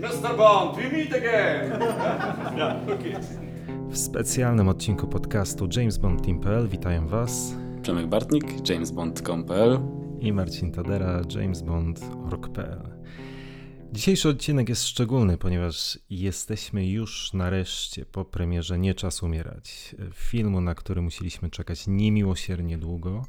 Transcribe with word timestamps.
Mr. 0.00 0.36
Bond, 0.36 0.76
we 0.76 0.90
meet 0.90 1.12
again! 1.12 1.70
yeah, 2.56 2.88
okay. 2.88 3.14
W 3.90 3.98
specjalnym 3.98 4.68
odcinku 4.68 5.06
podcastu 5.06 5.68
James 5.76 5.98
Bond 5.98 6.24
Team.pl 6.26 6.68
witają 6.68 7.08
Was 7.08 7.54
Przemek 7.82 8.06
Bartnik, 8.06 8.68
jamesbond.com.pl 8.68 9.78
i 10.20 10.32
Marcin 10.32 10.72
Tadera, 10.72 11.22
jamesbond.org.pl. 11.34 12.82
Dzisiejszy 13.92 14.28
odcinek 14.28 14.68
jest 14.68 14.86
szczególny, 14.86 15.38
ponieważ 15.38 15.98
jesteśmy 16.10 16.86
już 16.86 17.32
nareszcie 17.32 18.06
po 18.06 18.24
premierze 18.24 18.78
Nie 18.78 18.94
Czas 18.94 19.22
Umierać, 19.22 19.96
filmu, 20.14 20.60
na 20.60 20.74
który 20.74 21.02
musieliśmy 21.02 21.50
czekać 21.50 21.86
niemiłosiernie 21.86 22.78
długo. 22.78 23.24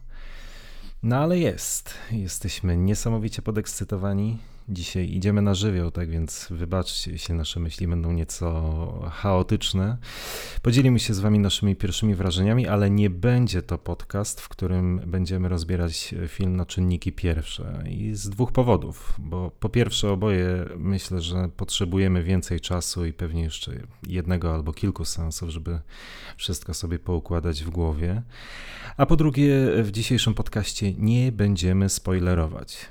No 1.03 1.15
ale 1.15 1.39
jest. 1.39 1.93
Jesteśmy 2.11 2.77
niesamowicie 2.77 3.41
podekscytowani. 3.41 4.37
Dzisiaj 4.69 5.09
idziemy 5.09 5.41
na 5.41 5.53
żywioł, 5.53 5.91
tak 5.91 6.09
więc 6.09 6.47
wybaczcie, 6.49 7.11
jeśli 7.11 7.35
nasze 7.35 7.59
myśli 7.59 7.87
będą 7.87 8.11
nieco 8.11 9.09
chaotyczne. 9.13 9.97
Podzielimy 10.61 10.99
się 10.99 11.13
z 11.13 11.19
Wami 11.19 11.39
naszymi 11.39 11.75
pierwszymi 11.75 12.15
wrażeniami, 12.15 12.67
ale 12.67 12.89
nie 12.89 13.09
będzie 13.09 13.61
to 13.61 13.77
podcast, 13.77 14.41
w 14.41 14.49
którym 14.49 15.01
będziemy 15.07 15.49
rozbierać 15.49 16.15
film 16.27 16.55
na 16.55 16.65
czynniki 16.65 17.11
pierwsze. 17.11 17.83
I 17.89 18.15
z 18.15 18.29
dwóch 18.29 18.51
powodów, 18.51 19.13
bo 19.19 19.51
po 19.59 19.69
pierwsze, 19.69 20.11
oboje 20.11 20.65
myślę, 20.77 21.21
że 21.21 21.49
potrzebujemy 21.57 22.23
więcej 22.23 22.59
czasu 22.59 23.05
i 23.05 23.13
pewnie 23.13 23.43
jeszcze 23.43 23.71
jednego 24.07 24.53
albo 24.53 24.73
kilku 24.73 25.05
sensów, 25.05 25.49
żeby 25.49 25.79
wszystko 26.37 26.73
sobie 26.73 26.99
poukładać 26.99 27.63
w 27.63 27.69
głowie. 27.69 28.21
A 28.97 29.05
po 29.05 29.15
drugie, 29.15 29.53
w 29.83 29.91
dzisiejszym 29.91 30.33
podcaście 30.33 30.93
nie 30.93 31.31
będziemy 31.31 31.89
spoilerować. 31.89 32.89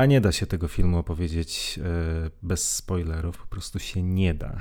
A 0.00 0.06
nie 0.06 0.20
da 0.20 0.32
się 0.32 0.46
tego 0.46 0.68
filmu 0.68 0.98
opowiedzieć 0.98 1.78
e, 1.78 2.30
bez 2.42 2.76
spoilerów, 2.76 3.38
po 3.38 3.46
prostu 3.46 3.78
się 3.78 4.02
nie 4.02 4.34
da. 4.34 4.60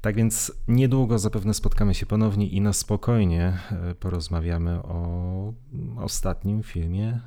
Tak 0.00 0.16
więc 0.16 0.52
niedługo 0.68 1.18
zapewne 1.18 1.54
spotkamy 1.54 1.94
się 1.94 2.06
ponownie 2.06 2.48
i 2.48 2.60
na 2.60 2.72
spokojnie 2.72 3.58
e, 3.70 3.94
porozmawiamy 3.94 4.82
o 4.82 5.52
ostatnim 5.96 6.62
filmie 6.62 7.20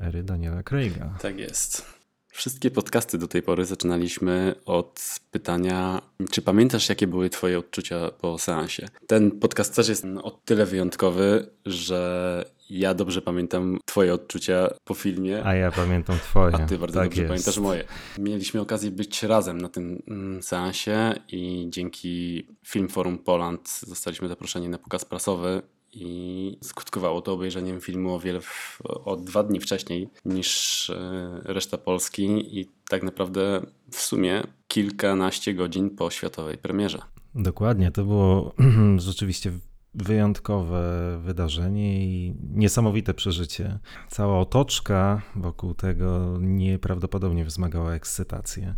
ery 0.00 0.22
Daniela 0.22 0.62
Craiga. 0.62 1.18
Tak 1.22 1.38
jest. 1.38 2.01
Wszystkie 2.32 2.70
podcasty 2.70 3.18
do 3.18 3.28
tej 3.28 3.42
pory 3.42 3.64
zaczynaliśmy 3.64 4.54
od 4.66 5.20
pytania, 5.30 6.02
czy 6.30 6.42
pamiętasz, 6.42 6.88
jakie 6.88 7.06
były 7.06 7.30
Twoje 7.30 7.58
odczucia 7.58 8.10
po 8.20 8.38
seansie? 8.38 8.88
Ten 9.06 9.30
podcast 9.30 9.76
też 9.76 9.88
jest 9.88 10.04
o 10.22 10.30
tyle 10.30 10.66
wyjątkowy, 10.66 11.50
że 11.66 12.44
ja 12.70 12.94
dobrze 12.94 13.22
pamiętam 13.22 13.78
Twoje 13.84 14.14
odczucia 14.14 14.68
po 14.84 14.94
filmie. 14.94 15.46
A 15.46 15.54
ja 15.54 15.72
pamiętam 15.72 16.16
Twoje. 16.18 16.54
A 16.54 16.58
Ty 16.58 16.78
bardzo 16.78 16.98
tak 16.98 17.08
dobrze 17.08 17.22
jest. 17.22 17.30
pamiętasz 17.30 17.58
moje. 17.58 17.84
Mieliśmy 18.18 18.60
okazję 18.60 18.90
być 18.90 19.22
razem 19.22 19.60
na 19.60 19.68
tym 19.68 20.02
mm, 20.08 20.42
seansie 20.42 21.14
i 21.28 21.66
dzięki 21.68 22.46
Film 22.66 22.88
Forum 22.88 23.18
Poland 23.18 23.80
zostaliśmy 23.86 24.28
zaproszeni 24.28 24.68
na 24.68 24.78
pokaz 24.78 25.04
prasowy 25.04 25.62
i 25.92 26.58
skutkowało 26.62 27.22
to 27.22 27.32
obejrzeniem 27.32 27.80
filmu 27.80 28.14
o 28.14 28.20
wiele 28.20 28.40
w, 28.40 28.78
o 29.04 29.16
dwa 29.16 29.42
dni 29.42 29.60
wcześniej 29.60 30.08
niż 30.24 30.90
e, 30.90 31.40
reszta 31.44 31.78
Polski 31.78 32.58
i 32.60 32.68
tak 32.88 33.02
naprawdę 33.02 33.66
w 33.90 34.00
sumie 34.00 34.42
kilkanaście 34.68 35.54
godzin 35.54 35.90
po 35.90 36.10
światowej 36.10 36.58
premierze. 36.58 37.02
Dokładnie, 37.34 37.90
to 37.90 38.04
było 38.04 38.54
rzeczywiście 38.98 39.52
wyjątkowe 39.94 40.82
wydarzenie 41.24 42.06
i 42.06 42.34
niesamowite 42.54 43.14
przeżycie. 43.14 43.78
Cała 44.08 44.40
otoczka 44.40 45.22
wokół 45.36 45.74
tego 45.74 46.38
nieprawdopodobnie 46.40 47.44
wzmagała 47.44 47.94
ekscytację. 47.94 48.74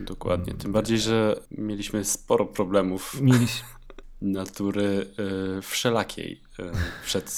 Dokładnie, 0.00 0.54
tym 0.54 0.72
bardziej, 0.72 0.98
że 0.98 1.40
mieliśmy 1.50 2.04
sporo 2.04 2.46
problemów. 2.46 3.20
Mieliśmy 3.20 3.68
natury 4.22 5.06
y, 5.58 5.62
wszelakiej 5.62 6.42
y, 6.60 6.62
przed 7.04 7.30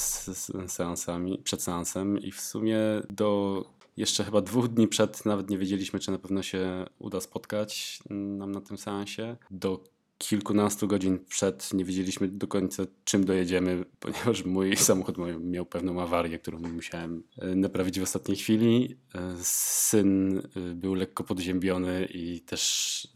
seansami, 0.67 1.39
przed 1.39 1.63
seansem 1.63 2.19
i 2.19 2.33
w 2.33 2.41
sumie 2.41 2.79
do 3.11 3.65
jeszcze 3.97 4.25
chyba 4.25 4.41
dwóch 4.41 4.69
dni 4.69 4.89
przed 4.89 5.27
nawet 5.27 5.51
nie 5.51 5.59
wiedzieliśmy, 5.59 6.01
czy 6.01 6.11
na 6.11 6.19
pewno 6.19 6.43
się 6.43 6.87
uda 6.99 7.21
spotkać 7.21 8.01
nam 8.11 8.53
na 8.53 8.61
tym 8.61 8.79
seansie. 8.79 9.37
Do 9.51 9.96
kilkunastu 10.19 10.89
godzin 10.89 11.19
przed 11.25 11.75
nie 11.75 11.85
wiedzieliśmy 11.85 12.29
do 12.29 12.47
końca 12.47 12.83
czym 13.05 13.25
dojedziemy, 13.25 13.85
ponieważ 14.01 14.45
mój 14.45 14.77
samochód 14.77 15.17
miał 15.41 15.67
pewną 15.67 16.03
awarię, 16.03 16.39
którą 16.39 16.59
musiałem 16.59 17.23
e, 17.39 17.55
naprawić 17.55 18.01
w 18.01 18.03
ostatniej 18.03 18.37
chwili. 18.37 18.97
E, 19.15 19.37
syn 19.43 20.39
e, 20.39 20.61
był 20.75 20.95
lekko 20.95 21.25
podziębiony 21.25 22.05
i 22.05 22.41
też 22.41 23.09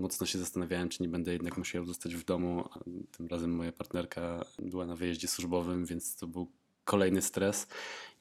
mocno 0.00 0.26
się 0.26 0.38
zastanawiałem, 0.38 0.88
czy 0.88 1.02
nie 1.02 1.08
będę 1.08 1.32
jednak 1.32 1.58
musiał 1.58 1.86
zostać 1.86 2.14
w 2.14 2.24
domu. 2.24 2.68
Tym 3.16 3.26
razem 3.26 3.50
moja 3.50 3.72
partnerka 3.72 4.44
była 4.58 4.86
na 4.86 4.96
wyjeździe 4.96 5.28
służbowym, 5.28 5.86
więc 5.86 6.16
to 6.16 6.26
był 6.26 6.52
kolejny 6.84 7.22
stres 7.22 7.66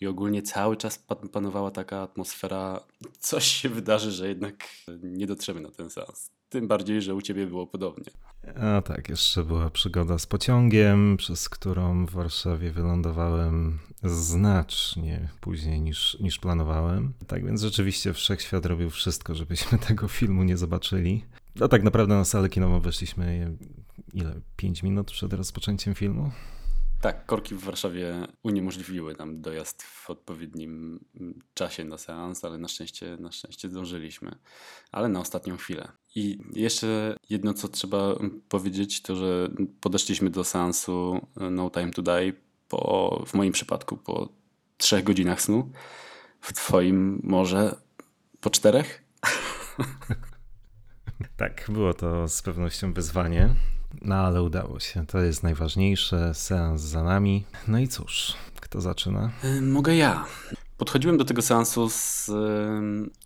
i 0.02 0.08
ogólnie 0.08 0.42
cały 0.42 0.78
czas 0.78 1.06
panowała 1.32 1.72
taka 1.72 2.02
atmosfera, 2.02 2.84
coś 3.20 3.46
się 3.46 3.70
wydarzy, 3.70 4.12
że 4.12 4.28
jednak 4.28 4.70
nie 5.04 5.28
dotrzemy 5.28 5.62
na 5.62 5.72
ten 5.72 5.90
seans. 5.90 6.37
Tym 6.50 6.68
bardziej, 6.68 7.02
że 7.02 7.16
u 7.16 7.22
ciebie 7.22 7.48
było 7.48 7.68
podobnie. 7.68 8.06
A 8.62 8.82
tak, 8.82 9.10
jeszcze 9.10 9.44
była 9.44 9.70
przygoda 9.70 10.18
z 10.18 10.26
pociągiem, 10.26 11.18
przez 11.18 11.50
którą 11.50 12.06
w 12.06 12.12
Warszawie 12.12 12.72
wylądowałem 12.72 13.80
znacznie 14.04 15.30
później 15.42 15.82
niż, 15.82 16.18
niż 16.20 16.40
planowałem. 16.40 17.14
Tak 17.28 17.46
więc 17.46 17.62
rzeczywiście 17.62 18.14
wszechświat 18.14 18.66
robił 18.66 18.90
wszystko, 18.90 19.36
żebyśmy 19.36 19.80
tego 19.88 20.08
filmu 20.08 20.44
nie 20.44 20.58
zobaczyli. 20.58 21.26
No 21.56 21.68
tak 21.68 21.84
naprawdę 21.84 22.16
na 22.16 22.26
salę 22.26 22.50
kinową 22.50 22.80
weszliśmy 22.80 23.56
ile? 24.14 24.42
5 24.56 24.84
minut 24.84 25.12
przed 25.12 25.34
rozpoczęciem 25.34 25.96
filmu? 25.96 26.32
Tak, 27.08 27.26
korki 27.26 27.56
w 27.56 27.64
Warszawie 27.64 28.28
uniemożliwiły 28.44 29.16
nam 29.20 29.42
dojazd 29.42 29.84
w 29.84 30.10
odpowiednim 30.10 31.00
czasie 31.54 31.84
na 31.84 31.98
seans, 31.98 32.46
ale 32.46 32.58
na 32.58 32.68
szczęście, 32.68 33.18
na 33.20 33.32
szczęście 33.32 33.70
zdążyliśmy, 33.70 34.36
ale 34.92 35.10
na 35.10 35.20
ostatnią 35.20 35.58
chwilę. 35.58 35.92
I 36.16 36.38
jeszcze 36.54 37.18
jedno, 37.30 37.54
co 37.54 37.68
trzeba 37.68 38.16
powiedzieć, 38.50 39.02
to 39.02 39.16
że 39.16 39.50
podeszliśmy 39.82 40.30
do 40.30 40.44
seansu 40.44 41.28
No 41.52 41.70
Time 41.70 41.92
to 41.92 42.02
Die 42.02 42.34
po, 42.70 43.24
w 43.28 43.34
moim 43.34 43.54
przypadku 43.54 43.98
po 43.98 44.30
trzech 44.78 45.04
godzinach 45.04 45.42
snu, 45.42 45.72
w 46.42 46.54
twoim 46.54 47.22
może 47.24 47.76
po 48.42 48.50
czterech? 48.50 49.04
tak, 51.38 51.66
było 51.70 51.94
to 51.94 52.28
z 52.28 52.42
pewnością 52.42 52.94
wyzwanie. 52.94 53.56
No 54.02 54.16
ale 54.16 54.44
udało 54.44 54.80
się, 54.80 55.06
to 55.06 55.20
jest 55.20 55.44
najważniejsze, 55.44 56.34
seans 56.34 56.82
za 56.82 57.04
nami. 57.04 57.46
No 57.68 57.80
i 57.80 57.88
cóż, 57.88 58.34
kto 58.62 58.82
zaczyna? 58.82 59.32
E, 59.44 59.62
mogę 59.62 59.96
ja. 59.96 60.26
Podchodziłem 60.78 61.18
do 61.18 61.26
tego 61.26 61.42
seansu 61.42 61.90
z 61.90 62.32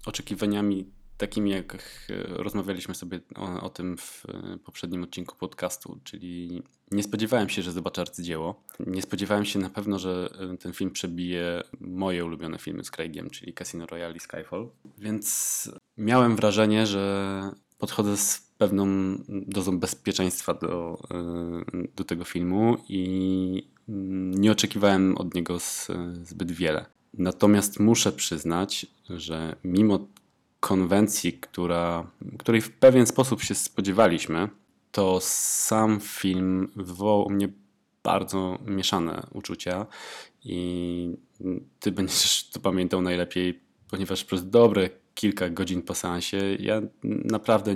oczekiwaniami 0.05 0.85
takimi, 1.21 1.51
jak 1.51 1.75
e, 2.09 2.43
rozmawialiśmy 2.43 2.95
sobie 2.95 3.19
o, 3.35 3.61
o, 3.61 3.69
tym 3.69 3.97
w 3.97 4.23
e, 4.25 4.57
poprzednim 4.57 5.03
odcinku 5.03 5.35
podcastu, 5.35 5.99
czyli 6.03 6.63
nie 6.91 7.03
spodziewałem 7.03 7.49
się, 7.49 7.61
że 7.61 7.71
zobaczę 7.71 8.01
arcydzieło. 8.01 8.63
Nie 8.79 9.01
spodziewałem 9.01 9.45
się 9.45 9.59
na 9.59 9.69
pewno, 9.69 9.99
że 9.99 10.29
ten 10.59 10.73
film 10.73 10.91
przebije 10.91 11.63
moje 11.79 12.25
ulubione 12.25 12.57
filmy 12.57 12.83
z 12.83 12.91
Craigiem, 12.91 13.29
czyli 13.29 13.53
Casino 13.53 13.85
Royale 13.85 14.15
i 14.15 14.19
Skyfall. 14.19 14.69
Więc 14.97 15.71
miałem 15.97 16.35
wrażenie, 16.35 16.87
że 16.87 17.41
podchodzę 17.81 18.17
z 18.17 18.51
pewną 18.57 18.87
dozą 19.29 19.79
bezpieczeństwa 19.79 20.53
do, 20.53 20.97
e, 21.11 21.85
do 21.95 22.03
tego 22.03 22.23
filmu 22.23 22.77
i 22.89 23.67
nie 24.37 24.51
oczekiwałem 24.51 25.17
od 25.17 25.33
niego 25.33 25.57
zbyt 26.23 26.51
wiele. 26.51 26.85
Natomiast 27.13 27.79
muszę 27.79 28.11
przyznać, 28.11 28.85
że 29.09 29.55
mimo 29.63 30.07
konwencji, 30.59 31.33
która, 31.33 32.11
której 32.39 32.61
w 32.61 32.71
pewien 32.71 33.05
sposób 33.05 33.41
się 33.41 33.55
spodziewaliśmy, 33.55 34.49
to 34.91 35.19
sam 35.21 35.99
film 35.99 36.71
wywołał 36.75 37.25
u 37.25 37.29
mnie 37.29 37.49
bardzo 38.03 38.59
mieszane 38.65 39.27
uczucia 39.33 39.85
i 40.43 41.15
ty 41.79 41.91
będziesz 41.91 42.49
to 42.49 42.59
pamiętał 42.59 43.01
najlepiej, 43.01 43.59
ponieważ 43.89 44.23
przez 44.23 44.49
dobre 44.49 44.89
kilka 45.21 45.49
godzin 45.49 45.81
po 45.81 45.95
seansie, 45.95 46.37
ja 46.59 46.81
naprawdę 47.03 47.73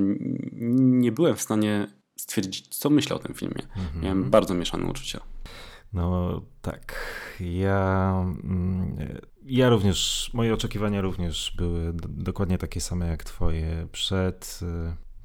nie 0.77 1.11
byłem 1.11 1.35
w 1.35 1.41
stanie 1.41 1.87
stwierdzić, 2.15 2.67
co 2.67 2.89
myślę 2.89 3.15
o 3.15 3.19
tym 3.19 3.35
filmie. 3.35 3.61
Mhm. 3.75 4.03
Miałem 4.03 4.29
bardzo 4.29 4.53
mieszane 4.53 4.85
uczucia. 4.85 5.19
No 5.93 6.41
tak. 6.61 6.95
Ja, 7.39 8.25
mm, 8.43 8.97
ja 9.45 9.69
również, 9.69 10.31
moje 10.33 10.53
oczekiwania 10.53 11.01
również 11.01 11.53
były 11.57 11.93
dokładnie 12.07 12.57
takie 12.57 12.81
same 12.81 13.07
jak 13.07 13.23
Twoje. 13.23 13.87
Przed 13.91 14.59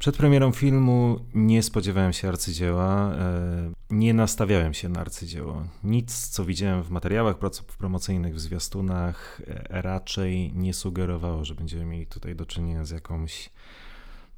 przed 0.01 0.17
premierą 0.17 0.53
filmu 0.53 1.21
nie 1.35 1.63
spodziewałem 1.63 2.13
się 2.13 2.29
arcydzieła, 2.29 3.13
e, 3.15 3.73
nie 3.91 4.15
nastawiałem 4.15 4.75
się 4.75 4.89
na 4.89 5.01
arcydzieło. 5.01 5.65
Nic, 5.85 6.29
co 6.29 6.45
widziałem 6.45 6.83
w 6.83 6.91
materiałach 6.91 7.37
promocyjnych, 7.79 8.35
w 8.35 8.41
zwiastunach, 8.41 9.41
e, 9.47 9.83
raczej 9.83 10.53
nie 10.53 10.75
sugerowało, 10.75 11.45
że 11.45 11.55
będziemy 11.55 11.85
mieli 11.85 12.07
tutaj 12.07 12.37
do 12.37 12.47
czynienia 12.47 12.85
z 12.85 12.91
jakąś 12.91 13.51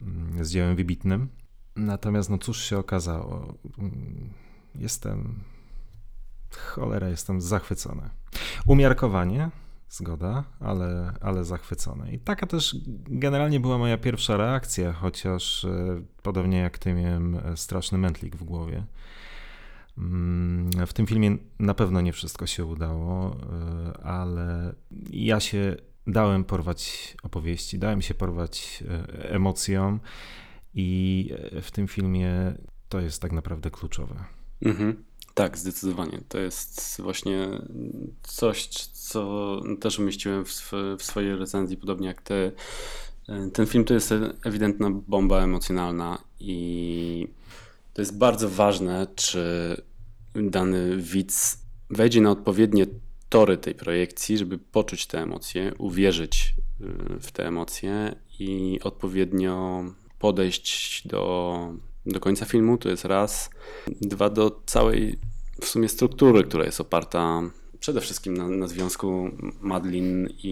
mm, 0.00 0.44
z 0.44 0.50
dziełem 0.50 0.76
wybitnym. 0.76 1.28
Natomiast 1.76 2.30
no 2.30 2.38
cóż 2.38 2.64
się 2.64 2.78
okazało? 2.78 3.54
Mm, 3.78 4.30
jestem 4.74 5.40
cholera, 6.56 7.08
jestem 7.08 7.40
zachwycony. 7.40 8.10
Umiarkowanie, 8.66 9.50
zgoda, 9.92 10.44
ale, 10.60 11.12
ale 11.20 11.44
zachwycony. 11.44 12.12
I 12.12 12.18
taka 12.18 12.46
też 12.46 12.76
generalnie 13.06 13.60
była 13.60 13.78
moja 13.78 13.98
pierwsza 13.98 14.36
reakcja, 14.36 14.92
chociaż 14.92 15.64
e, 15.64 16.02
podobnie 16.22 16.58
jak 16.58 16.78
ty 16.78 16.94
miałem 16.94 17.34
e, 17.34 17.56
straszny 17.56 17.98
mętlik 17.98 18.36
w 18.36 18.44
głowie. 18.44 18.84
Mm, 19.98 20.70
w 20.86 20.92
tym 20.92 21.06
filmie 21.06 21.36
na 21.58 21.74
pewno 21.74 22.00
nie 22.00 22.12
wszystko 22.12 22.46
się 22.46 22.64
udało, 22.64 23.36
e, 23.36 24.06
ale 24.06 24.74
ja 25.10 25.40
się 25.40 25.76
dałem 26.06 26.44
porwać 26.44 27.14
opowieści, 27.22 27.78
dałem 27.78 28.02
się 28.02 28.14
porwać 28.14 28.84
emocjom 29.18 30.00
i 30.74 31.30
w 31.62 31.70
tym 31.70 31.88
filmie 31.88 32.54
to 32.88 33.00
jest 33.00 33.22
tak 33.22 33.32
naprawdę 33.32 33.70
kluczowe. 33.70 34.24
Mhm. 34.62 35.04
Tak, 35.34 35.58
zdecydowanie. 35.58 36.20
To 36.28 36.38
jest 36.38 37.00
właśnie 37.02 37.48
coś, 38.22 38.66
co 38.92 39.60
też 39.80 39.98
umieściłem 39.98 40.44
w, 40.44 40.72
w 40.98 41.02
swojej 41.02 41.36
recenzji, 41.36 41.76
podobnie 41.76 42.06
jak 42.06 42.22
ty. 42.22 42.52
Ten 43.52 43.66
film 43.66 43.84
to 43.84 43.94
jest 43.94 44.14
ewidentna 44.44 44.90
bomba 44.90 45.40
emocjonalna 45.40 46.18
i 46.40 47.28
to 47.94 48.02
jest 48.02 48.18
bardzo 48.18 48.48
ważne, 48.48 49.06
czy 49.14 49.76
dany 50.34 50.96
widz 50.96 51.58
wejdzie 51.90 52.20
na 52.20 52.30
odpowiednie 52.30 52.86
tory 53.28 53.56
tej 53.56 53.74
projekcji, 53.74 54.38
żeby 54.38 54.58
poczuć 54.58 55.06
te 55.06 55.22
emocje, 55.22 55.74
uwierzyć 55.78 56.54
y, 56.80 57.20
w 57.20 57.32
te 57.32 57.46
emocje 57.46 58.14
i 58.38 58.80
odpowiednio 58.82 59.84
podejść 60.18 61.06
do 61.08 61.74
do 62.06 62.20
końca 62.20 62.44
filmu, 62.44 62.78
to 62.78 62.88
jest 62.88 63.04
raz. 63.04 63.50
Dwa, 64.00 64.30
do 64.30 64.62
całej 64.66 65.18
w 65.60 65.66
sumie 65.66 65.88
struktury, 65.88 66.44
która 66.44 66.64
jest 66.64 66.80
oparta 66.80 67.42
przede 67.80 68.00
wszystkim 68.00 68.36
na, 68.36 68.48
na 68.48 68.68
związku 68.68 69.30
Madeline 69.60 70.28
i, 70.42 70.48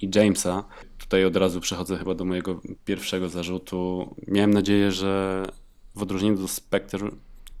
i, 0.00 0.10
Jamesa. 0.14 0.64
Tutaj 0.98 1.24
od 1.24 1.36
razu 1.36 1.60
przechodzę 1.60 1.96
chyba 1.96 2.14
do 2.14 2.24
mojego 2.24 2.60
pierwszego 2.84 3.28
zarzutu. 3.28 4.14
Miałem 4.28 4.50
nadzieję, 4.50 4.92
że 4.92 5.44
w 5.94 6.02
odróżnieniu 6.02 6.36
do 6.36 6.48
Spectre 6.48 7.10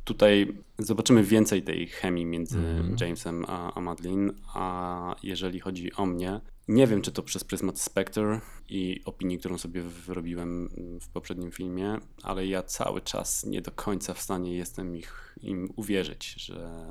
tutaj 0.04 0.52
zobaczymy 0.78 1.22
więcej 1.22 1.62
tej 1.62 1.86
chemii 1.86 2.26
między 2.26 2.58
mm. 2.58 2.96
Jamesem 3.00 3.44
a, 3.48 3.74
a 3.74 3.80
Madeline, 3.80 4.32
a 4.54 5.16
jeżeli 5.22 5.60
chodzi 5.60 5.92
o 5.92 6.06
mnie, 6.06 6.40
nie 6.70 6.86
wiem, 6.86 7.02
czy 7.02 7.12
to 7.12 7.22
przez 7.22 7.44
pryzmat 7.44 7.80
Spectre 7.80 8.40
i 8.68 9.00
opinii, 9.04 9.38
którą 9.38 9.58
sobie 9.58 9.82
wyrobiłem 9.82 10.68
w 11.00 11.08
poprzednim 11.08 11.50
filmie, 11.50 11.98
ale 12.22 12.46
ja 12.46 12.62
cały 12.62 13.00
czas 13.00 13.44
nie 13.44 13.62
do 13.62 13.70
końca 13.70 14.14
w 14.14 14.20
stanie 14.20 14.56
jestem 14.56 14.96
ich, 14.96 15.36
im 15.42 15.68
uwierzyć, 15.76 16.34
że 16.34 16.86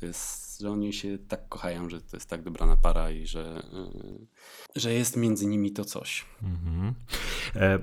to 0.00 0.06
jest, 0.06 0.58
że 0.60 0.70
oni 0.70 0.92
się 0.92 1.18
tak 1.28 1.48
kochają, 1.48 1.90
że 1.90 2.00
to 2.00 2.16
jest 2.16 2.30
tak 2.30 2.42
dobrana 2.42 2.76
para 2.76 3.10
i 3.10 3.26
że, 3.26 3.62
y, 4.76 4.80
że 4.80 4.92
jest 4.92 5.16
między 5.16 5.46
nimi 5.46 5.72
to 5.72 5.84
coś. 5.84 6.26
Mhm. 6.42 6.94
E 7.54 7.78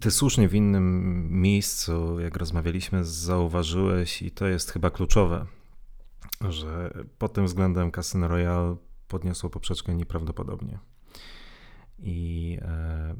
ty 0.00 0.10
słusznie 0.10 0.48
w 0.48 0.54
innym 0.54 1.26
miejscu, 1.40 2.20
jak 2.20 2.36
rozmawialiśmy, 2.36 3.04
zauważyłeś, 3.04 4.22
i 4.22 4.30
to 4.30 4.46
jest 4.46 4.70
chyba 4.70 4.90
kluczowe, 4.90 5.46
że 6.48 6.94
pod 7.18 7.32
tym 7.32 7.46
względem 7.46 7.92
Casino 7.92 8.28
Royale 8.28 8.76
podniosło 9.10 9.50
poprzeczkę 9.50 9.94
nieprawdopodobnie. 9.94 10.78
I 11.98 12.58
e, 12.62 13.14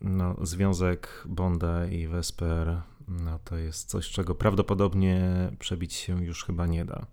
no, 0.00 0.36
związek 0.42 1.24
Bonda 1.28 1.86
i 1.86 2.06
Vesper 2.06 2.82
no, 3.08 3.38
to 3.44 3.56
jest 3.56 3.88
coś, 3.88 4.10
czego 4.10 4.34
prawdopodobnie 4.34 5.20
przebić 5.58 5.94
się 5.94 6.24
już 6.24 6.44
chyba 6.44 6.66
nie 6.66 6.84
da. 6.84 7.06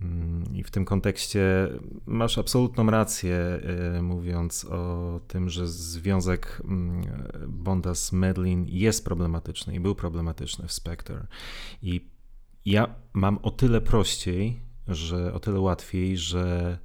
Mm, 0.00 0.44
I 0.54 0.62
w 0.62 0.70
tym 0.70 0.84
kontekście 0.84 1.68
masz 2.06 2.38
absolutną 2.38 2.90
rację, 2.90 3.36
e, 3.36 4.02
mówiąc 4.02 4.64
o 4.64 5.20
tym, 5.28 5.48
że 5.48 5.68
związek 5.68 6.62
mm, 6.64 7.02
Bonda 7.48 7.94
z 7.94 8.12
Medlin 8.12 8.64
jest 8.68 9.04
problematyczny 9.04 9.74
i 9.74 9.80
był 9.80 9.94
problematyczny 9.94 10.68
w 10.68 10.72
Spectre. 10.72 11.26
I 11.82 12.10
ja 12.64 12.94
mam 13.12 13.38
o 13.42 13.50
tyle 13.50 13.80
prościej, 13.80 14.67
że 14.88 15.34
o 15.34 15.40
tyle 15.40 15.60
łatwiej, 15.60 16.16
że 16.16 16.78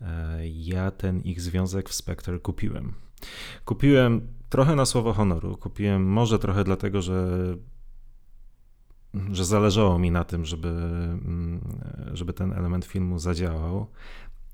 e, 0.00 0.48
ja 0.48 0.90
ten 0.90 1.20
ich 1.20 1.40
związek 1.40 1.88
w 1.88 1.94
Spectre 1.94 2.38
kupiłem. 2.38 2.92
Kupiłem 3.64 4.28
trochę 4.48 4.76
na 4.76 4.86
słowo 4.86 5.12
honoru. 5.12 5.56
Kupiłem 5.56 6.06
może 6.06 6.38
trochę 6.38 6.64
dlatego, 6.64 7.02
że 7.02 7.38
że 9.32 9.44
zależało 9.44 9.98
mi 9.98 10.10
na 10.10 10.24
tym, 10.24 10.44
żeby, 10.44 10.68
mm, 10.68 11.60
żeby 12.12 12.32
ten 12.32 12.52
element 12.52 12.84
filmu 12.84 13.18
zadziałał. 13.18 13.86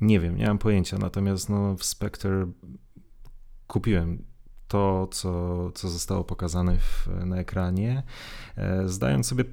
Nie 0.00 0.20
wiem, 0.20 0.36
nie 0.36 0.46
mam 0.46 0.58
pojęcia, 0.58 0.98
natomiast 0.98 1.48
no, 1.48 1.76
w 1.76 1.84
Spectre 1.84 2.46
kupiłem 3.66 4.24
to, 4.68 5.08
co, 5.10 5.70
co 5.72 5.88
zostało 5.88 6.24
pokazane 6.24 6.78
w, 6.78 7.08
na 7.26 7.36
ekranie, 7.36 8.02
e, 8.56 8.88
zdając 8.88 9.26
sobie 9.26 9.44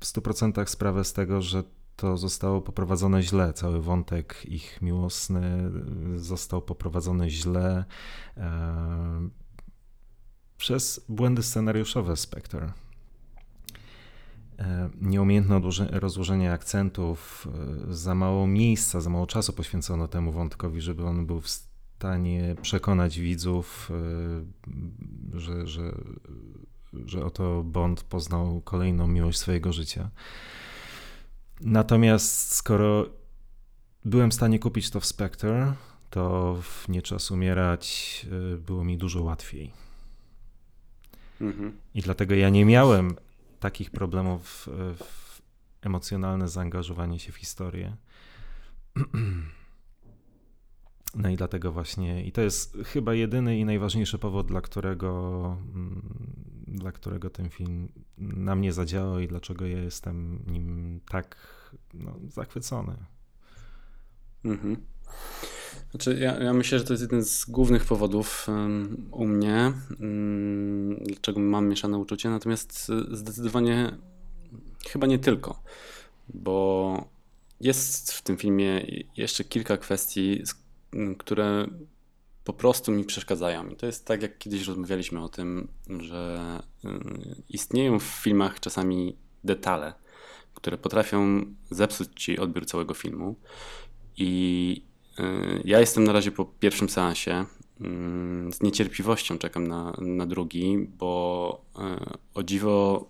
w 0.00 0.04
100% 0.04 0.66
sprawę 0.66 1.04
z 1.04 1.12
tego, 1.12 1.42
że 1.42 1.62
to 2.00 2.16
zostało 2.16 2.60
poprowadzone 2.60 3.22
źle. 3.22 3.52
Cały 3.52 3.82
wątek 3.82 4.46
ich 4.48 4.82
miłosny 4.82 5.70
został 6.16 6.62
poprowadzony 6.62 7.30
źle 7.30 7.84
e, 8.36 9.28
przez 10.56 11.04
błędy 11.08 11.42
scenariuszowe 11.42 12.16
Spectre. 12.16 12.72
E, 14.58 14.90
nieumiejętne 15.00 15.60
rozłożenie 15.90 16.52
akcentów, 16.52 17.48
e, 17.88 17.94
za 17.94 18.14
mało 18.14 18.46
miejsca, 18.46 19.00
za 19.00 19.10
mało 19.10 19.26
czasu 19.26 19.52
poświęcono 19.52 20.08
temu 20.08 20.32
wątkowi, 20.32 20.80
żeby 20.80 21.04
on 21.04 21.26
był 21.26 21.40
w 21.40 21.48
stanie 21.48 22.56
przekonać 22.62 23.18
widzów, 23.18 23.90
że, 25.34 25.66
że, 25.66 25.92
że 27.06 27.24
oto 27.24 27.62
Bond 27.64 28.02
poznał 28.02 28.60
kolejną 28.64 29.06
miłość 29.06 29.38
swojego 29.38 29.72
życia. 29.72 30.10
Natomiast 31.60 32.54
skoro 32.54 33.06
byłem 34.04 34.30
w 34.30 34.34
stanie 34.34 34.58
kupić 34.58 34.90
to 34.90 35.00
w 35.00 35.06
Spectre, 35.06 35.74
to 36.10 36.56
w 36.62 36.88
Nie 36.88 37.02
Czas 37.02 37.30
Umierać 37.30 38.26
było 38.66 38.84
mi 38.84 38.98
dużo 38.98 39.22
łatwiej. 39.22 39.72
Mhm. 41.40 41.78
I 41.94 42.00
dlatego 42.00 42.34
ja 42.34 42.50
nie 42.50 42.64
miałem 42.64 43.16
takich 43.60 43.90
problemów 43.90 44.68
w 44.96 45.42
emocjonalne 45.82 46.48
zaangażowanie 46.48 47.18
się 47.18 47.32
w 47.32 47.36
historię. 47.36 47.96
No 51.14 51.28
i 51.28 51.36
dlatego 51.36 51.72
właśnie, 51.72 52.24
i 52.24 52.32
to 52.32 52.40
jest 52.40 52.78
chyba 52.84 53.14
jedyny 53.14 53.58
i 53.58 53.64
najważniejszy 53.64 54.18
powód, 54.18 54.46
dla 54.46 54.60
którego, 54.60 55.56
mm, 55.74 56.02
dla 56.66 56.92
którego 56.92 57.30
ten 57.30 57.50
film 57.50 57.88
na 58.18 58.54
mnie 58.54 58.72
zadziałał 58.72 59.20
i 59.20 59.28
dlaczego 59.28 59.66
ja 59.66 59.78
jestem 59.78 60.44
nim 60.46 61.00
tak 61.08 61.36
no, 61.94 62.14
zachwycony. 62.28 62.96
Mhm. 64.44 64.76
Znaczy, 65.90 66.18
ja, 66.20 66.38
ja, 66.42 66.52
myślę, 66.52 66.78
że 66.78 66.84
to 66.84 66.92
jest 66.92 67.02
jeden 67.02 67.24
z 67.24 67.44
głównych 67.44 67.84
powodów 67.84 68.48
um, 68.48 69.08
u 69.10 69.26
mnie, 69.26 69.72
um, 70.00 70.96
dlaczego 70.96 71.40
mam 71.40 71.68
mieszane 71.68 71.98
uczucie, 71.98 72.30
natomiast 72.30 72.90
e, 73.12 73.16
zdecydowanie 73.16 73.96
chyba 74.88 75.06
nie 75.06 75.18
tylko, 75.18 75.62
bo 76.28 77.08
jest 77.60 78.12
w 78.12 78.22
tym 78.22 78.36
filmie 78.36 78.86
jeszcze 79.16 79.44
kilka 79.44 79.76
kwestii, 79.76 80.42
które 81.18 81.66
po 82.44 82.52
prostu 82.52 82.92
mi 82.92 83.04
przeszkadzają. 83.04 83.68
I 83.68 83.76
to 83.76 83.86
jest 83.86 84.06
tak, 84.06 84.22
jak 84.22 84.38
kiedyś 84.38 84.66
rozmawialiśmy 84.66 85.24
o 85.24 85.28
tym, 85.28 85.68
że 86.00 86.40
istnieją 87.48 87.98
w 87.98 88.04
filmach 88.04 88.60
czasami 88.60 89.16
detale, 89.44 89.94
które 90.60 90.78
potrafią 90.78 91.44
zepsuć 91.70 92.08
ci 92.16 92.38
odbiór 92.38 92.66
całego 92.66 92.94
filmu. 92.94 93.36
I 94.16 94.90
Y, 95.20 95.62
ja 95.64 95.80
jestem 95.80 96.04
na 96.04 96.12
razie 96.12 96.32
po 96.32 96.44
pierwszym 96.44 96.88
seansie. 96.88 97.44
Mm, 97.80 98.52
z 98.52 98.62
niecierpliwością 98.62 99.38
czekam 99.38 99.66
na, 99.66 99.96
na 99.98 100.26
drugi, 100.26 100.78
bo 100.98 101.64
y, 101.78 101.80
o 102.34 102.42
dziwo 102.42 103.08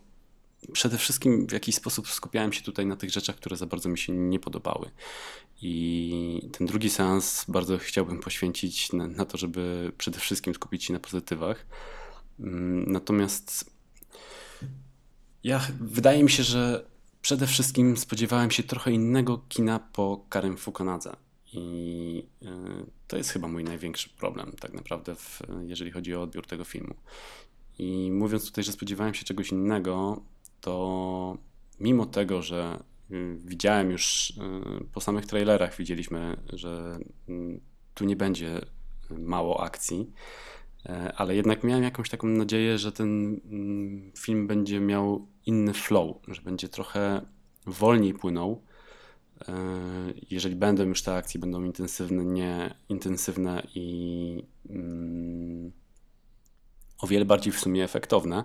przede 0.73 0.99
wszystkim 0.99 1.47
w 1.47 1.53
jakiś 1.53 1.75
sposób 1.75 2.09
skupiałem 2.09 2.53
się 2.53 2.63
tutaj 2.63 2.87
na 2.87 2.97
tych 2.97 3.11
rzeczach, 3.11 3.37
które 3.37 3.57
za 3.57 3.67
bardzo 3.67 3.89
mi 3.89 3.99
się 3.99 4.13
nie 4.13 4.39
podobały. 4.39 4.91
I 5.63 6.49
ten 6.53 6.67
drugi 6.67 6.91
seans 6.91 7.45
bardzo 7.49 7.79
chciałbym 7.79 8.21
poświęcić 8.21 8.93
na, 8.93 9.07
na 9.07 9.25
to, 9.25 9.39
żeby 9.39 9.93
przede 9.99 10.19
wszystkim 10.19 10.55
skupić 10.55 10.85
się 10.85 10.93
na 10.93 10.99
pozytywach. 10.99 11.67
Mm, 12.41 12.93
natomiast 12.93 13.71
ja 15.45 15.61
wydaje 15.81 16.25
mi 16.25 16.31
się, 16.31 16.43
że 16.43 16.91
przede 17.23 17.47
wszystkim 17.47 17.97
spodziewałem 17.97 18.51
się 18.51 18.63
trochę 18.63 18.93
innego 18.93 19.39
kina 19.49 19.79
po 19.79 20.25
Karem 20.29 20.57
Fukonadze. 20.57 21.17
I 21.53 22.27
e, 22.43 22.47
to 23.09 23.17
jest 23.17 23.31
chyba 23.31 23.49
mój 23.49 23.65
największy 23.65 24.09
problem, 24.09 24.53
tak 24.61 24.73
naprawdę, 24.73 25.15
w, 25.15 25.43
jeżeli 25.67 25.91
chodzi 25.91 26.15
o 26.15 26.23
odbiór 26.23 26.47
tego 26.47 26.65
filmu. 26.65 26.95
I 27.79 28.11
mówiąc 28.13 28.47
tutaj, 28.47 28.65
że 28.65 28.73
spodziewałem 28.73 29.15
się 29.15 29.25
czegoś 29.25 29.51
innego, 29.51 30.23
to 30.61 31.39
mimo 31.81 32.07
tego, 32.07 32.43
że 32.43 32.83
y, 33.11 33.37
widziałem 33.45 33.91
już 33.91 34.31
y, 34.31 34.35
po 34.93 35.01
samych 35.01 35.27
trailerach, 35.27 35.77
widzieliśmy, 35.77 36.37
że 36.53 36.99
tu 37.95 38.05
nie 38.05 38.17
będzie 38.17 38.61
mało 39.11 39.63
akcji, 39.63 40.11
ale 41.17 41.37
jednak 41.37 41.65
miałem 41.65 41.83
jakąś 41.83 42.11
taką 42.11 42.27
nadzieję, 42.29 42.79
że 42.79 42.93
ten 42.93 43.41
film 44.19 44.47
będzie 44.47 44.81
miał 44.81 45.29
inny 45.47 45.75
flow, 45.75 46.17
że 46.29 46.43
będzie 46.43 46.69
trochę 46.69 47.27
wolniej 47.67 48.15
płynął. 48.15 48.63
E, 49.49 49.55
jeżeli 50.31 50.57
będą 50.57 50.85
już 50.85 51.03
te 51.03 51.15
akcje, 51.15 51.41
będą 51.41 51.65
intensywne, 51.65 52.25
nie 52.25 52.75
intensywne 52.89 53.67
i 53.75 54.47
mm, 54.71 55.73
o 56.99 57.07
wiele 57.07 57.25
bardziej 57.25 57.53
w 57.53 57.61
sumie 57.61 57.85
efektowne, 57.85 58.45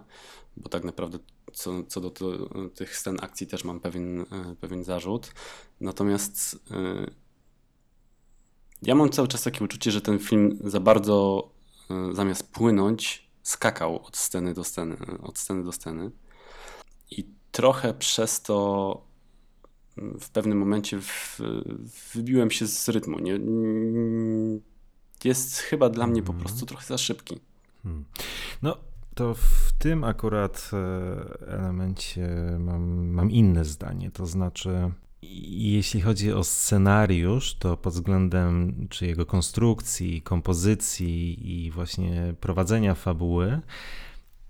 bo 0.57 0.69
tak 0.69 0.83
naprawdę 0.83 1.19
co, 1.53 1.83
co 1.83 2.01
do 2.01 2.09
to, 2.09 2.49
tych 2.69 2.97
scen 2.97 3.17
akcji 3.21 3.47
też 3.47 3.63
mam 3.63 3.79
pewien, 3.79 4.21
e, 4.21 4.55
pewien 4.61 4.83
zarzut. 4.83 5.31
Natomiast 5.81 6.59
e, 6.71 7.11
ja 8.81 8.95
mam 8.95 9.09
cały 9.09 9.27
czas 9.27 9.43
takie 9.43 9.65
uczucie, 9.65 9.91
że 9.91 10.01
ten 10.01 10.19
film 10.19 10.59
za 10.63 10.79
bardzo 10.79 11.49
zamiast 12.11 12.51
płynąć, 12.51 13.29
skakał 13.43 14.05
od 14.05 14.17
sceny 14.17 14.53
do 14.53 14.63
sceny, 14.63 14.97
od 15.21 15.39
sceny 15.39 15.63
do 15.63 15.71
sceny. 15.71 16.11
I 17.17 17.25
trochę 17.51 17.93
przez 17.93 18.41
to 18.41 19.01
mm, 19.97 20.19
w 20.19 20.29
pewnym 20.29 20.57
momencie 20.57 21.01
w, 21.01 21.41
wybiłem 22.15 22.51
się 22.51 22.67
z 22.67 22.89
rytmu. 22.89 23.19
Nie, 23.19 23.39
jest 25.23 25.57
chyba 25.57 25.89
dla 25.89 26.07
mnie 26.07 26.23
po 26.23 26.33
mhm. 26.33 26.45
prostu 26.45 26.65
trochę 26.65 26.85
za 26.85 26.97
szybki. 26.97 27.39
Hmm. 27.83 28.05
No, 28.61 28.77
to 29.15 29.33
w 29.33 29.71
tym 29.79 30.03
akurat 30.03 30.71
e, 30.73 31.47
elemencie 31.47 32.29
mam, 32.59 33.07
mam 33.07 33.31
inne 33.31 33.65
zdanie. 33.65 34.11
To 34.11 34.25
znaczy, 34.25 34.91
jeśli 35.21 36.01
chodzi 36.01 36.33
o 36.33 36.43
scenariusz, 36.43 37.55
to 37.55 37.77
pod 37.77 37.93
względem 37.93 38.87
czy 38.89 39.05
jego 39.05 39.25
konstrukcji, 39.25 40.21
kompozycji 40.21 41.51
i 41.51 41.71
właśnie 41.71 42.33
prowadzenia 42.39 42.95
fabuły, 42.95 43.61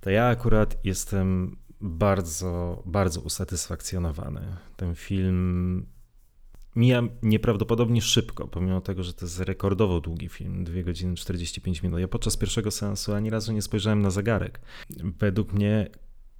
to 0.01 0.09
ja 0.09 0.27
akurat 0.27 0.77
jestem 0.83 1.57
bardzo, 1.81 2.83
bardzo 2.85 3.21
usatysfakcjonowany. 3.21 4.41
Ten 4.75 4.95
film 4.95 5.85
mija 6.75 7.03
nieprawdopodobnie 7.23 8.01
szybko, 8.01 8.47
pomimo 8.47 8.81
tego, 8.81 9.03
że 9.03 9.13
to 9.13 9.25
jest 9.25 9.39
rekordowo 9.39 10.01
długi 10.01 10.29
film, 10.29 10.63
2 10.63 10.83
godziny 10.83 11.15
45 11.15 11.83
minut. 11.83 11.99
Ja 11.99 12.07
podczas 12.07 12.37
pierwszego 12.37 12.71
seansu 12.71 13.13
ani 13.13 13.29
razu 13.29 13.53
nie 13.53 13.61
spojrzałem 13.61 14.01
na 14.01 14.11
zegarek. 14.11 14.61
Według 15.19 15.53
mnie 15.53 15.89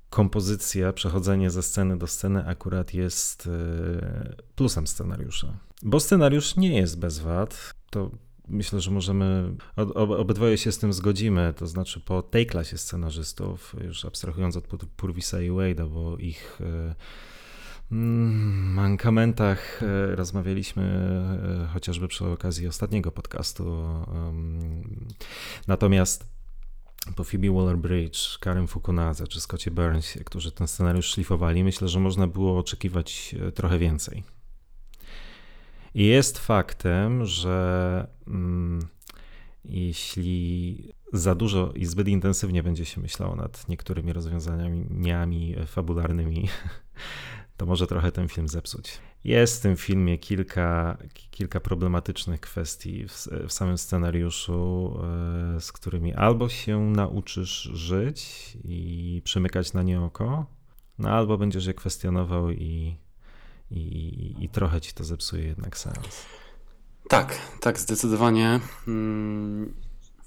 kompozycja, 0.09 0.93
przechodzenie 0.93 1.49
ze 1.49 1.63
sceny 1.63 1.97
do 1.97 2.07
sceny 2.07 2.45
akurat 2.45 2.93
jest 2.93 3.47
e, 3.47 4.35
plusem 4.55 4.87
scenariusza. 4.87 5.59
Bo 5.83 5.99
scenariusz 5.99 6.55
nie 6.55 6.77
jest 6.77 6.99
bez 6.99 7.19
wad. 7.19 7.73
To 7.89 8.11
myślę, 8.47 8.81
że 8.81 8.91
możemy, 8.91 9.55
obydwoje 9.95 10.57
się 10.57 10.71
z 10.71 10.77
tym 10.77 10.93
zgodzimy, 10.93 11.53
to 11.57 11.67
znaczy 11.67 11.99
po 11.99 12.21
tej 12.21 12.45
klasie 12.45 12.77
scenarzystów, 12.77 13.75
już 13.83 14.05
abstrahując 14.05 14.57
od 14.57 14.67
Purvisa 14.97 15.41
i 15.41 15.49
Wade'a, 15.49 15.89
bo 15.89 16.17
ich 16.17 16.59
e, 16.61 16.95
mm, 17.91 18.73
mankamentach 18.73 19.83
e, 19.83 20.15
rozmawialiśmy 20.15 21.09
chociażby 21.73 22.07
przy 22.07 22.25
okazji 22.25 22.67
ostatniego 22.67 23.11
podcastu. 23.11 23.83
Natomiast 25.67 26.35
po 27.15 27.23
Phoebe 27.23 27.47
Waller-Bridge, 27.47 28.39
Karen 28.39 28.67
Fukunaga 28.67 29.27
czy 29.27 29.41
Scottie 29.41 29.71
Burns, 29.71 30.13
którzy 30.25 30.51
ten 30.51 30.67
scenariusz 30.67 31.05
szlifowali, 31.05 31.63
myślę, 31.63 31.87
że 31.87 31.99
można 31.99 32.27
było 32.27 32.59
oczekiwać 32.59 33.35
e, 33.47 33.51
trochę 33.51 33.79
więcej. 33.79 34.23
I 35.95 36.05
jest 36.05 36.39
faktem, 36.39 37.25
że 37.25 38.07
mm, 38.27 38.87
jeśli 39.65 40.93
za 41.13 41.35
dużo 41.35 41.71
i 41.75 41.85
zbyt 41.85 42.07
intensywnie 42.07 42.63
będzie 42.63 42.85
się 42.85 43.01
myślało 43.01 43.35
nad 43.35 43.69
niektórymi 43.69 44.13
rozwiązaniami 44.13 45.55
fabularnymi, 45.65 46.49
to 47.57 47.65
może 47.65 47.87
trochę 47.87 48.11
ten 48.11 48.27
film 48.27 48.47
zepsuć. 48.47 48.99
Jest 49.23 49.59
w 49.59 49.61
tym 49.61 49.75
filmie 49.75 50.17
kilka, 50.17 50.97
kilka 51.31 51.59
problematycznych 51.59 52.41
kwestii 52.41 53.07
w, 53.07 53.27
w, 53.47 53.51
samym 53.51 53.77
scenariuszu, 53.77 54.93
e, 55.57 55.61
z 55.61 55.71
którymi 55.71 56.13
albo 56.13 56.49
się 56.49 56.79
nauczysz 56.79 57.61
żyć 57.73 58.57
i 58.63 59.21
przymykać 59.23 59.73
na 59.73 59.83
nie 59.83 60.01
oko, 60.01 60.45
no 60.97 61.09
albo 61.09 61.37
będziesz 61.37 61.65
je 61.65 61.73
kwestionował 61.73 62.51
i, 62.51 62.95
i, 63.71 64.35
i 64.39 64.49
trochę 64.49 64.81
ci 64.81 64.93
to 64.93 65.03
zepsuje 65.03 65.43
jednak 65.43 65.77
sens. 65.77 66.25
Tak, 67.09 67.39
tak, 67.61 67.79
zdecydowanie. 67.79 68.59
Hmm. 68.85 69.73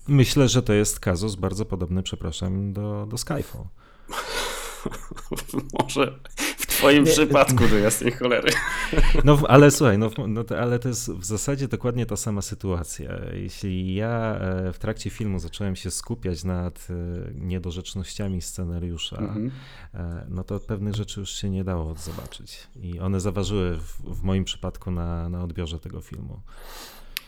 Myślę, 0.09 0.49
że 0.49 0.63
to 0.63 0.73
jest 0.73 1.01
kazus 1.01 1.35
bardzo 1.35 1.65
podobny, 1.65 2.03
przepraszam, 2.03 2.73
do, 2.73 3.07
do 3.07 3.19
Skyfall. 3.19 3.65
Może 5.83 6.21
twoim 6.79 7.05
nie, 7.05 7.11
przypadku, 7.11 7.69
do 7.69 7.79
jasnej 7.79 8.13
cholery. 8.13 8.51
No 9.25 9.39
ale 9.49 9.71
słuchaj, 9.71 9.99
no, 9.99 10.11
no 10.29 10.45
ale 10.61 10.79
to 10.79 10.89
jest 10.89 11.11
w 11.11 11.25
zasadzie 11.25 11.69
dokładnie 11.69 12.07
ta 12.07 12.17
sama 12.17 12.43
sytuacja. 12.43 13.11
Jeśli 13.33 13.95
ja 13.95 14.39
e, 14.41 14.73
w 14.73 14.79
trakcie 14.79 15.11
filmu 15.11 15.39
zacząłem 15.39 15.77
się 15.77 15.91
skupiać 15.91 16.45
nad 16.45 16.89
e, 16.91 16.95
niedorzecznościami 17.35 18.43
scenariusza, 18.43 19.17
mhm. 19.17 19.51
E, 19.95 20.27
no 20.29 20.45
to 20.45 20.61
pewnych 20.61 20.95
rzeczy 20.95 21.21
już 21.21 21.31
się 21.31 21.51
nie 21.51 21.65
dało 21.65 21.95
zobaczyć. 21.95 22.67
I 22.77 23.01
one 23.01 23.21
zaważyły 23.21 23.77
w, 23.77 24.03
w 24.03 24.23
moim 24.23 24.45
przypadku 24.45 24.91
na, 24.91 25.29
na 25.29 25.45
odbiorze 25.45 25.79
tego 25.79 26.01
filmu. 26.01 26.41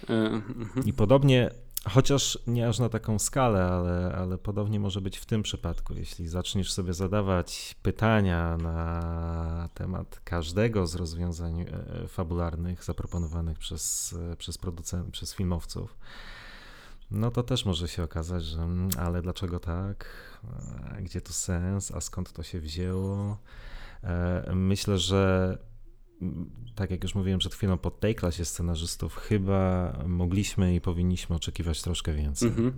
Mhm. 0.08 0.86
I 0.86 0.92
podobnie 0.92 1.50
Chociaż 1.88 2.38
nie 2.46 2.68
aż 2.68 2.78
na 2.78 2.88
taką 2.88 3.18
skalę, 3.18 3.64
ale, 3.64 4.14
ale 4.16 4.38
podobnie 4.38 4.80
może 4.80 5.00
być 5.00 5.18
w 5.18 5.26
tym 5.26 5.42
przypadku. 5.42 5.94
Jeśli 5.94 6.28
zaczniesz 6.28 6.72
sobie 6.72 6.94
zadawać 6.94 7.76
pytania 7.82 8.56
na 8.56 9.68
temat 9.74 10.20
każdego 10.24 10.86
z 10.86 10.94
rozwiązań 10.94 11.60
e, 11.60 12.08
fabularnych 12.08 12.84
zaproponowanych 12.84 13.58
przez, 13.58 14.14
e, 14.32 14.36
przez 14.36 14.58
producentów, 14.58 15.12
przez 15.12 15.34
filmowców, 15.34 15.96
no 17.10 17.30
to 17.30 17.42
też 17.42 17.64
może 17.64 17.88
się 17.88 18.02
okazać, 18.02 18.44
że 18.44 18.62
mm, 18.62 18.90
ale 18.98 19.22
dlaczego 19.22 19.60
tak? 19.60 20.06
E, 20.98 21.02
gdzie 21.02 21.20
tu 21.20 21.32
sens? 21.32 21.90
A 21.90 22.00
skąd 22.00 22.32
to 22.32 22.42
się 22.42 22.60
wzięło? 22.60 23.38
Myślę, 24.54 24.98
że 24.98 25.58
tak 26.74 26.90
jak 26.90 27.02
już 27.02 27.14
mówiłem 27.14 27.38
przed 27.38 27.54
chwilą, 27.54 27.78
po 27.78 27.90
tej 27.90 28.14
klasie 28.14 28.44
scenarzystów 28.44 29.16
chyba 29.16 29.92
mogliśmy 30.06 30.74
i 30.74 30.80
powinniśmy 30.80 31.36
oczekiwać 31.36 31.82
troszkę 31.82 32.14
więcej. 32.14 32.48
Mhm. 32.48 32.72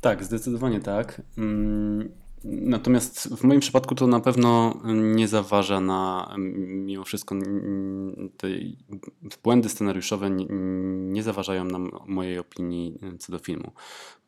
Tak, 0.00 0.24
zdecydowanie 0.24 0.80
tak. 0.80 1.22
Mm, 1.38 2.08
natomiast 2.44 3.28
w 3.36 3.44
moim 3.44 3.60
przypadku 3.60 3.94
to 3.94 4.06
na 4.06 4.20
pewno 4.20 4.80
nie 4.94 5.28
zaważa 5.28 5.80
na, 5.80 6.34
mimo 6.38 7.04
wszystko, 7.04 7.34
te 8.36 8.48
błędy 9.42 9.68
scenariuszowe 9.68 10.30
nie, 10.30 10.46
nie 11.12 11.22
zaważają 11.22 11.64
na 11.64 11.78
mojej 12.06 12.38
opinii 12.38 12.98
co 13.18 13.32
do 13.32 13.38
filmu, 13.38 13.72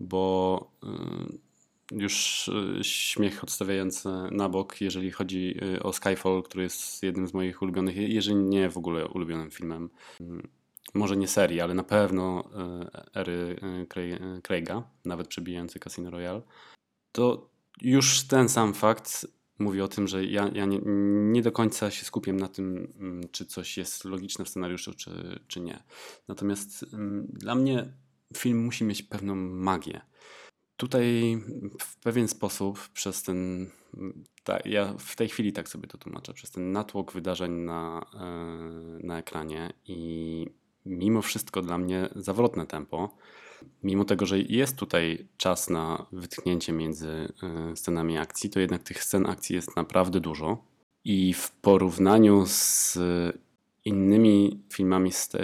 bo 0.00 0.70
y, 0.84 1.43
już 1.92 2.48
y, 2.48 2.84
śmiech 2.84 3.44
odstawiający 3.44 4.08
na 4.30 4.48
bok, 4.48 4.80
jeżeli 4.80 5.10
chodzi 5.10 5.54
y, 5.76 5.82
o 5.82 5.92
Skyfall, 5.92 6.42
który 6.42 6.64
jest 6.64 7.02
jednym 7.02 7.28
z 7.28 7.34
moich 7.34 7.62
ulubionych, 7.62 7.96
jeżeli 7.96 8.36
nie 8.36 8.70
w 8.70 8.76
ogóle 8.76 9.08
ulubionym 9.08 9.50
filmem. 9.50 9.90
Mm, 10.20 10.48
może 10.94 11.16
nie 11.16 11.28
serii, 11.28 11.60
ale 11.60 11.74
na 11.74 11.84
pewno 11.84 12.44
y, 13.14 13.20
ery 13.20 13.56
Craiga, 14.42 14.82
nawet 15.04 15.28
przebijający 15.28 15.78
Casino 15.78 16.10
Royale. 16.10 16.42
To 17.12 17.50
już 17.82 18.26
ten 18.26 18.48
sam 18.48 18.74
fakt 18.74 19.26
mówi 19.58 19.80
o 19.80 19.88
tym, 19.88 20.08
że 20.08 20.24
ja, 20.24 20.50
ja 20.54 20.66
nie, 20.66 20.80
nie, 21.32 21.42
do 21.42 21.52
końca 21.52 21.90
się 21.90 22.04
skupiam 22.04 22.36
na 22.36 22.48
tym, 22.48 22.92
mm, 22.98 23.28
czy 23.32 23.46
coś 23.46 23.78
jest 23.78 24.04
logiczne 24.04 24.44
w 24.44 24.48
scenariuszu, 24.48 24.94
czy, 24.94 25.40
czy 25.48 25.60
nie. 25.60 25.82
Natomiast 26.28 26.84
mm, 26.92 27.26
dla 27.32 27.54
mnie 27.54 27.92
film 28.36 28.64
musi 28.64 28.84
mieć 28.84 29.02
pewną 29.02 29.34
magię 29.34 30.00
Tutaj 30.76 31.38
w 31.81 31.97
pewien 31.97 32.28
sposób 32.28 32.88
przez 32.88 33.23
ten, 33.23 33.71
ta, 34.45 34.59
ja 34.64 34.95
w 34.99 35.16
tej 35.16 35.28
chwili 35.28 35.52
tak 35.52 35.69
sobie 35.69 35.88
to 35.88 35.99
tłumaczę, 35.99 36.35
przez 36.35 36.50
ten 36.50 36.73
natłok 36.73 37.12
wydarzeń 37.12 37.52
na, 37.52 38.07
e, 38.14 39.07
na 39.07 39.19
ekranie 39.19 39.73
i 39.87 40.47
mimo 40.87 41.23
wszystko 41.23 41.62
dla 41.62 41.78
mnie 41.78 42.09
zawrotne 42.16 42.66
tempo, 42.66 43.16
mimo 43.83 44.04
tego, 44.04 44.26
że 44.26 44.38
jest 44.38 44.76
tutaj 44.76 45.28
czas 45.37 45.71
na 45.71 46.07
wytchnięcie 46.12 46.73
między 46.73 47.33
e, 47.43 47.76
scenami 47.76 48.19
akcji, 48.19 48.50
to 48.50 48.61
jednak 48.61 48.83
tych 48.83 49.04
scen 49.04 49.26
akcji 49.26 49.57
jest 49.57 49.76
naprawdę 49.76 50.21
dużo 50.21 50.64
i 51.04 51.35
w 51.35 51.50
porównaniu 51.50 52.45
z 52.47 52.99
innymi 53.85 54.62
filmami, 54.73 55.12
z 55.12 55.28
te, 55.28 55.38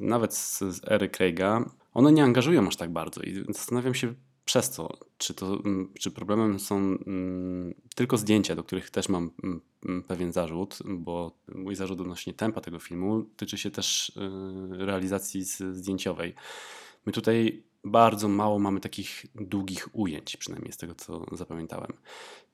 nawet 0.00 0.34
z, 0.34 0.58
z 0.58 0.80
ery 0.90 1.08
Craiga, 1.08 1.70
one 1.94 2.12
nie 2.12 2.24
angażują 2.24 2.68
aż 2.68 2.76
tak 2.76 2.92
bardzo 2.92 3.22
i 3.22 3.44
zastanawiam 3.48 3.94
się, 3.94 4.14
przez 4.52 4.70
co? 4.70 4.88
Czy, 5.18 5.34
to, 5.34 5.46
mm, 5.46 5.92
czy 5.98 6.10
problemem 6.10 6.60
są 6.60 6.76
mm, 6.76 7.74
tylko 7.94 8.16
zdjęcia, 8.16 8.54
do 8.54 8.64
których 8.64 8.90
też 8.90 9.08
mam 9.08 9.30
mm, 9.44 10.02
pewien 10.02 10.32
zarzut, 10.32 10.78
bo 10.88 11.38
mój 11.54 11.74
zarzut 11.74 12.00
odnośnie 12.00 12.34
tempa 12.34 12.60
tego 12.60 12.78
filmu 12.78 13.24
tyczy 13.36 13.58
się 13.58 13.70
też 13.70 14.08
y, 14.08 14.86
realizacji 14.86 15.44
zdjęciowej. 15.44 16.34
My 17.06 17.12
tutaj 17.12 17.62
bardzo 17.84 18.28
mało 18.28 18.58
mamy 18.58 18.80
takich 18.80 19.26
długich 19.34 19.88
ujęć, 19.92 20.36
przynajmniej 20.36 20.72
z 20.72 20.76
tego 20.76 20.94
co 20.94 21.26
zapamiętałem. 21.32 21.92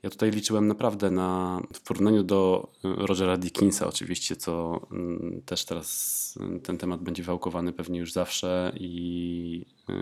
Ja 0.03 0.11
tutaj 0.11 0.31
liczyłem 0.31 0.67
naprawdę 0.67 1.11
na, 1.11 1.61
w 1.75 1.81
porównaniu 1.81 2.23
do 2.23 2.69
y, 2.85 3.07
Rogera 3.07 3.37
Dickinsa 3.37 3.87
oczywiście, 3.87 4.37
co 4.37 4.81
mm, 4.93 5.43
też 5.47 5.65
teraz 5.65 6.39
y, 6.57 6.61
ten 6.61 6.79
temat 6.79 7.03
będzie 7.03 7.23
wałkowany 7.23 7.73
pewnie 7.73 7.99
już 7.99 8.13
zawsze 8.13 8.73
i 8.75 9.67
y, 9.91 9.93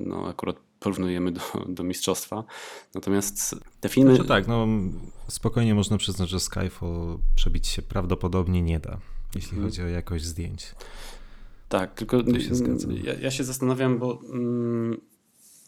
no 0.00 0.28
akurat 0.28 0.56
porównujemy 0.80 1.32
do, 1.32 1.40
do 1.68 1.82
mistrzostwa. 1.82 2.44
Natomiast 2.94 3.56
te 3.80 3.88
filmy... 3.88 4.14
Znaczy 4.14 4.28
tak, 4.28 4.48
no 4.48 4.66
spokojnie 5.28 5.74
można 5.74 5.98
przyznać, 5.98 6.28
że 6.30 6.40
Skyfall 6.40 7.18
przebić 7.34 7.66
się 7.66 7.82
prawdopodobnie 7.82 8.62
nie 8.62 8.80
da, 8.80 8.98
jeśli 9.34 9.50
hmm. 9.50 9.68
chodzi 9.68 9.82
o 9.82 9.86
jakość 9.86 10.24
zdjęć. 10.24 10.74
Tak, 11.68 11.94
tylko 11.94 12.18
się 12.18 12.54
ja, 13.04 13.14
ja, 13.14 13.30
się 13.30 13.44
zastanawiam, 13.44 13.98
bo 13.98 14.20
mm, 14.32 15.00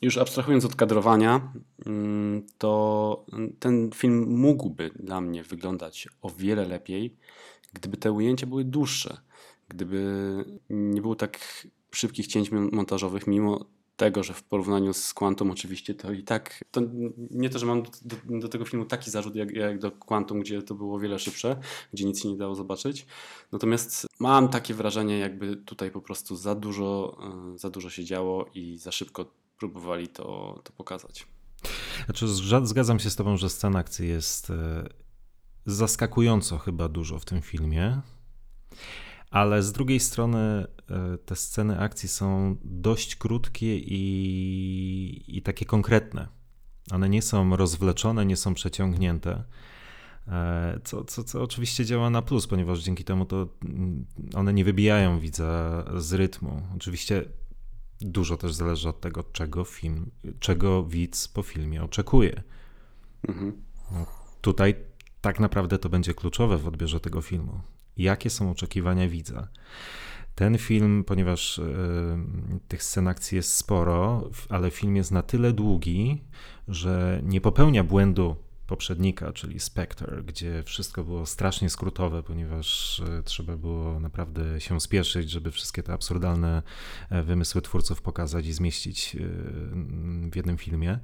już 0.03 0.19
abstrahując 0.19 0.65
od 0.65 0.77
kadrowania, 0.77 1.53
mm, 1.87 2.47
to 2.59 3.25
ten 3.59 3.91
film 3.95 4.39
mógłby 4.39 4.91
dla 4.95 5.21
mnie 5.21 5.43
wyglądać 5.43 6.09
o 6.23 6.31
wiele 6.31 6.67
lepiej, 6.67 7.17
gdyby 7.73 7.97
te 7.97 8.13
ujęcia 8.13 8.47
były 8.47 8.65
dłuższe, 8.65 9.17
gdyby 9.69 10.05
nie 10.71 11.03
było 11.03 11.15
tak 11.15 11.39
szybkich 11.91 12.27
cięć 12.27 12.51
montażowych, 12.51 13.27
mimo 13.27 13.65
tego, 13.97 14.23
że 14.23 14.35
w 14.35 14.43
porównaniu 14.43 14.93
z 14.93 15.15
Quantum 15.15 15.51
oczywiście 15.51 15.95
to 15.95 16.13
i 16.13 16.23
tak, 16.23 16.65
to 16.71 16.81
nie 17.31 17.51
to, 17.51 17.59
że 17.59 17.67
mam 17.67 17.83
do, 17.83 17.91
do, 18.41 18.49
tego 18.49 18.65
filmu 18.65 18.85
taki 18.85 19.11
zarzut 19.11 19.37
jak, 19.37 19.51
jak, 19.51 19.79
do 19.79 19.91
Quantum, 19.93 20.41
gdzie 20.41 20.63
to 20.63 20.75
było 20.75 20.99
wiele 20.99 21.19
szybsze, 21.19 21.57
gdzie 21.93 22.05
nic 22.05 22.23
się 22.23 22.29
nie 22.29 22.37
dało 22.37 22.55
zobaczyć. 22.55 23.07
Natomiast 23.53 24.07
mam 24.19 24.49
takie 24.49 24.75
wrażenie, 24.75 25.19
jakby 25.19 25.57
tutaj 25.57 25.91
po 25.91 26.01
prostu 26.01 26.37
za 26.37 26.55
dużo, 26.55 27.19
e, 27.55 27.59
za 27.59 27.71
dużo 27.71 27.91
się 27.91 28.05
działo 28.05 28.47
i 28.55 28.79
za 28.79 28.93
szybko 28.93 29.27
próbowali 29.59 30.09
to, 30.09 30.61
to 30.65 30.73
pokazać. 30.73 31.27
Znaczy, 32.05 32.29
zgadzam 32.63 32.99
się 32.99 33.11
z 33.11 33.17
Tobą, 33.17 33.37
że 33.37 33.51
scena 33.51 33.79
akcji 33.79 34.09
jest 34.09 34.51
e, 34.51 34.89
zaskakująco 35.67 36.59
chyba 36.59 36.89
dużo 36.89 37.19
w 37.19 37.25
tym 37.25 37.43
filmie, 37.43 38.01
ale 39.31 39.63
z 39.63 39.73
drugiej 39.73 40.01
strony 40.01 40.39
e, 40.91 41.19
te 41.19 41.37
sceny 41.37 41.81
akcji 41.81 42.09
są 42.09 42.57
dość 42.65 43.17
krótkie 43.17 43.79
i, 43.79 45.25
i 45.37 45.43
takie 45.43 45.65
konkretne. 45.65 46.29
One 46.93 47.09
nie 47.09 47.23
są 47.23 47.57
rozwleczone, 47.57 48.27
nie 48.27 48.37
są 48.37 48.55
przeciągnięte. 48.55 49.45
E, 50.29 50.81
co, 50.85 51.05
co, 51.05 51.25
co 51.25 51.43
oczywiście 51.43 51.85
działa 51.85 52.11
na 52.11 52.23
plus, 52.23 52.47
ponieważ 52.47 52.81
dzięki 52.81 53.05
temu 53.05 53.25
to 53.25 53.49
mm, 53.65 54.07
one 54.35 54.53
nie 54.53 54.65
wybijają 54.65 55.21
widza 55.21 55.85
z 55.97 56.13
rytmu. 56.13 56.63
Oczywiście 56.77 57.25
dużo 58.01 58.37
też 58.37 58.55
zależy 58.55 58.89
od 58.89 59.01
tego, 59.01 59.25
czego 59.25 59.65
film, 59.65 60.11
czego 60.41 60.85
widz 60.85 61.29
po 61.29 61.43
filmie 61.43 61.83
oczekuje. 61.83 62.43
Mhm. 63.29 63.63
No, 63.93 64.07
tutaj 64.41 64.75
tak 65.21 65.41
naprawdę 65.41 65.79
to 65.79 65.89
będzie 65.89 66.15
kluczowe 66.15 66.59
w 66.59 66.69
odbiorze 66.69 67.01
tego 67.01 67.23
filmu. 67.23 67.61
Jakie 67.97 68.31
są 68.31 68.51
oczekiwania 68.51 69.09
widza? 69.09 69.49
Ten 70.35 70.59
film, 70.59 71.05
ponieważ 71.05 71.59
y, 71.59 71.65
tych 72.69 72.83
scen 72.83 73.09
akcji 73.09 73.37
jest 73.37 73.53
sporo, 73.53 74.31
ale 74.49 74.71
film 74.71 74.97
jest 74.97 75.13
na 75.13 75.23
tyle 75.23 75.53
długi, 75.53 76.25
że 76.69 77.21
nie 77.25 77.41
popełnia 77.41 77.85
błędu 77.85 78.37
poprzednika, 78.67 79.33
czyli 79.33 79.61
Spectre, 79.61 80.23
gdzie 80.23 80.63
wszystko 80.63 81.05
było 81.05 81.27
strasznie 81.27 81.71
skrótowe, 81.71 82.23
ponieważ 82.23 83.01
e, 83.01 83.23
trzeba 83.23 83.57
było 83.57 84.01
naprawdę 84.01 84.61
się 84.61 84.81
spieszyć, 84.81 85.31
żeby 85.31 85.51
wszystkie 85.51 85.83
te 85.83 85.93
absurdalne 85.93 86.63
e, 87.11 87.23
wymysły 87.23 87.63
twórców 87.63 88.03
pokazać 88.03 88.47
i 88.47 88.53
zmieścić 88.53 89.17
e, 89.17 89.19
w 90.31 90.37
jednym 90.37 90.59
filmie. 90.59 90.99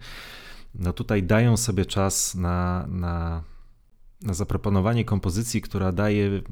No 0.75 0.93
tutaj 0.93 1.23
dają 1.23 1.57
sobie 1.57 1.87
czas 1.87 2.35
na, 2.35 2.87
na, 2.89 3.43
na 4.23 4.35
zaproponowanie 4.35 5.05
kompozycji, 5.05 5.63
która 5.63 5.93
daje, 5.93 6.43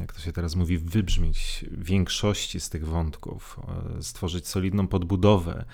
jak 0.00 0.12
to 0.12 0.20
się 0.20 0.32
teraz 0.32 0.56
mówi, 0.56 0.78
wybrzmieć 0.78 1.64
większości 1.70 2.60
z 2.60 2.70
tych 2.70 2.86
wątków, 2.86 3.60
stworzyć 4.00 4.48
solidną 4.48 4.88
podbudowę 4.88 5.64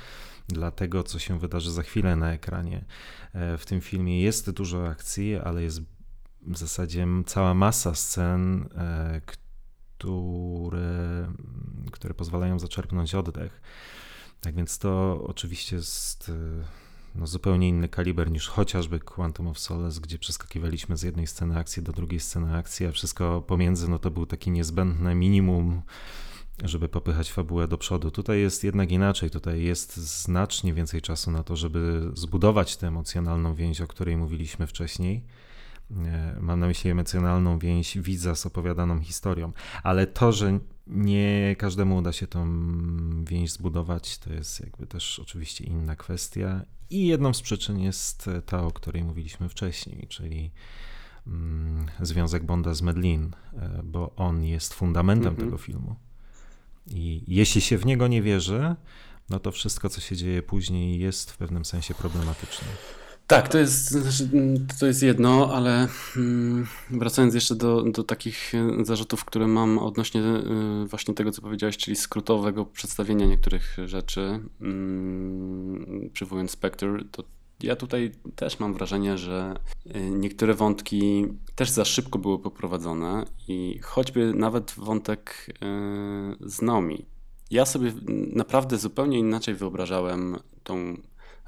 dla 0.53 0.71
tego, 0.71 1.03
co 1.03 1.19
się 1.19 1.39
wydarzy 1.39 1.73
za 1.73 1.83
chwilę 1.83 2.17
na 2.17 2.33
ekranie. 2.33 2.85
E, 3.33 3.59
w 3.59 3.67
tym 3.67 3.81
filmie 3.81 4.23
jest 4.23 4.51
dużo 4.51 4.89
akcji, 4.89 5.37
ale 5.37 5.63
jest 5.63 5.81
w 6.47 6.59
zasadzie 6.59 7.07
cała 7.27 7.55
masa 7.55 7.95
scen, 7.95 8.69
e, 8.75 9.21
które, 9.27 11.33
które 11.93 12.15
pozwalają 12.15 12.59
zaczerpnąć 12.59 13.15
oddech. 13.15 13.61
Tak 14.41 14.55
więc 14.55 14.79
to 14.79 15.25
oczywiście 15.27 15.77
jest 15.77 16.29
e, 16.29 16.65
no, 17.15 17.27
zupełnie 17.27 17.69
inny 17.69 17.89
kaliber 17.89 18.31
niż 18.31 18.49
chociażby 18.49 19.01
Quantum 19.01 19.47
of 19.47 19.59
Solace, 19.59 20.01
gdzie 20.01 20.19
przeskakiwaliśmy 20.19 20.97
z 20.97 21.03
jednej 21.03 21.27
sceny 21.27 21.59
akcji 21.59 21.83
do 21.83 21.93
drugiej 21.93 22.21
sceny 22.21 22.57
akcji, 22.57 22.87
a 22.87 22.93
wszystko 22.93 23.43
pomiędzy 23.43 23.89
no, 23.89 23.99
to 23.99 24.11
był 24.11 24.27
taki 24.27 24.51
niezbędne 24.51 25.15
minimum 25.15 25.83
żeby 26.65 26.89
popychać 26.89 27.33
fabułę 27.33 27.69
do 27.69 27.79
przodu. 27.79 28.11
Tutaj 28.11 28.41
jest 28.41 28.65
jednak 28.65 28.93
inaczej, 28.93 29.31
tutaj 29.31 29.63
jest 29.63 29.97
znacznie 29.97 30.75
więcej 30.75 31.03
czasu 31.03 31.31
na 31.31 31.43
to, 31.43 31.57
żeby 31.57 32.11
zbudować 32.15 32.77
tę 32.77 32.89
emocjonalną 32.89 33.55
więź, 33.55 33.81
o 33.81 33.87
której 33.87 34.17
mówiliśmy 34.17 34.67
wcześniej. 34.67 35.25
E, 35.91 36.37
mam 36.41 36.61
na 36.61 36.67
myśli 36.67 36.91
emocjonalną 36.91 37.59
więź 37.59 37.99
widza 37.99 38.35
z 38.35 38.47
opowiadaną 38.47 39.01
historią, 39.01 39.53
ale 39.83 40.07
to, 40.07 40.33
że 40.33 40.59
nie 40.87 41.57
każdemu 41.59 41.97
uda 41.97 42.13
się 42.13 42.27
tą 42.27 42.45
więź 43.25 43.53
zbudować, 43.53 44.19
to 44.19 44.33
jest 44.33 44.61
jakby 44.61 44.87
też 44.87 45.19
oczywiście 45.19 45.65
inna 45.65 45.97
kwestia. 45.97 46.63
I 46.91 47.07
jedną 47.07 47.35
z 47.35 47.43
przyczyn 47.43 47.79
jest 47.79 48.31
ta, 48.47 48.63
o 48.63 48.71
której 48.71 49.05
mówiliśmy 49.05 49.49
wcześniej, 49.49 50.07
czyli 50.09 50.51
mm, 51.27 51.87
związek 52.01 52.45
Bonda 52.45 52.75
z 52.75 52.83
Medlin, 52.83 53.31
e, 53.53 53.81
bo 53.85 54.15
on 54.17 54.45
jest 54.45 54.75
fundamentem 54.75 55.29
mm 55.29 55.41
-hmm. 55.41 55.45
tego 55.45 55.59
filmu. 55.59 55.97
I 56.87 57.25
jeśli 57.29 57.61
się 57.61 57.79
w 57.79 57.87
niego 57.87 58.09
nie 58.09 58.23
wierzy, 58.23 58.75
no 59.31 59.41
to 59.41 59.53
wszystko, 59.53 59.89
co 59.89 60.01
się 60.01 60.17
dzieje 60.17 60.43
później, 60.43 60.99
jest 60.99 61.31
w 61.31 61.37
pewnym 61.37 61.65
sensie 61.65 61.95
problematyczne. 61.95 62.69
Tak, 63.31 63.49
to 63.49 63.59
jest, 63.59 63.91
znaczy, 63.91 64.31
to 64.81 64.87
jest 64.87 65.03
jedno, 65.03 65.55
ale 65.55 65.89
mm, 66.17 66.67
wracając 66.91 67.35
jeszcze 67.35 67.55
do, 67.55 67.83
do 67.83 68.05
takich 68.05 68.53
zarzutów, 68.83 69.25
które 69.25 69.47
mam 69.47 69.79
odnośnie 69.79 70.21
y, 70.21 70.87
właśnie 70.87 71.15
tego, 71.15 71.31
co 71.33 71.43
powiedziałeś, 71.43 71.77
czyli 71.77 71.97
skrótowego 71.97 72.67
przedstawienia 72.67 73.27
niektórych 73.27 73.77
rzeczy, 73.87 74.41
mm, 74.61 76.11
przywołując 76.13 76.51
Spectre, 76.51 76.99
to 77.11 77.25
ja 77.63 77.77
tutaj 77.77 78.13
też 78.37 78.61
mam 78.61 78.75
wrażenie, 78.75 79.19
że 79.19 79.57
y, 79.87 80.01
niektóre 80.11 80.55
wątki 80.55 81.27
też 81.55 81.71
za 81.71 81.85
szybko 81.85 82.19
były 82.19 82.39
poprowadzone 82.39 83.25
i 83.49 83.79
choćby 83.83 84.35
nawet 84.35 84.75
wątek 84.77 85.47
y, 85.49 85.55
z 86.51 86.63
Nomi. 86.63 87.07
Ja 87.51 87.67
sobie 87.67 87.93
naprawdę 88.33 88.79
zupełnie 88.79 89.19
inaczej 89.19 89.55
wyobrażałem 89.55 90.39
tą 90.63 90.97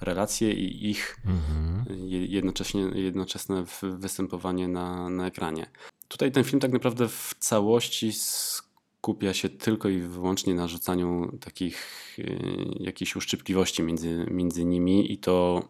relację 0.00 0.52
i 0.52 0.90
ich 0.90 1.16
mhm. 1.26 1.84
jednocześnie, 2.10 2.82
jednoczesne 2.82 3.64
występowanie 3.82 4.68
na, 4.68 5.10
na 5.10 5.26
ekranie. 5.26 5.66
Tutaj 6.08 6.32
ten 6.32 6.44
film 6.44 6.60
tak 6.60 6.72
naprawdę 6.72 7.08
w 7.08 7.34
całości 7.38 8.12
skupia 8.12 9.34
się 9.34 9.48
tylko 9.48 9.88
i 9.88 9.98
wyłącznie 9.98 10.54
na 10.54 10.68
rzucaniu 10.68 11.38
takich 11.40 11.88
y, 12.18 12.38
jakichś 12.80 13.16
uszczypliwości 13.16 13.82
między, 13.82 14.26
między 14.30 14.64
nimi 14.64 15.12
i 15.12 15.18
to 15.18 15.68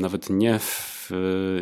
nawet 0.00 0.30
nie 0.30 0.58
w 0.58 1.10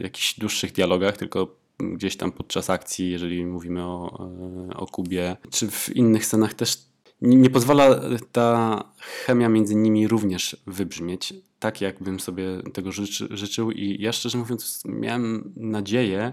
jakichś 0.03 0.39
dłuższych 0.39 0.73
dialogach, 0.73 1.17
tylko 1.17 1.57
gdzieś 1.79 2.17
tam 2.17 2.33
podczas 2.33 2.71
akcji, 2.71 3.11
jeżeli 3.11 3.47
mówimy 3.47 3.85
o, 3.85 4.29
e, 4.71 4.77
o 4.77 4.87
Kubie, 4.87 5.37
czy 5.51 5.71
w 5.71 5.97
innych 5.97 6.27
scenach 6.27 6.55
też 6.55 6.91
nie, 7.23 7.37
nie 7.37 7.51
pozwala 7.51 8.01
ta 8.33 8.85
chemia 8.99 9.49
między 9.49 9.75
nimi 9.75 10.09
również 10.09 10.57
wybrzmieć, 10.67 11.35
tak 11.59 11.81
jakbym 11.81 12.21
sobie 12.21 12.45
tego 12.73 12.93
życzy, 12.93 13.29
życzył. 13.31 13.71
I 13.71 14.03
ja 14.03 14.13
szczerze 14.13 14.39
mówiąc 14.39 14.83
miałem 14.85 15.53
nadzieję, 15.57 16.33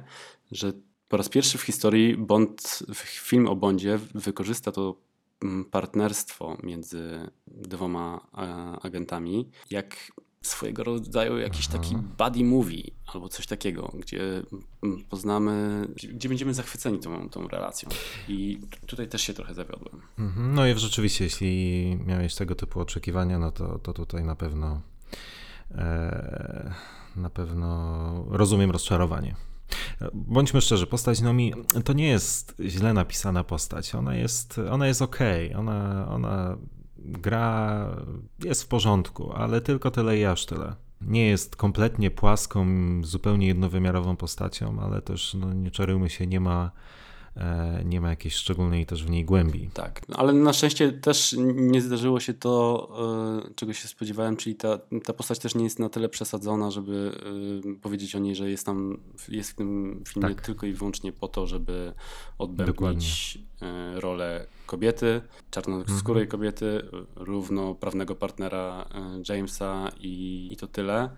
że 0.51 0.73
po 1.09 1.17
raz 1.17 1.29
pierwszy 1.29 1.57
w 1.57 1.61
historii 1.61 2.17
Bond, 2.17 2.83
film 2.95 3.47
o 3.47 3.55
Bondzie 3.55 3.99
wykorzysta 4.15 4.71
to 4.71 4.95
mm, 5.43 5.65
partnerstwo 5.65 6.57
między 6.63 7.29
dwoma 7.47 8.27
e, 8.33 8.39
agentami, 8.81 9.49
jak 9.69 10.11
swojego 10.47 10.83
rodzaju 10.83 11.37
jakiś 11.37 11.67
taki 11.67 11.95
buddy 12.17 12.43
movie 12.43 12.83
albo 13.13 13.29
coś 13.29 13.47
takiego, 13.47 13.91
gdzie 13.99 14.43
poznamy, 15.09 15.87
gdzie 16.13 16.29
będziemy 16.29 16.53
zachwyceni 16.53 16.99
tą, 16.99 17.29
tą 17.29 17.47
relacją. 17.47 17.89
I 18.27 18.59
tutaj 18.85 19.07
też 19.07 19.21
się 19.21 19.33
trochę 19.33 19.53
zawiodłem. 19.53 20.01
Mhm. 20.19 20.55
No 20.55 20.67
i 20.67 20.79
rzeczywiście, 20.79 21.23
jeśli 21.23 21.97
miałeś 22.05 22.35
tego 22.35 22.55
typu 22.55 22.79
oczekiwania, 22.79 23.39
no 23.39 23.51
to, 23.51 23.79
to 23.79 23.93
tutaj 23.93 24.23
na 24.23 24.35
pewno 24.35 24.81
e, 25.71 26.73
na 27.15 27.29
pewno 27.29 28.25
rozumiem 28.29 28.71
rozczarowanie. 28.71 29.35
Bądźmy 30.13 30.61
szczerzy, 30.61 30.87
postać 30.87 31.21
Nomi 31.21 31.53
to 31.85 31.93
nie 31.93 32.07
jest 32.07 32.55
źle 32.65 32.93
napisana 32.93 33.43
postać. 33.43 33.95
Ona 33.95 34.15
jest, 34.15 34.59
ona 34.71 34.87
jest 34.87 35.01
ok, 35.01 35.19
ona, 35.57 36.07
ona 36.09 36.57
gra 36.99 37.87
jest 38.43 38.63
w 38.63 38.67
porządku, 38.67 39.33
ale 39.33 39.61
tylko 39.61 39.91
tyle 39.91 40.17
i 40.17 40.25
aż 40.25 40.45
tyle. 40.45 40.75
Nie 41.01 41.27
jest 41.27 41.55
kompletnie 41.55 42.11
płaską, 42.11 42.67
zupełnie 43.03 43.47
jednowymiarową 43.47 44.15
postacią, 44.15 44.79
ale 44.81 45.01
też, 45.01 45.33
no, 45.33 45.53
nie 45.53 45.71
czarujmy 45.71 46.09
się, 46.09 46.27
nie 46.27 46.39
ma 46.39 46.71
nie 47.85 48.01
ma 48.01 48.09
jakiejś 48.09 48.35
szczególnej 48.35 48.85
też 48.85 49.03
w 49.05 49.09
niej 49.09 49.25
głębi. 49.25 49.69
Tak, 49.73 50.01
ale 50.13 50.33
na 50.33 50.53
szczęście 50.53 50.91
też 50.91 51.35
nie 51.55 51.81
zdarzyło 51.81 52.19
się 52.19 52.33
to, 52.33 52.87
e, 53.47 53.53
czego 53.55 53.73
się 53.73 53.87
spodziewałem, 53.87 54.37
czyli 54.37 54.55
ta, 54.55 54.79
ta 55.05 55.13
postać 55.13 55.39
też 55.39 55.55
nie 55.55 55.63
jest 55.63 55.79
na 55.79 55.89
tyle 55.89 56.09
przesadzona, 56.09 56.71
żeby 56.71 57.11
e, 57.69 57.75
powiedzieć 57.81 58.15
o 58.15 58.19
niej, 58.19 58.35
że 58.35 58.49
jest 58.49 58.65
tam, 58.65 58.99
jest 59.29 59.51
w 59.51 59.55
tym 59.55 60.03
filmie 60.07 60.35
tak. 60.35 60.45
tylko 60.45 60.65
i 60.65 60.73
wyłącznie 60.73 61.11
po 61.11 61.27
to, 61.27 61.47
żeby 61.47 61.93
odbębnić 62.37 63.39
Dokładnie. 63.61 64.01
rolę 64.01 64.47
kobiety, 64.65 65.21
czarnoskórej 65.51 66.23
mhm. 66.23 66.27
kobiety, 66.27 66.81
równoprawnego 67.15 68.15
partnera 68.15 68.89
Jamesa 69.29 69.91
i, 69.99 70.47
i 70.51 70.57
to 70.57 70.67
tyle. 70.67 71.09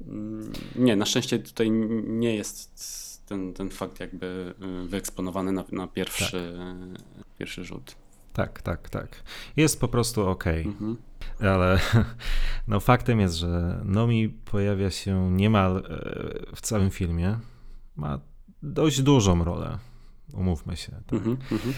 Mm, 0.00 0.52
nie, 0.76 0.96
na 0.96 1.06
szczęście 1.06 1.38
tutaj 1.38 1.70
nie 2.04 2.34
jest 2.34 3.13
ten, 3.26 3.54
ten 3.54 3.70
fakt 3.70 4.00
jakby 4.00 4.54
y, 4.84 4.88
wyeksponowany 4.88 5.52
na, 5.52 5.64
na 5.72 5.86
pierwszy, 5.86 6.54
tak. 6.94 7.26
pierwszy 7.38 7.64
rzut. 7.64 7.96
Tak, 8.32 8.62
tak, 8.62 8.90
tak. 8.90 9.22
Jest 9.56 9.80
po 9.80 9.88
prostu 9.88 10.28
ok. 10.28 10.46
Mhm. 10.46 10.96
Ale 11.40 11.80
no, 12.68 12.80
faktem 12.80 13.20
jest, 13.20 13.34
że 13.34 13.80
Nomi 13.84 14.28
pojawia 14.28 14.90
się 14.90 15.30
niemal 15.30 15.76
e, 15.76 16.56
w 16.56 16.60
całym 16.60 16.90
filmie. 16.90 17.38
Ma 17.96 18.20
dość 18.62 19.02
dużą 19.02 19.44
rolę. 19.44 19.78
Umówmy 20.32 20.76
się. 20.76 20.92
Tak? 20.92 21.12
Mhm, 21.12 21.36
mhm. 21.52 21.74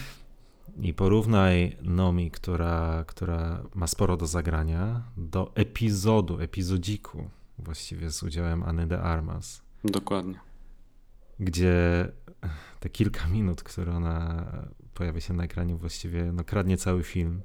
I 0.80 0.94
porównaj 0.94 1.76
Nomi, 1.82 2.30
która, 2.30 3.04
która 3.06 3.62
ma 3.74 3.86
sporo 3.86 4.16
do 4.16 4.26
zagrania, 4.26 5.02
do 5.16 5.52
epizodu, 5.54 6.40
epizodziku 6.40 7.30
właściwie 7.58 8.10
z 8.10 8.22
udziałem 8.22 8.62
Anny 8.62 8.86
de 8.86 9.02
Armas. 9.02 9.62
Dokładnie 9.84 10.46
gdzie 11.40 12.08
te 12.80 12.88
kilka 12.88 13.28
minut, 13.28 13.62
które 13.62 13.92
ona 13.92 14.46
pojawia 14.94 15.20
się 15.20 15.34
na 15.34 15.44
ekranie, 15.44 15.76
właściwie 15.76 16.32
no, 16.32 16.44
kradnie 16.44 16.76
cały 16.76 17.02
film. 17.02 17.42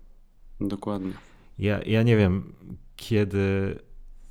Dokładnie. 0.59 1.13
Ja, 1.57 1.81
ja 1.81 2.03
nie 2.03 2.17
wiem, 2.17 2.53
kiedy 2.95 3.79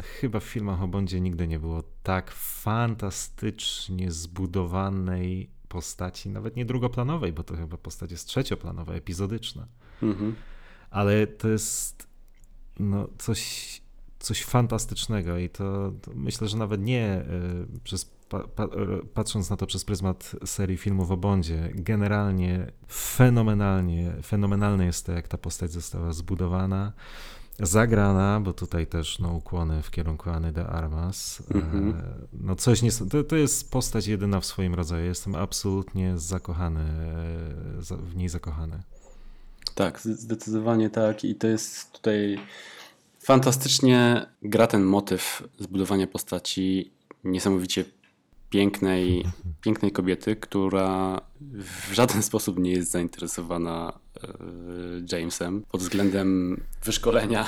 chyba 0.03 0.41
w 0.41 0.45
filmach 0.45 0.83
o 0.83 0.89
Bondzie 0.89 1.21
nigdy 1.21 1.49
nie 1.49 1.59
było 1.59 1.83
tak 2.03 2.31
fantastycznie 2.31 4.11
zbudowanej 4.11 5.51
postaci, 5.69 6.31
nawet 6.31 6.57
nie 6.57 6.65
drugoplanowej, 6.65 7.33
bo 7.33 7.43
to 7.43 7.57
chyba 7.57 7.77
postać 7.77 8.11
jest 8.11 8.27
trzecioplanowa, 8.27 8.95
epizodyczna. 8.95 9.67
Mhm. 10.03 10.35
Ale 10.91 11.27
to 11.27 11.49
jest 11.49 12.09
no, 12.79 13.09
coś, 13.19 13.83
coś 14.19 14.45
fantastycznego 14.45 15.39
i 15.39 15.49
to, 15.49 15.93
to 16.03 16.11
myślę, 16.15 16.49
że 16.49 16.57
nawet 16.57 16.81
nie 16.81 17.25
y, 17.77 17.81
przez 17.81 18.11
pa, 18.31 18.49
pa, 18.49 18.69
patrząc 19.15 19.51
na 19.51 19.57
to 19.57 19.67
przez 19.67 19.85
pryzmat 19.85 20.37
serii 20.45 20.77
filmów 20.77 21.11
o 21.11 21.17
Bondzie, 21.17 21.71
generalnie 21.75 22.73
fenomenalnie, 22.89 24.13
fenomenalne 24.23 24.87
jest 24.87 25.07
to, 25.07 25.13
jak 25.13 25.29
ta 25.29 25.39
postać 25.39 25.73
została 25.73 26.13
zbudowana, 26.13 26.93
zagrana, 27.61 28.41
bo 28.41 28.53
tutaj 28.53 28.87
też 28.87 29.19
no, 29.19 29.35
ukłony 29.35 29.83
w 29.83 29.91
kierunku 29.91 30.31
Anny 30.31 30.53
de 30.53 30.67
Armas. 30.67 31.43
Mm-hmm. 31.43 31.95
No 32.33 32.57
coś 32.57 32.83
nie, 32.83 32.91
to, 32.93 33.25
to 33.25 33.37
jest 33.37 33.71
postać 33.71 34.07
jedyna 34.07 34.41
w 34.41 34.47
swoim 34.47 34.75
rodzaju. 34.75 35.05
Jestem 35.05 35.35
absolutnie 35.35 36.19
zakochany, 36.19 36.81
e, 37.91 37.97
w 37.97 38.17
niej 38.17 38.29
zakochany. 38.29 38.83
Tak, 39.75 40.01
zdecydowanie 40.01 40.91
tak 40.91 41.25
i 41.25 41.35
to 41.35 41.47
jest 41.47 41.93
tutaj 41.93 42.39
fantastycznie 43.21 44.27
gra 44.43 44.67
ten 44.67 44.83
motyw 44.83 45.43
zbudowania 45.59 46.07
postaci 46.07 46.91
niesamowicie 47.25 47.85
pięknej, 48.51 49.25
pięknej 49.61 49.93
kobiety, 49.93 50.37
która 50.37 51.21
w 51.89 51.93
żaden 51.93 52.23
sposób 52.23 52.59
nie 52.59 52.73
jest 52.73 52.91
zainteresowana 52.91 53.99
e, 54.23 54.29
Jamesem 55.13 55.63
pod 55.71 55.81
względem 55.81 56.61
wyszkolenia. 56.85 57.47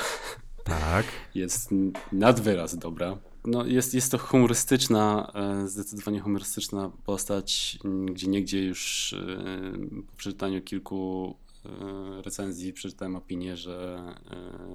Tak. 0.63 1.05
Jest 1.35 1.69
nad 2.11 2.41
wyraz 2.41 2.77
dobra. 2.77 3.17
No 3.45 3.65
jest, 3.65 3.93
jest 3.93 4.11
to 4.11 4.17
humorystyczna, 4.17 5.31
e, 5.35 5.67
zdecydowanie 5.67 6.19
humorystyczna 6.19 6.91
postać, 7.05 7.79
gdzie 8.05 8.27
niegdzie 8.27 8.65
już 8.65 9.13
e, 9.13 10.01
po 10.07 10.17
przeczytaniu 10.17 10.61
kilku 10.61 11.35
recenzji 12.25 12.73
przeczytałem 12.73 13.15
opinię, 13.15 13.57
że 13.57 14.05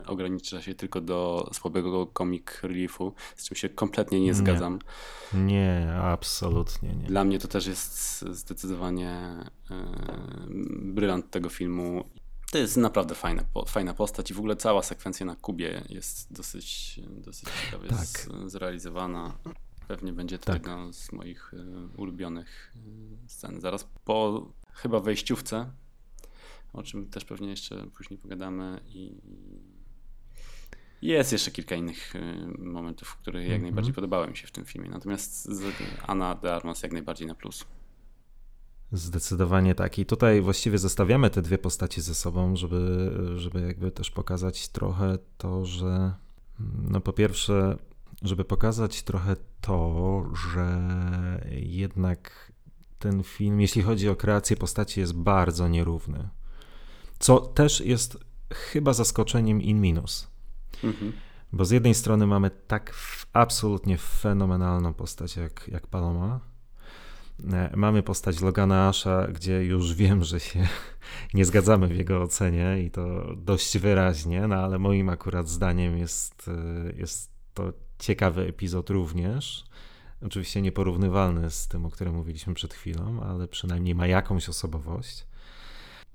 e, 0.00 0.06
ogranicza 0.06 0.62
się 0.62 0.74
tylko 0.74 1.00
do 1.00 1.50
słabego 1.52 2.06
comic 2.18 2.44
reliefu, 2.62 3.12
z 3.36 3.48
czym 3.48 3.56
się 3.56 3.68
kompletnie 3.68 4.20
nie 4.20 4.34
zgadzam. 4.34 4.78
Nie, 5.34 5.40
nie 5.40 5.92
absolutnie 5.94 6.94
nie. 6.94 7.06
Dla 7.06 7.24
mnie 7.24 7.38
to 7.38 7.48
też 7.48 7.66
jest 7.66 8.20
zdecydowanie 8.20 9.10
e, 9.10 9.44
brylant 10.70 11.30
tego 11.30 11.48
filmu. 11.48 12.04
To 12.50 12.58
jest 12.58 12.76
naprawdę 12.76 13.14
fajna, 13.14 13.42
fajna 13.66 13.94
postać 13.94 14.30
i 14.30 14.34
w 14.34 14.38
ogóle 14.38 14.56
cała 14.56 14.82
sekwencja 14.82 15.26
na 15.26 15.36
Kubie 15.36 15.82
jest 15.88 16.32
dosyć, 16.32 17.00
dosyć 17.08 17.48
ciekawie 17.64 17.88
tak. 17.88 18.06
zrealizowana. 18.46 19.38
Pewnie 19.88 20.12
będzie 20.12 20.38
to 20.38 20.44
tak. 20.44 20.54
jedna 20.54 20.92
z 20.92 21.12
moich 21.12 21.52
ulubionych 21.96 22.74
scen. 23.26 23.60
Zaraz 23.60 23.88
po 24.04 24.46
chyba 24.72 25.00
wejściówce 25.00 25.70
o 26.72 26.82
czym 26.82 27.10
też 27.10 27.24
pewnie 27.24 27.50
jeszcze 27.50 27.86
później 27.86 28.18
pogadamy 28.18 28.80
i 28.86 29.20
jest 31.02 31.32
jeszcze 31.32 31.50
kilka 31.50 31.76
innych 31.76 32.16
y, 32.16 32.46
momentów, 32.58 33.16
które 33.16 33.40
jak 33.40 33.48
mm 33.48 33.60
-hmm. 33.60 33.62
najbardziej 33.62 33.94
podobały 33.94 34.28
mi 34.28 34.36
się 34.36 34.46
w 34.46 34.52
tym 34.52 34.64
filmie. 34.64 34.90
Natomiast 34.90 35.48
Anna 36.06 36.34
de 36.34 36.54
Armas 36.54 36.82
jak 36.82 36.92
najbardziej 36.92 37.28
na 37.28 37.34
plus. 37.34 37.64
Zdecydowanie 38.92 39.74
tak. 39.74 39.98
I 39.98 40.06
tutaj 40.06 40.40
właściwie 40.40 40.78
zestawiamy 40.78 41.30
te 41.30 41.42
dwie 41.42 41.58
postaci 41.58 42.00
ze 42.00 42.14
sobą, 42.14 42.56
żeby, 42.56 43.12
żeby 43.36 43.60
jakby 43.60 43.90
też 43.90 44.10
pokazać 44.10 44.68
trochę 44.68 45.18
to, 45.38 45.66
że 45.66 46.14
no 46.90 47.00
po 47.00 47.12
pierwsze, 47.12 47.76
żeby 48.22 48.44
pokazać 48.44 49.02
trochę 49.02 49.36
to, 49.60 50.24
że 50.52 50.80
jednak 51.60 52.52
ten 52.98 53.22
film, 53.22 53.60
jeśli 53.60 53.82
chodzi 53.82 54.08
o 54.08 54.16
kreację 54.16 54.56
postaci, 54.56 55.00
jest 55.00 55.14
bardzo 55.14 55.68
nierówny. 55.68 56.28
Co 57.18 57.40
też 57.40 57.80
jest 57.80 58.18
chyba 58.52 58.92
zaskoczeniem 58.92 59.62
in 59.62 59.80
minus. 59.80 60.28
Mhm. 60.84 61.12
Bo 61.52 61.64
z 61.64 61.70
jednej 61.70 61.94
strony 61.94 62.26
mamy 62.26 62.50
tak 62.50 62.94
absolutnie 63.32 63.98
fenomenalną 63.98 64.94
postać 64.94 65.36
jak, 65.36 65.68
jak 65.68 65.86
Paloma. 65.86 66.40
E, 67.52 67.76
mamy 67.76 68.02
postać 68.02 68.40
Logana 68.40 68.88
Asha, 68.88 69.26
gdzie 69.26 69.64
już 69.64 69.94
wiem, 70.02 70.24
że 70.24 70.40
się 70.40 70.68
nie 71.34 71.44
zgadzamy 71.44 71.86
w 71.86 71.96
jego 71.96 72.22
ocenie 72.22 72.82
i 72.82 72.90
to 72.90 73.34
dość 73.36 73.78
wyraźnie, 73.78 74.46
no 74.46 74.56
ale 74.56 74.78
moim 74.78 75.08
akurat 75.08 75.48
zdaniem 75.48 75.98
jest, 75.98 76.48
e, 76.48 76.92
jest 76.96 77.30
to 77.54 77.72
ciekawy 77.98 78.42
epizod 78.42 78.90
również. 78.90 79.64
Oczywiście 80.22 80.62
nieporównywalny 80.62 81.50
z 81.50 81.68
tym, 81.68 81.86
o 81.86 81.90
którym 81.90 82.14
mówiliśmy 82.14 82.54
przed 82.54 82.74
chwilą, 82.74 83.20
ale 83.22 83.48
przynajmniej 83.48 83.94
ma 83.94 84.06
jakąś 84.06 84.48
osobowość. 84.48 85.26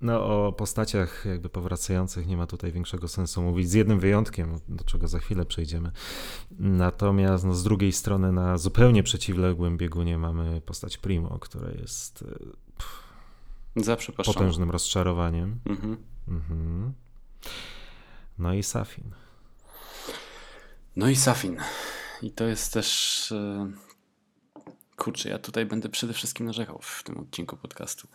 No, 0.03 0.47
o 0.47 0.53
postaciach 0.53 1.25
jakby 1.25 1.49
powracających 1.49 2.27
nie 2.27 2.37
ma 2.37 2.47
tutaj 2.47 2.71
większego 2.71 3.07
sensu 3.07 3.41
mówić, 3.41 3.69
z 3.69 3.73
jednym 3.73 3.99
wyjątkiem, 3.99 4.59
do 4.67 4.83
czego 4.83 5.07
za 5.07 5.19
chwilę 5.19 5.45
przejdziemy. 5.45 5.91
Natomiast 6.59 7.43
no, 7.45 7.53
z 7.55 7.63
drugiej 7.63 7.91
strony 7.91 8.31
na 8.31 8.57
zupełnie 8.57 9.03
przeciwległym 9.03 9.77
biegunie 9.77 10.17
mamy 10.17 10.61
postać 10.61 10.97
Primo, 10.97 11.39
która 11.39 11.71
jest 11.71 12.21
e, 12.21 12.25
pff, 12.77 14.25
potężnym 14.25 14.71
rozczarowaniem. 14.71 15.59
Mhm. 15.65 15.97
Mhm. 16.27 16.93
No 18.37 18.53
i 18.53 18.63
Safin. 18.63 19.11
No 20.95 21.09
i 21.09 21.15
Safin. 21.15 21.57
I 22.21 22.31
to 22.31 22.43
jest 22.43 22.73
też... 22.73 23.31
E, 23.31 23.71
kurczę, 24.95 25.29
ja 25.29 25.39
tutaj 25.39 25.65
będę 25.65 25.89
przede 25.89 26.13
wszystkim 26.13 26.45
narzekał 26.45 26.79
w 26.81 27.03
tym 27.03 27.17
odcinku 27.17 27.57
podcastu. 27.57 28.07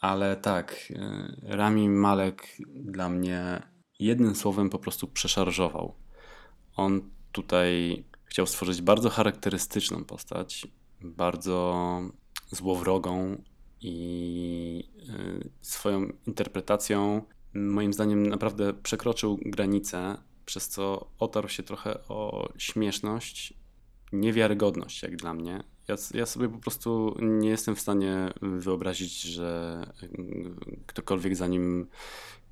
Ale 0.00 0.36
tak, 0.36 0.92
e, 0.96 1.28
Rami 1.42 1.88
Malek 1.88 2.56
dla 2.74 3.08
mnie 3.08 3.62
jednym 3.98 4.34
słowem 4.34 4.70
po 4.70 4.78
prostu 4.78 5.08
przeszarżował. 5.08 5.94
On 6.76 7.10
tutaj 7.32 8.04
chciał 8.24 8.46
stworzyć 8.46 8.82
bardzo 8.82 9.10
charakterystyczną 9.10 10.04
postać, 10.04 10.66
bardzo 11.00 12.00
złowrogą 12.50 13.42
i 13.80 14.84
e, 15.08 15.48
swoją 15.60 16.12
interpretacją 16.26 17.22
moim 17.54 17.92
zdaniem 17.92 18.26
naprawdę 18.26 18.74
przekroczył 18.74 19.38
granicę 19.42 20.16
przez 20.44 20.68
co 20.68 21.10
otarł 21.18 21.48
się 21.48 21.62
trochę 21.62 22.08
o 22.08 22.48
śmieszność, 22.58 23.54
niewiarygodność, 24.12 25.02
jak 25.02 25.16
dla 25.16 25.34
mnie. 25.34 25.64
Ja, 25.88 25.96
ja 26.14 26.26
sobie 26.26 26.48
po 26.48 26.58
prostu 26.58 27.16
nie 27.20 27.48
jestem 27.48 27.76
w 27.76 27.80
stanie 27.80 28.30
wyobrazić, 28.42 29.22
że 29.22 29.80
ktokolwiek 30.86 31.36
za 31.36 31.46
nim 31.46 31.86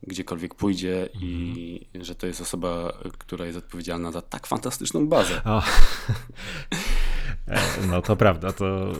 gdziekolwiek 0.02 0.54
pójdzie 0.54 1.08
i 1.20 1.80
mhm. 1.86 2.04
że 2.04 2.14
to 2.14 2.26
jest 2.26 2.40
osoba, 2.40 2.92
która 3.18 3.46
jest 3.46 3.58
odpowiedzialna 3.58 4.12
za 4.12 4.22
tak 4.22 4.46
fantastyczną 4.46 5.08
bazę. 5.08 5.44
O. 5.44 5.62
E, 7.48 7.86
no 7.86 8.02
to 8.02 8.16
prawda, 8.16 8.52
to 8.52 8.92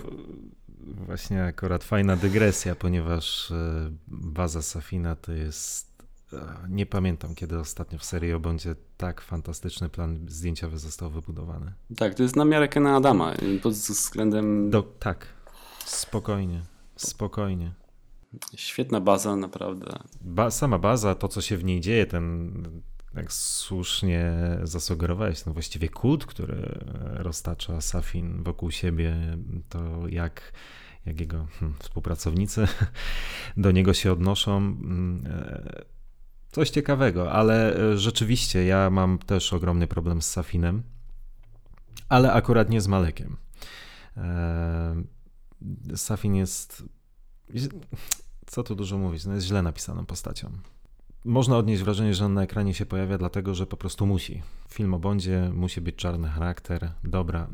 właśnie 0.80 1.44
akurat 1.44 1.84
fajna 1.84 2.16
dygresja, 2.16 2.74
ponieważ 2.74 3.50
e, 3.50 3.90
baza 4.08 4.62
Safina 4.62 5.16
to 5.16 5.32
jest 5.32 5.95
nie 6.68 6.86
pamiętam, 6.86 7.34
kiedy 7.34 7.58
ostatnio 7.58 7.98
w 7.98 8.04
serii 8.04 8.32
o 8.32 8.40
Bondzie 8.40 8.74
tak 8.96 9.20
fantastyczny 9.20 9.88
plan 9.88 10.26
zdjęciowy 10.28 10.78
został 10.78 11.10
wybudowany. 11.10 11.72
Tak, 11.96 12.14
to 12.14 12.22
jest 12.22 12.36
na 12.36 12.44
miarę 12.44 12.68
Kena 12.68 12.96
Adama 12.96 13.34
pod 13.62 13.72
względem... 13.72 14.70
Do, 14.70 14.82
tak, 14.82 15.26
spokojnie, 15.84 16.62
spokojnie. 16.96 17.72
Świetna 18.56 19.00
baza, 19.00 19.36
naprawdę. 19.36 19.98
Ba 20.20 20.50
sama 20.50 20.78
baza, 20.78 21.14
to 21.14 21.28
co 21.28 21.40
się 21.40 21.56
w 21.56 21.64
niej 21.64 21.80
dzieje, 21.80 22.06
ten, 22.06 22.52
jak 23.14 23.32
słusznie 23.32 24.32
zasugerowałeś, 24.62 25.46
no 25.46 25.52
właściwie 25.52 25.88
kult, 25.88 26.26
który 26.26 26.84
roztacza 27.02 27.80
Safin 27.80 28.42
wokół 28.42 28.70
siebie, 28.70 29.16
to 29.68 30.08
jak, 30.08 30.52
jak 31.06 31.20
jego 31.20 31.46
hmm, 31.60 31.78
współpracownicy 31.78 32.68
do 33.56 33.70
niego 33.70 33.94
się 33.94 34.12
odnoszą. 34.12 34.76
Coś 36.56 36.70
ciekawego, 36.70 37.32
ale 37.32 37.76
e, 37.76 37.98
rzeczywiście 37.98 38.64
ja 38.64 38.90
mam 38.90 39.18
też 39.18 39.52
ogromny 39.52 39.86
problem 39.86 40.22
z 40.22 40.30
Safinem, 40.30 40.82
ale 42.08 42.32
akurat 42.32 42.70
nie 42.70 42.80
z 42.80 42.88
Malekiem. 42.88 43.36
E, 44.16 45.02
Safin 45.96 46.34
jest 46.34 46.84
co 48.46 48.62
tu 48.62 48.74
dużo 48.74 48.98
mówić, 48.98 49.24
no 49.24 49.34
jest 49.34 49.46
źle 49.46 49.62
napisaną 49.62 50.06
postacią. 50.06 50.50
Można 51.24 51.56
odnieść 51.56 51.82
wrażenie, 51.82 52.14
że 52.14 52.24
on 52.24 52.34
na 52.34 52.42
ekranie 52.42 52.74
się 52.74 52.86
pojawia 52.86 53.18
dlatego, 53.18 53.54
że 53.54 53.66
po 53.66 53.76
prostu 53.76 54.06
musi. 54.06 54.42
Film 54.68 54.94
o 54.94 54.98
Bondzie 54.98 55.50
musi 55.54 55.80
być 55.80 55.96
czarny 55.96 56.28
charakter. 56.28 56.92
Dobra, 57.04 57.46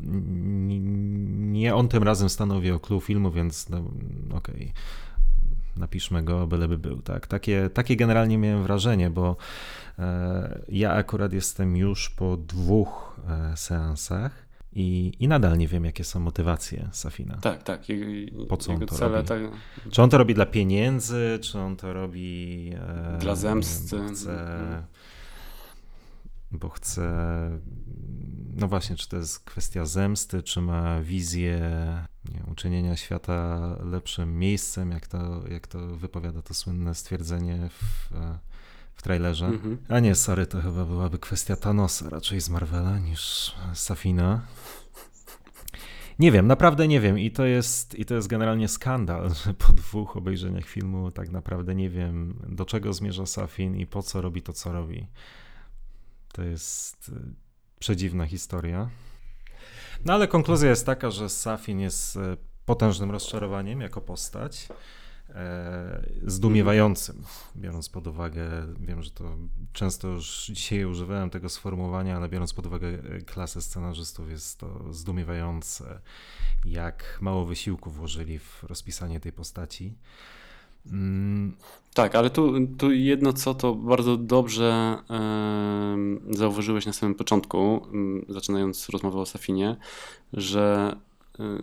nie 1.39 1.75
on 1.75 1.89
tym 1.89 2.03
razem 2.03 2.29
stanowi 2.29 2.71
o 2.71 2.81
clue 2.81 3.01
filmu, 3.01 3.31
więc 3.31 3.69
no, 3.69 3.79
okej. 4.37 4.55
Okay. 4.55 4.73
Napiszmy 5.77 6.23
go, 6.23 6.47
byleby 6.47 6.79
był. 6.79 7.03
Tak? 7.03 7.27
Takie, 7.27 7.71
takie 7.75 7.97
generalnie 7.97 8.39
miałem 8.39 8.63
wrażenie, 8.63 9.11
bo 9.11 9.37
e, 9.99 10.61
ja 10.69 10.93
akurat 10.93 11.33
jestem 11.33 11.77
już 11.77 12.11
po 12.11 12.37
dwóch 12.37 13.21
e, 13.29 13.57
seansach 13.57 14.47
i, 14.73 15.13
I 15.21 15.29
nadal 15.29 15.59
nie 15.59 15.69
wiem, 15.69 15.85
jakie 15.85 16.05
są 16.05 16.21
motywacje 16.21 16.89
Safina. 16.93 17.37
Tak, 17.37 17.63
tak. 17.63 17.81
po 18.49 18.57
co 18.57 18.73
on 18.73 18.81
to 18.81 18.95
cele, 18.95 19.17
robi? 19.17 19.29
Tak... 19.29 19.43
Czy 19.91 20.03
on 20.03 20.11
to 20.11 20.19
robi 20.19 20.35
dla 20.35 20.47
pieniędzy, 20.47 21.39
czy 21.43 21.59
on 21.59 21.77
to 21.77 21.93
robi. 21.93 22.71
E, 23.15 23.19
dla 23.19 23.35
zemsty. 23.35 23.97
Bo 23.97 24.09
chce, 24.09 24.83
bo 26.53 26.69
chce. 26.69 27.03
No 28.53 28.69
właśnie, 28.69 28.97
czy 28.97 29.09
to 29.09 29.17
jest 29.17 29.45
kwestia 29.45 29.85
zemsty, 29.85 30.43
czy 30.43 30.61
ma 30.61 31.01
wizję 31.01 31.61
nie, 32.35 32.45
uczynienia 32.53 32.97
świata 32.97 33.59
lepszym 33.85 34.39
miejscem, 34.39 34.91
jak 34.91 35.07
to, 35.07 35.49
jak 35.49 35.67
to 35.67 35.97
wypowiada 35.97 36.43
to 36.43 36.55
słynne 36.55 36.95
stwierdzenie 36.95 37.69
w 37.69 38.09
w 38.95 39.03
trailerze. 39.03 39.49
Mm-hmm. 39.49 39.77
A 39.89 40.01
nie, 40.01 40.15
sorry, 40.15 40.47
to 40.47 40.61
chyba 40.61 40.85
byłaby 40.85 41.19
kwestia 41.19 41.57
Thanosa 41.57 42.11
raczej 42.11 42.41
z 42.41 42.51
Marvela 42.51 42.99
niż 42.99 43.55
Safina. 43.75 44.47
Nie 46.19 46.33
wiem, 46.33 46.47
naprawdę 46.47 46.89
nie 46.89 47.01
wiem 47.01 47.19
i 47.19 47.31
to 47.31 47.45
jest, 47.45 47.99
i 47.99 48.05
to 48.05 48.15
jest 48.15 48.29
generalnie 48.29 48.69
skandal, 48.69 49.35
że 49.45 49.55
po 49.55 49.73
dwóch 49.73 50.17
obejrzeniach 50.17 50.65
filmu 50.65 51.11
tak 51.11 51.31
naprawdę 51.31 51.75
nie 51.75 51.91
wiem, 51.91 52.39
do 52.49 52.65
czego 52.65 52.93
zmierza 52.93 53.27
Safin 53.27 53.77
i 53.77 53.87
po 53.87 54.03
co 54.03 54.23
robi 54.23 54.43
to, 54.43 54.53
co 54.53 54.73
robi. 54.73 55.07
To 56.33 56.43
jest 56.43 57.11
przedziwna 57.83 58.27
historia. 58.27 58.91
No 60.05 60.13
ale 60.13 60.29
konkluzja 60.29 60.71
jest 60.71 60.87
taka, 60.87 61.11
że 61.11 61.29
Safin 61.29 61.81
jest 61.81 62.17
y, 62.17 62.21
potężnym 62.67 63.11
rozczarowaniem 63.11 63.81
jako 63.81 64.01
postać. 64.01 64.69
E, 65.29 66.07
zdumiewającym, 66.27 67.23
biorąc 67.57 67.89
pod 67.89 68.07
uwagę, 68.07 68.45
wiem, 68.81 69.03
że 69.03 69.11
to 69.11 69.37
często 69.73 70.09
już 70.09 70.47
dzisiaj 70.47 70.85
używałem 70.85 71.31
tego 71.31 71.49
sformułowania, 71.49 72.17
ale 72.17 72.29
biorąc 72.29 72.55
pod 72.55 72.67
uwagę 72.67 72.89
e, 72.89 73.21
klasę 73.21 73.63
scenarzystów, 73.63 74.31
jest 74.31 74.59
to 74.59 74.93
zdumiewające, 74.93 76.01
jak 76.65 77.19
mało 77.21 77.45
wysiłku 77.45 77.91
włożyli 77.91 78.39
w 78.39 78.63
rozpisanie 78.63 79.21
tej 79.21 79.33
postaci. 79.33 79.95
Mm. 80.87 81.57
Tak, 81.95 82.15
ale 82.15 82.31
tu, 82.31 82.67
tu 82.79 82.93
jedno 82.93 83.33
co 83.33 83.55
to 83.55 83.75
bardzo 83.75 84.17
dobrze 84.17 84.99
yy, 86.29 86.37
zauważyłeś 86.37 86.87
na 86.87 86.93
samym 86.93 87.15
początku, 87.15 87.87
yy, 88.29 88.35
zaczynając 88.35 88.89
rozmowę 88.89 89.21
o 89.21 89.27
Safinie, 89.27 89.77
że 90.33 90.97
yy, 91.39 91.63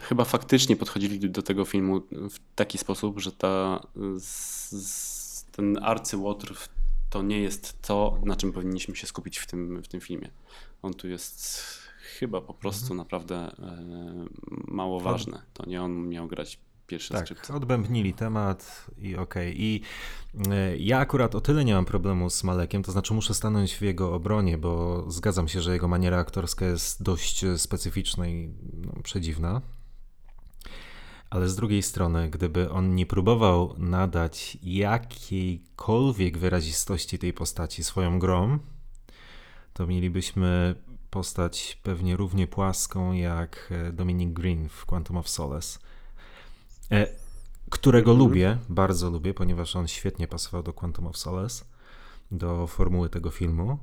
chyba 0.00 0.24
faktycznie 0.24 0.76
podchodzili 0.76 1.30
do 1.30 1.42
tego 1.42 1.64
filmu 1.64 2.00
w 2.10 2.38
taki 2.54 2.78
sposób, 2.78 3.20
że 3.20 3.32
ta, 3.32 3.86
z, 4.18 5.44
ten 5.52 5.78
arcyłotr 5.82 6.54
to 7.10 7.22
nie 7.22 7.40
jest 7.40 7.82
to, 7.82 8.18
na 8.24 8.36
czym 8.36 8.52
powinniśmy 8.52 8.96
się 8.96 9.06
skupić 9.06 9.38
w 9.38 9.46
tym, 9.46 9.82
w 9.82 9.88
tym 9.88 10.00
filmie. 10.00 10.30
On 10.82 10.94
tu 10.94 11.08
jest 11.08 11.62
chyba 12.18 12.40
po 12.40 12.54
prostu 12.54 12.84
mhm. 12.84 12.98
naprawdę 12.98 13.36
e, 13.36 14.26
mało 14.48 15.00
ważny. 15.00 15.38
To 15.54 15.66
nie 15.66 15.82
on 15.82 16.08
miał 16.08 16.26
grać 16.26 16.58
pierwszy 16.86 17.12
tak, 17.12 17.24
skrzypce. 17.24 17.54
odbębnili 17.54 18.14
temat 18.14 18.86
i 18.98 19.16
okej. 19.16 19.52
Okay. 19.52 19.54
I 19.58 19.80
y, 20.34 20.78
ja 20.78 20.98
akurat 20.98 21.34
o 21.34 21.40
tyle 21.40 21.64
nie 21.64 21.74
mam 21.74 21.84
problemu 21.84 22.30
z 22.30 22.44
Malekiem, 22.44 22.82
to 22.82 22.92
znaczy 22.92 23.14
muszę 23.14 23.34
stanąć 23.34 23.74
w 23.74 23.82
jego 23.82 24.14
obronie, 24.14 24.58
bo 24.58 25.04
zgadzam 25.10 25.48
się, 25.48 25.60
że 25.60 25.72
jego 25.72 25.88
maniera 25.88 26.18
aktorska 26.18 26.66
jest 26.66 27.02
dość 27.02 27.44
specyficzna 27.56 28.28
i 28.28 28.54
no, 28.72 29.02
przedziwna. 29.02 29.62
Ale 31.30 31.48
z 31.48 31.56
drugiej 31.56 31.82
strony, 31.82 32.30
gdyby 32.30 32.70
on 32.70 32.94
nie 32.94 33.06
próbował 33.06 33.74
nadać 33.78 34.58
jakiejkolwiek 34.62 36.38
wyrazistości 36.38 37.18
tej 37.18 37.32
postaci 37.32 37.84
swoją 37.84 38.18
grą, 38.18 38.58
to 39.72 39.86
mielibyśmy 39.86 40.74
postać 41.10 41.78
pewnie 41.82 42.16
równie 42.16 42.46
płaską 42.46 43.12
jak 43.12 43.68
e, 43.70 43.92
Dominic 43.92 44.32
Green 44.32 44.68
w 44.68 44.86
Quantum 44.86 45.16
of 45.16 45.28
Solace. 45.28 45.78
E, 46.90 47.06
którego 47.70 48.10
mhm. 48.10 48.28
lubię, 48.28 48.58
bardzo 48.68 49.10
lubię, 49.10 49.34
ponieważ 49.34 49.76
on 49.76 49.88
świetnie 49.88 50.28
pasował 50.28 50.62
do 50.62 50.72
Quantum 50.72 51.06
of 51.06 51.16
Solace, 51.16 51.64
do 52.30 52.66
formuły 52.66 53.08
tego 53.08 53.30
filmu. 53.30 53.78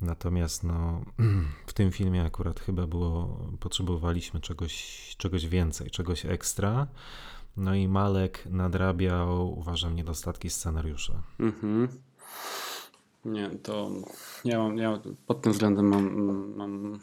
Natomiast 0.00 0.64
no, 0.64 1.00
w 1.66 1.72
tym 1.72 1.92
filmie 1.92 2.22
akurat 2.22 2.60
chyba 2.60 2.86
było, 2.86 3.38
potrzebowaliśmy 3.60 4.40
czegoś, 4.40 5.14
czegoś 5.18 5.46
więcej, 5.46 5.90
czegoś 5.90 6.26
ekstra. 6.26 6.86
No 7.56 7.74
i 7.74 7.88
Malek 7.88 8.46
nadrabiał, 8.46 9.58
uważam, 9.58 9.96
niedostatki 9.96 10.50
scenariusza. 10.50 11.22
Mhm. 11.38 11.88
Nie, 13.24 13.50
to 13.50 13.90
ja, 14.44 14.58
mam, 14.58 14.78
ja 14.78 15.00
pod 15.26 15.42
tym 15.42 15.52
względem 15.52 15.88
mam, 15.88 16.54
mam 16.56 17.00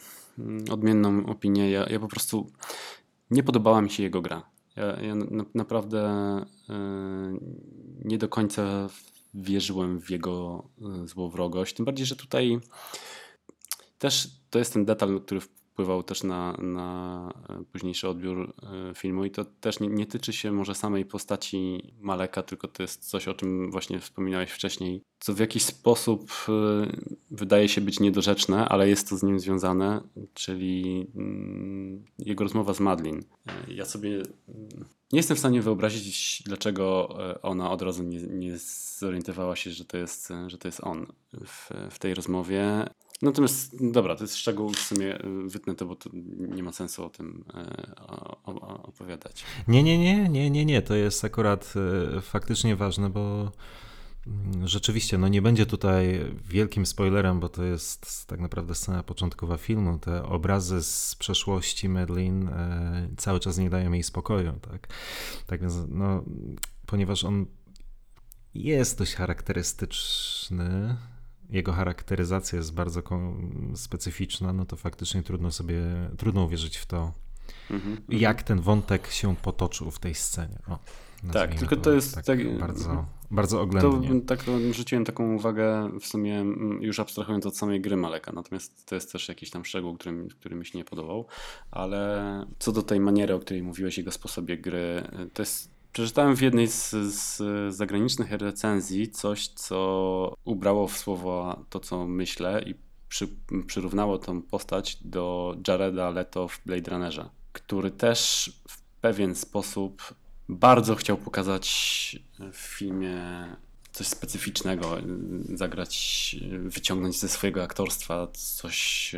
odmienną 0.71 1.25
opinię. 1.25 1.71
Ja, 1.71 1.86
ja 1.89 1.99
po 1.99 2.07
prostu 2.07 2.51
nie 3.31 3.43
podobała 3.43 3.81
mi 3.81 3.89
się 3.89 4.03
jego 4.03 4.21
gra. 4.21 4.56
Ja, 4.77 5.01
ja 5.01 5.15
na, 5.15 5.45
naprawdę 5.53 6.07
yy, 6.69 6.75
nie 8.03 8.17
do 8.17 8.29
końca 8.29 8.89
wierzyłem 9.33 10.01
w 10.01 10.09
jego 10.09 10.63
e, 10.81 11.07
złowrogość. 11.07 11.75
Tym 11.75 11.85
bardziej, 11.85 12.05
że 12.05 12.15
tutaj 12.15 12.59
też 13.99 14.29
to 14.49 14.59
jest 14.59 14.73
ten 14.73 14.85
detal, 14.85 15.21
który 15.21 15.41
wpływał 15.77 16.03
też 16.03 16.23
na, 16.23 16.57
na 16.57 17.33
e, 17.49 17.63
późniejszy 17.71 18.09
odbiór 18.09 18.53
e, 18.63 18.93
filmu 18.95 19.25
i 19.25 19.31
to 19.31 19.45
też 19.45 19.79
nie, 19.79 19.87
nie, 19.87 20.05
tyczy 20.05 20.33
się 20.33 20.51
może 20.51 20.75
samej 20.75 21.05
postaci 21.05 21.93
Maleka, 21.99 22.43
tylko 22.43 22.67
to 22.67 22.83
jest 22.83 23.09
coś, 23.09 23.27
o 23.27 23.33
czym 23.33 23.71
właśnie 23.71 23.99
wspominałeś 23.99 24.51
wcześniej, 24.51 25.01
co 25.19 25.33
w 25.33 25.39
jakiś 25.39 25.63
sposób 25.63 26.31
e, 26.49 26.51
wydaje 27.31 27.69
się 27.69 27.81
być 27.81 27.99
niedorzeczne, 27.99 28.69
ale 28.69 28.89
jest 28.89 29.09
to 29.09 29.17
z 29.17 29.23
nim 29.23 29.39
związane, 29.39 30.01
czyli 30.33 31.07
mm, 31.15 32.05
jego 32.19 32.43
rozmowa 32.43 32.73
z 32.73 32.79
Madlin. 32.79 33.23
Ja 33.67 33.85
sobie 33.85 34.09
mm, 34.09 34.85
nie 35.13 35.19
jestem 35.19 35.37
w 35.37 35.39
stanie 35.39 35.61
wyobrazić, 35.61 36.43
dlaczego 36.45 37.17
ona 37.41 37.71
od 37.71 37.81
razu 37.81 38.03
nie, 38.03 38.19
nie 38.19 38.57
zorientowała 38.97 39.55
się, 39.55 39.71
że 39.71 39.85
to 39.85 39.97
jest, 39.97 40.29
że 40.47 40.57
to 40.57 40.67
jest 40.67 40.83
on 40.83 41.05
w, 41.45 41.69
w 41.91 41.99
tej 41.99 42.13
rozmowie. 42.13 42.89
Natomiast, 43.21 43.91
dobra, 43.91 44.15
to 44.15 44.23
jest 44.23 44.36
szczegół, 44.36 44.69
w 44.69 44.80
sumie 44.80 45.25
y, 45.25 45.49
wytnę 45.49 45.75
to, 45.75 45.86
bo 45.86 45.95
to 45.95 46.10
nie 46.38 46.63
ma 46.63 46.71
sensu 46.71 47.06
o 47.06 47.10
tym 47.10 47.43
e, 47.53 47.95
opowiadać. 48.84 49.43
Nie, 49.67 49.84
nie, 49.84 49.97
nie, 49.97 50.30
nie, 50.30 50.49
nie, 50.49 50.65
nie, 50.65 50.82
to 50.82 50.95
jest 50.95 51.25
akurat 51.25 51.73
e, 52.17 52.21
faktycznie 52.21 52.75
ważne, 52.75 53.10
bo 53.10 53.51
mm, 54.27 54.67
rzeczywiście, 54.67 55.17
no 55.17 55.27
nie 55.27 55.41
będzie 55.41 55.65
tutaj 55.65 56.19
wielkim 56.49 56.86
spoilerem, 56.86 57.39
bo 57.39 57.49
to 57.49 57.63
jest 57.63 58.27
tak 58.27 58.39
naprawdę 58.39 58.75
scena 58.75 59.03
początkowa 59.03 59.58
filmu. 59.58 59.99
Te 59.99 60.23
obrazy 60.23 60.84
z 60.84 61.15
przeszłości 61.15 61.89
Medlin 61.89 62.47
e, 62.47 63.10
cały 63.17 63.39
czas 63.39 63.58
nie 63.58 63.69
dają 63.69 63.91
jej 63.91 64.03
spokoju, 64.03 64.53
tak? 64.71 64.88
Tak 65.47 65.62
więc, 65.62 65.73
no, 65.89 66.23
ponieważ 66.86 67.23
on 67.23 67.45
jest 68.53 68.97
dość 68.97 69.15
charakterystyczny, 69.15 70.97
jego 71.49 71.73
charakteryzacja 71.73 72.57
jest 72.57 72.73
bardzo 72.73 73.01
specyficzna, 73.75 74.53
no 74.53 74.65
to 74.65 74.75
faktycznie 74.75 75.23
trudno 75.23 75.51
sobie, 75.51 75.81
trudno 76.17 76.43
uwierzyć 76.43 76.77
w 76.77 76.86
to, 76.86 77.13
mhm, 77.71 77.97
jak 78.10 78.43
ten 78.43 78.62
wątek 78.62 79.07
się 79.07 79.36
potoczył 79.36 79.91
w 79.91 79.99
tej 79.99 80.15
scenie. 80.15 80.60
O, 80.67 80.79
tak, 81.33 81.55
tylko 81.55 81.75
to, 81.75 81.81
to 81.81 81.91
jest 81.91 82.15
tak, 82.15 82.25
tak, 82.25 82.57
bardzo, 82.57 83.05
bardzo 83.31 83.62
oględnie. 83.62 84.21
To, 84.21 84.25
tak, 84.25 84.45
rzuciłem 84.71 85.05
taką 85.05 85.36
uwagę 85.36 85.89
w 85.99 86.05
sumie 86.05 86.45
już 86.81 86.99
abstrahując 86.99 87.45
od 87.45 87.57
samej 87.57 87.81
gry 87.81 87.97
Maleka, 87.97 88.31
natomiast 88.31 88.86
to 88.86 88.95
jest 88.95 89.12
też 89.12 89.29
jakiś 89.29 89.49
tam 89.49 89.65
szczegół, 89.65 89.97
który, 89.97 90.27
który 90.27 90.55
mi 90.55 90.65
się 90.65 90.77
nie 90.77 90.86
podobał, 90.86 91.25
ale 91.71 92.45
co 92.60 92.71
do 92.71 92.83
tej 92.83 92.99
maniery, 92.99 93.33
o 93.33 93.39
której 93.39 93.63
mówiłeś, 93.63 93.97
jego 93.97 94.12
sposobie 94.12 94.57
gry, 94.57 95.03
to 95.33 95.41
jest 95.41 95.76
Przeczytałem 95.97 96.36
w 96.36 96.41
jednej 96.41 96.67
z, 96.67 96.89
z, 96.89 97.41
zagranicznych 97.75 98.31
recenzji 98.31 99.10
coś, 99.10 99.47
co 99.47 100.36
ubrało 100.45 100.88
w 100.88 100.97
słowo 100.97 101.63
to, 101.69 101.79
co 101.79 102.07
myślę 102.07 102.63
i 102.65 102.75
przy, 103.10 103.27
przyrównało 103.67 104.17
tą 104.17 104.41
postać 104.41 104.97
do 105.01 105.55
Jareda 105.67 106.10
Leto 106.10 106.47
w 106.47 106.62
Blade 106.65 106.91
Runnerze, 106.91 107.29
który 107.53 107.91
też 107.91 108.51
w 108.67 108.81
pewien 108.81 109.36
sposób 109.36 110.13
bardzo 110.49 110.95
chciał 110.95 111.17
pokazać 111.17 112.19
w 112.53 112.57
filmie 112.57 113.17
coś 113.91 114.07
specyficznego, 114.07 114.97
zagrać, 115.53 116.36
wyciągnąć 116.60 117.19
ze 117.19 117.29
swojego 117.29 117.63
aktorstwa 117.63 118.27
coś, 118.33 119.15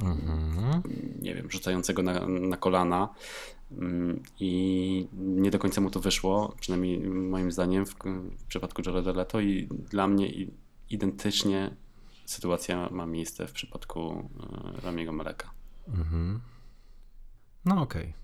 mhm. 0.00 0.82
nie 1.20 1.34
wiem, 1.34 1.50
rzucającego 1.50 2.02
na, 2.02 2.26
na 2.26 2.56
kolana. 2.56 3.08
Mm, 3.78 4.22
I 4.40 5.08
nie 5.12 5.50
do 5.50 5.58
końca 5.58 5.80
mu 5.80 5.90
to 5.90 6.00
wyszło, 6.00 6.54
przynajmniej 6.60 7.00
moim 7.00 7.52
zdaniem 7.52 7.86
w, 7.86 7.94
w 8.38 8.44
przypadku 8.44 8.82
Jareda 8.86 9.12
Leto 9.12 9.40
i 9.40 9.68
dla 9.90 10.08
mnie 10.08 10.28
identycznie 10.90 11.76
sytuacja 12.26 12.88
ma 12.90 13.06
miejsce 13.06 13.46
w 13.46 13.52
przypadku 13.52 14.28
e, 14.78 14.80
Ramiego 14.80 15.12
Maleka. 15.12 15.50
Mhm. 15.88 16.40
No 17.64 17.82
okej. 17.82 18.02
Okay. 18.02 18.22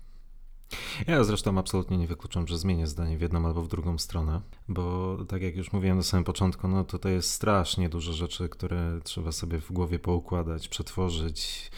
Ja 1.07 1.23
zresztą 1.23 1.57
absolutnie 1.57 1.97
nie 1.97 2.07
wykluczam, 2.07 2.47
że 2.47 2.57
zmienię 2.57 2.87
zdanie 2.87 3.17
w 3.17 3.21
jedną 3.21 3.45
albo 3.45 3.61
w 3.61 3.67
drugą 3.67 3.97
stronę, 3.97 4.41
bo 4.67 5.17
tak 5.27 5.41
jak 5.41 5.55
już 5.55 5.73
mówiłem 5.73 5.97
na 5.97 6.03
samym 6.03 6.23
początku, 6.23 6.67
no 6.67 6.83
to 6.83 7.09
jest 7.09 7.31
strasznie 7.31 7.89
dużo 7.89 8.13
rzeczy, 8.13 8.49
które 8.49 8.99
trzeba 9.03 9.31
sobie 9.31 9.61
w 9.61 9.71
głowie 9.71 9.99
poukładać, 9.99 10.67
przetworzyć. 10.67 11.71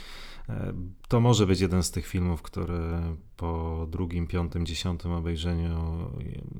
E, 0.51 0.73
to 1.07 1.19
może 1.19 1.47
być 1.47 1.59
jeden 1.59 1.83
z 1.83 1.91
tych 1.91 2.07
filmów, 2.07 2.41
który 2.41 3.01
po 3.37 3.87
drugim, 3.89 4.27
piątym, 4.27 4.65
dziesiątym 4.65 5.11
obejrzeniu 5.11 6.09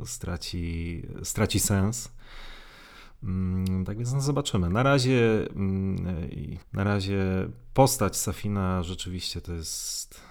straci, 0.05 1.01
straci 1.23 1.59
sens. 1.59 2.11
Mm, 3.23 3.85
tak 3.85 3.97
więc 3.97 4.13
no 4.13 4.21
zobaczymy. 4.21 4.69
Na 4.69 4.83
razie, 4.83 5.49
mm, 5.49 6.15
na 6.73 6.83
razie 6.83 7.23
postać 7.73 8.17
Safina 8.17 8.83
rzeczywiście 8.83 9.41
to 9.41 9.53
jest 9.53 10.21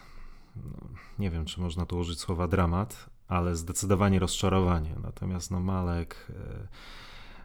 no, 0.56 0.88
nie 1.18 1.30
wiem, 1.30 1.44
czy 1.44 1.60
można 1.60 1.86
tu 1.86 1.98
użyć 1.98 2.20
słowa 2.20 2.48
dramat, 2.48 3.10
ale 3.28 3.56
zdecydowanie 3.56 4.18
rozczarowanie. 4.18 4.94
Natomiast 5.02 5.50
no 5.50 5.60
Malek, 5.60 6.26
e, 6.30 6.68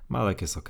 Malek 0.09 0.41
jest 0.41 0.57
ok. 0.57 0.69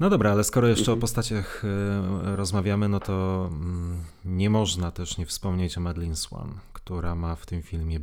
No 0.00 0.10
dobra, 0.10 0.32
ale 0.32 0.44
skoro 0.44 0.68
jeszcze 0.68 0.92
o 0.92 0.94
mhm. 0.94 1.00
postaciach 1.00 1.64
e, 1.64 2.36
rozmawiamy, 2.36 2.88
no 2.88 3.00
to 3.00 3.48
mm, 3.52 4.04
nie 4.24 4.50
można 4.50 4.90
też 4.90 5.18
nie 5.18 5.26
wspomnieć 5.26 5.78
o 5.78 5.80
Madeline 5.80 6.16
Swan, 6.16 6.58
która 6.72 7.14
ma 7.14 7.36
w 7.36 7.46
tym 7.46 7.62
filmie 7.62 8.00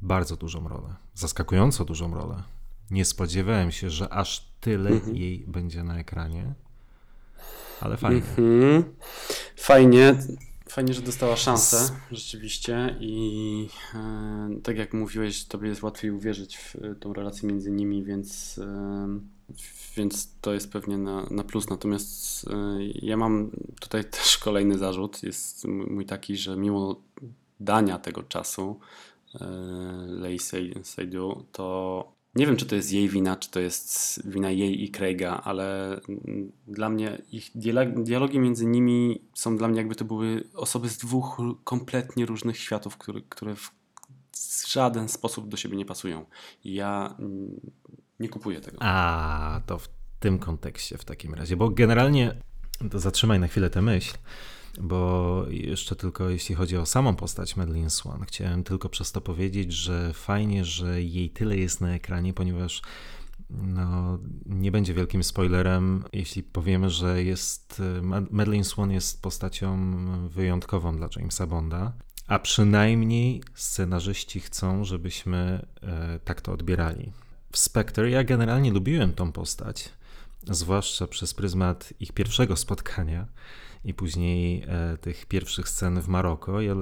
bardzo 0.00 0.36
dużą 0.36 0.68
rolę, 0.68 0.94
zaskakująco 1.14 1.84
dużą 1.84 2.14
rolę. 2.14 2.42
Nie 2.90 3.04
spodziewałem 3.04 3.72
się, 3.72 3.90
że 3.90 4.12
aż 4.12 4.52
tyle 4.60 4.90
mhm. 4.90 5.16
jej 5.16 5.44
będzie 5.46 5.84
na 5.84 5.98
ekranie, 5.98 6.54
ale 7.80 7.96
fajnie. 7.96 8.22
Mhm. 8.38 8.84
Fajnie. 9.56 10.14
Fajnie, 10.68 10.94
że 10.94 11.02
dostała 11.02 11.36
szansę, 11.36 11.76
rzeczywiście. 12.12 12.96
I 13.00 13.68
e, 13.94 14.50
tak 14.62 14.76
jak 14.76 14.94
mówiłeś, 14.94 15.44
tobie 15.44 15.68
jest 15.68 15.82
łatwiej 15.82 16.10
uwierzyć 16.10 16.56
w 16.56 16.76
tą 17.00 17.12
relację 17.12 17.48
między 17.48 17.70
nimi, 17.70 18.04
więc, 18.04 18.58
e, 18.58 19.08
więc 19.96 20.40
to 20.40 20.54
jest 20.54 20.72
pewnie 20.72 20.98
na, 20.98 21.26
na 21.30 21.44
plus. 21.44 21.70
Natomiast 21.70 22.46
e, 22.48 22.78
ja 22.94 23.16
mam 23.16 23.50
tutaj 23.80 24.04
też 24.20 24.38
kolejny 24.38 24.78
zarzut. 24.78 25.22
Jest 25.22 25.64
mój 25.64 26.06
taki, 26.06 26.36
że 26.36 26.56
mimo 26.56 27.00
dania 27.60 27.98
tego 27.98 28.22
czasu 28.22 28.80
e, 29.34 29.46
Lei 30.08 30.38
Seydoux, 30.82 31.44
to 31.52 32.12
nie 32.34 32.46
wiem, 32.46 32.56
czy 32.56 32.66
to 32.66 32.76
jest 32.76 32.92
jej 32.92 33.08
wina, 33.08 33.36
czy 33.36 33.50
to 33.50 33.60
jest 33.60 34.20
wina 34.28 34.50
jej 34.50 34.84
i 34.84 34.90
Craiga, 34.90 35.40
ale 35.44 36.00
dla 36.66 36.88
mnie 36.88 37.22
ich 37.32 37.50
dialogi 37.94 38.38
między 38.38 38.66
nimi 38.66 39.20
są 39.34 39.56
dla 39.56 39.68
mnie 39.68 39.78
jakby 39.78 39.94
to 39.94 40.04
były 40.04 40.44
osoby 40.54 40.88
z 40.88 40.98
dwóch 40.98 41.38
kompletnie 41.64 42.26
różnych 42.26 42.58
światów, 42.58 42.96
które, 42.96 43.20
które 43.28 43.54
w 43.54 43.70
żaden 44.66 45.08
sposób 45.08 45.48
do 45.48 45.56
siebie 45.56 45.76
nie 45.76 45.84
pasują. 45.84 46.24
Ja 46.64 47.16
nie 48.22 48.28
kupuję 48.28 48.60
tego. 48.60 48.78
A, 48.80 49.60
to 49.66 49.78
w 49.78 49.88
tym 50.20 50.38
kontekście 50.38 50.98
w 50.98 51.04
takim 51.04 51.34
razie, 51.34 51.56
bo 51.56 51.70
generalnie 51.70 52.34
zatrzymaj 52.94 53.40
na 53.40 53.48
chwilę 53.48 53.70
tę 53.70 53.82
myśl 53.82 54.14
bo 54.80 55.44
jeszcze 55.48 55.96
tylko 55.96 56.28
jeśli 56.28 56.54
chodzi 56.54 56.76
o 56.76 56.86
samą 56.86 57.16
postać 57.16 57.56
Madeline 57.56 57.90
Swan, 57.90 58.24
chciałem 58.24 58.64
tylko 58.64 58.88
przez 58.88 59.12
to 59.12 59.20
powiedzieć, 59.20 59.72
że 59.72 60.12
fajnie, 60.12 60.64
że 60.64 61.02
jej 61.02 61.30
tyle 61.30 61.56
jest 61.56 61.80
na 61.80 61.94
ekranie, 61.94 62.32
ponieważ 62.32 62.82
no, 63.50 64.18
nie 64.46 64.72
będzie 64.72 64.94
wielkim 64.94 65.22
spoilerem, 65.22 66.04
jeśli 66.12 66.42
powiemy, 66.42 66.90
że 66.90 67.22
jest 67.22 67.82
Madeline 68.30 68.64
Swan 68.64 68.90
jest 68.90 69.22
postacią 69.22 69.78
wyjątkową 70.28 70.96
dla 70.96 71.08
Jamesa 71.16 71.46
Bonda, 71.46 71.92
a 72.26 72.38
przynajmniej 72.38 73.42
scenarzyści 73.54 74.40
chcą, 74.40 74.84
żebyśmy 74.84 75.66
e, 75.82 76.18
tak 76.24 76.40
to 76.40 76.52
odbierali. 76.52 77.12
W 77.52 77.58
Spectre 77.58 78.10
ja 78.10 78.24
generalnie 78.24 78.70
lubiłem 78.70 79.12
tą 79.12 79.32
postać, 79.32 79.88
zwłaszcza 80.50 81.06
przez 81.06 81.34
pryzmat 81.34 81.94
ich 82.00 82.12
pierwszego 82.12 82.56
spotkania 82.56 83.26
i 83.84 83.94
później 83.94 84.64
e, 84.66 84.96
tych 84.96 85.26
pierwszych 85.26 85.68
scen 85.68 86.00
w 86.00 86.08
Maroko. 86.08 86.60
Ja 86.60 86.72
e, 86.72 86.76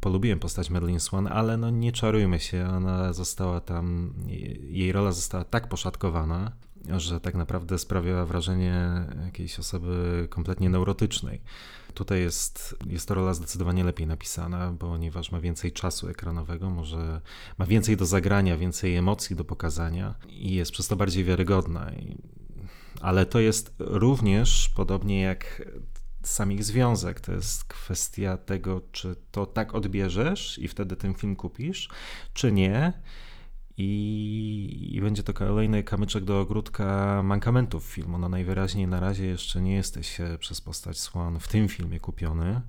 polubiłem 0.00 0.38
postać 0.38 0.70
Madeline 0.70 1.00
Swan, 1.00 1.26
ale 1.26 1.56
no 1.56 1.70
nie 1.70 1.92
czarujmy 1.92 2.40
się, 2.40 2.68
ona 2.68 3.12
została 3.12 3.60
tam, 3.60 4.14
jej 4.68 4.92
rola 4.92 5.12
została 5.12 5.44
tak 5.44 5.68
poszatkowana, 5.68 6.52
że 6.96 7.20
tak 7.20 7.34
naprawdę 7.34 7.78
sprawiała 7.78 8.26
wrażenie 8.26 9.04
jakiejś 9.24 9.58
osoby 9.58 10.26
kompletnie 10.30 10.70
neurotycznej. 10.70 11.40
Tutaj 11.94 12.20
jest, 12.20 12.76
jest 12.86 13.08
to 13.08 13.14
rola 13.14 13.34
zdecydowanie 13.34 13.84
lepiej 13.84 14.06
napisana, 14.06 14.74
ponieważ 14.78 15.32
ma 15.32 15.40
więcej 15.40 15.72
czasu 15.72 16.08
ekranowego, 16.08 16.70
może 16.70 17.20
ma 17.58 17.66
więcej 17.66 17.96
do 17.96 18.06
zagrania, 18.06 18.56
więcej 18.56 18.96
emocji 18.96 19.36
do 19.36 19.44
pokazania 19.44 20.14
i 20.28 20.54
jest 20.54 20.72
przez 20.72 20.88
to 20.88 20.96
bardziej 20.96 21.24
wiarygodna 21.24 21.90
ale 23.00 23.26
to 23.26 23.40
jest 23.40 23.74
również 23.78 24.68
podobnie 24.68 25.20
jak 25.20 25.62
sam 26.22 26.52
ich 26.52 26.64
związek. 26.64 27.20
To 27.20 27.32
jest 27.32 27.64
kwestia 27.64 28.36
tego, 28.36 28.80
czy 28.92 29.16
to 29.30 29.46
tak 29.46 29.74
odbierzesz 29.74 30.58
i 30.58 30.68
wtedy 30.68 30.96
ten 30.96 31.14
film 31.14 31.36
kupisz, 31.36 31.88
czy 32.32 32.52
nie. 32.52 32.92
I, 33.76 34.90
I, 34.92 35.00
będzie 35.00 35.22
to 35.22 35.32
kolejny 35.32 35.82
kamyczek 35.82 36.24
do 36.24 36.40
ogródka 36.40 37.20
mankamentów 37.22 37.84
filmu. 37.84 38.18
No 38.18 38.28
najwyraźniej 38.28 38.86
na 38.86 39.00
razie 39.00 39.26
jeszcze 39.26 39.62
nie 39.62 39.74
jesteś 39.74 40.18
przez 40.38 40.60
postać 40.60 40.98
Swan 40.98 41.40
w 41.40 41.48
tym 41.48 41.68
filmie 41.68 42.00
kupiony, 42.00 42.60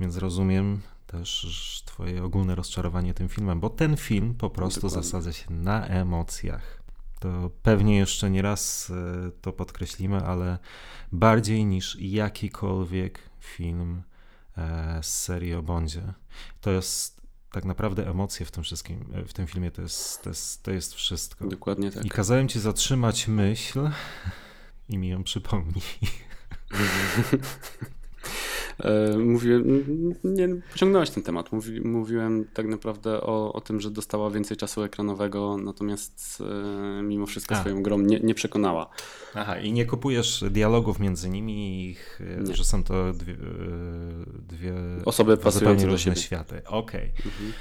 więc 0.00 0.16
rozumiem 0.16 0.80
też 1.06 1.82
twoje 1.86 2.24
ogólne 2.24 2.54
rozczarowanie 2.54 3.14
tym 3.14 3.28
filmem, 3.28 3.60
bo 3.60 3.70
ten 3.70 3.96
film 3.96 4.34
po 4.34 4.50
prostu 4.50 4.80
Dokładnie. 4.80 5.02
zasadza 5.02 5.32
się 5.32 5.52
na 5.52 5.86
emocjach 5.86 6.86
to 7.20 7.50
pewnie 7.62 7.96
jeszcze 7.96 8.30
nie 8.30 8.42
raz 8.42 8.90
e, 8.90 9.30
to 9.40 9.52
podkreślimy, 9.52 10.16
ale 10.16 10.58
bardziej 11.12 11.64
niż 11.64 11.96
jakikolwiek 12.00 13.18
film 13.40 14.02
e, 14.56 14.98
z 15.02 15.22
serii 15.22 15.54
o 15.54 15.62
Bondzie. 15.62 16.02
To 16.60 16.70
jest 16.70 17.15
tak 17.52 17.64
naprawdę 17.64 18.08
emocje 18.08 18.46
w 18.46 18.50
tym 18.50 18.64
wszystkim, 18.64 19.04
e, 19.14 19.24
w 19.24 19.32
tym 19.32 19.46
filmie 19.46 19.70
to 19.70 19.82
jest, 19.82 20.22
to 20.22 20.30
jest, 20.30 20.62
to 20.62 20.70
jest 20.70 20.94
wszystko. 20.94 21.46
Dokładnie 21.46 21.90
tak. 21.90 22.04
I 22.04 22.10
kazałem 22.10 22.48
ci 22.48 22.60
zatrzymać 22.60 23.28
myśl 23.28 23.90
i 24.88 24.98
mi 24.98 25.08
ją 25.08 25.24
przypomnij. 25.24 25.82
E, 28.80 29.18
mówiłem, 29.18 29.84
nie, 30.24 30.48
pociągnąłeś 30.72 31.10
ten 31.10 31.22
temat. 31.22 31.52
Mówi, 31.52 31.80
mówiłem 31.80 32.44
tak 32.54 32.66
naprawdę 32.66 33.20
o, 33.20 33.52
o 33.52 33.60
tym, 33.60 33.80
że 33.80 33.90
dostała 33.90 34.30
więcej 34.30 34.56
czasu 34.56 34.82
ekranowego, 34.82 35.56
natomiast 35.56 36.42
e, 36.98 37.02
mimo 37.02 37.26
wszystko 37.26 37.54
A. 37.54 37.60
swoją 37.60 37.82
grą 37.82 37.98
nie, 37.98 38.20
nie 38.20 38.34
przekonała. 38.34 38.90
Aha, 39.34 39.58
i 39.58 39.72
nie 39.72 39.86
kupujesz 39.86 40.44
dialogów 40.50 40.98
między 40.98 41.30
nimi, 41.30 41.88
ich, 41.90 42.20
e, 42.38 42.42
Nie. 42.42 42.54
że 42.56 42.64
są 42.64 42.84
to 42.84 43.12
dwie, 43.12 43.36
dwie 44.48 44.74
Osoby 45.04 45.36
pasujące 45.36 45.86
do 45.86 45.92
różne 45.92 45.98
siebie. 45.98 46.16
światy. 46.16 46.62
Okej. 46.66 47.08
Mhm. 47.16 47.52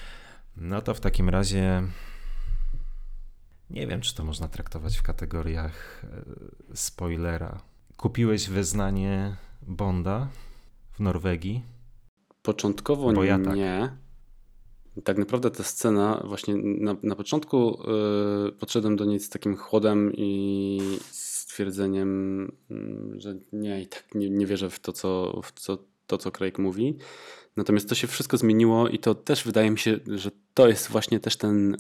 No 0.58 0.82
to 0.82 0.94
w 0.94 1.00
takim 1.00 1.30
razie 1.30 1.84
nie 3.70 3.88
wiem, 3.88 4.02
czy 4.02 4.16
to 4.16 4.24
można 4.24 4.48
traktować 4.48 4.98
w 4.98 5.04
kategoriach 5.04 6.06
spoilera. 6.74 7.60
Kupiłeś 7.98 8.50
wyznanie 8.50 9.36
Bonda 9.62 10.28
w 10.96 11.00
Norwegii? 11.00 11.62
Początkowo 12.42 13.14
Bo 13.14 13.24
ja 13.24 13.40
tak. 13.40 13.56
nie. 13.56 13.98
Tak 15.04 15.18
naprawdę 15.18 15.52
ta 15.52 15.64
scena, 15.64 16.24
właśnie 16.28 16.56
na, 16.56 16.96
na 17.04 17.16
początku 17.16 17.82
y, 18.48 18.52
podszedłem 18.52 18.96
do 18.96 19.06
niej 19.06 19.20
z 19.20 19.30
takim 19.30 19.56
chłodem 19.56 20.12
i 20.18 20.80
stwierdzeniem, 21.12 22.52
mm, 22.72 23.20
że 23.20 23.36
nie, 23.54 23.82
i 23.82 23.88
tak 23.88 24.16
nie, 24.16 24.30
nie 24.30 24.46
wierzę 24.46 24.70
w 24.70 24.80
to 24.80 24.94
co, 24.94 25.42
w 25.44 25.52
co, 25.52 25.78
to, 26.08 26.18
co 26.18 26.32
Craig 26.32 26.60
mówi. 26.60 26.98
Natomiast 27.56 27.90
to 27.90 27.96
się 27.96 28.08
wszystko 28.08 28.38
zmieniło 28.38 28.90
i 28.90 29.00
to 29.00 29.16
też 29.16 29.44
wydaje 29.44 29.72
mi 29.72 29.80
się, 29.80 30.00
że 30.08 30.32
to 30.54 30.68
jest 30.68 30.88
właśnie 30.88 31.20
też 31.20 31.38
ten 31.38 31.78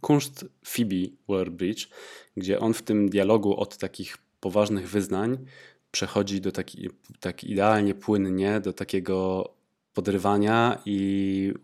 kunszt 0.00 0.44
Phoebe 0.64 1.06
Waller-Bridge, 1.28 1.88
gdzie 2.36 2.60
on 2.60 2.74
w 2.74 2.82
tym 2.82 3.08
dialogu 3.08 3.56
od 3.56 3.78
takich 3.78 4.16
poważnych 4.40 4.88
wyznań 4.88 5.38
przechodzi 5.90 6.40
do 6.40 6.52
taki, 6.52 6.88
tak 7.20 7.44
idealnie 7.44 7.94
płynnie 7.94 8.60
do 8.60 8.72
takiego 8.72 9.44
podrywania 9.94 10.78
i 10.86 11.54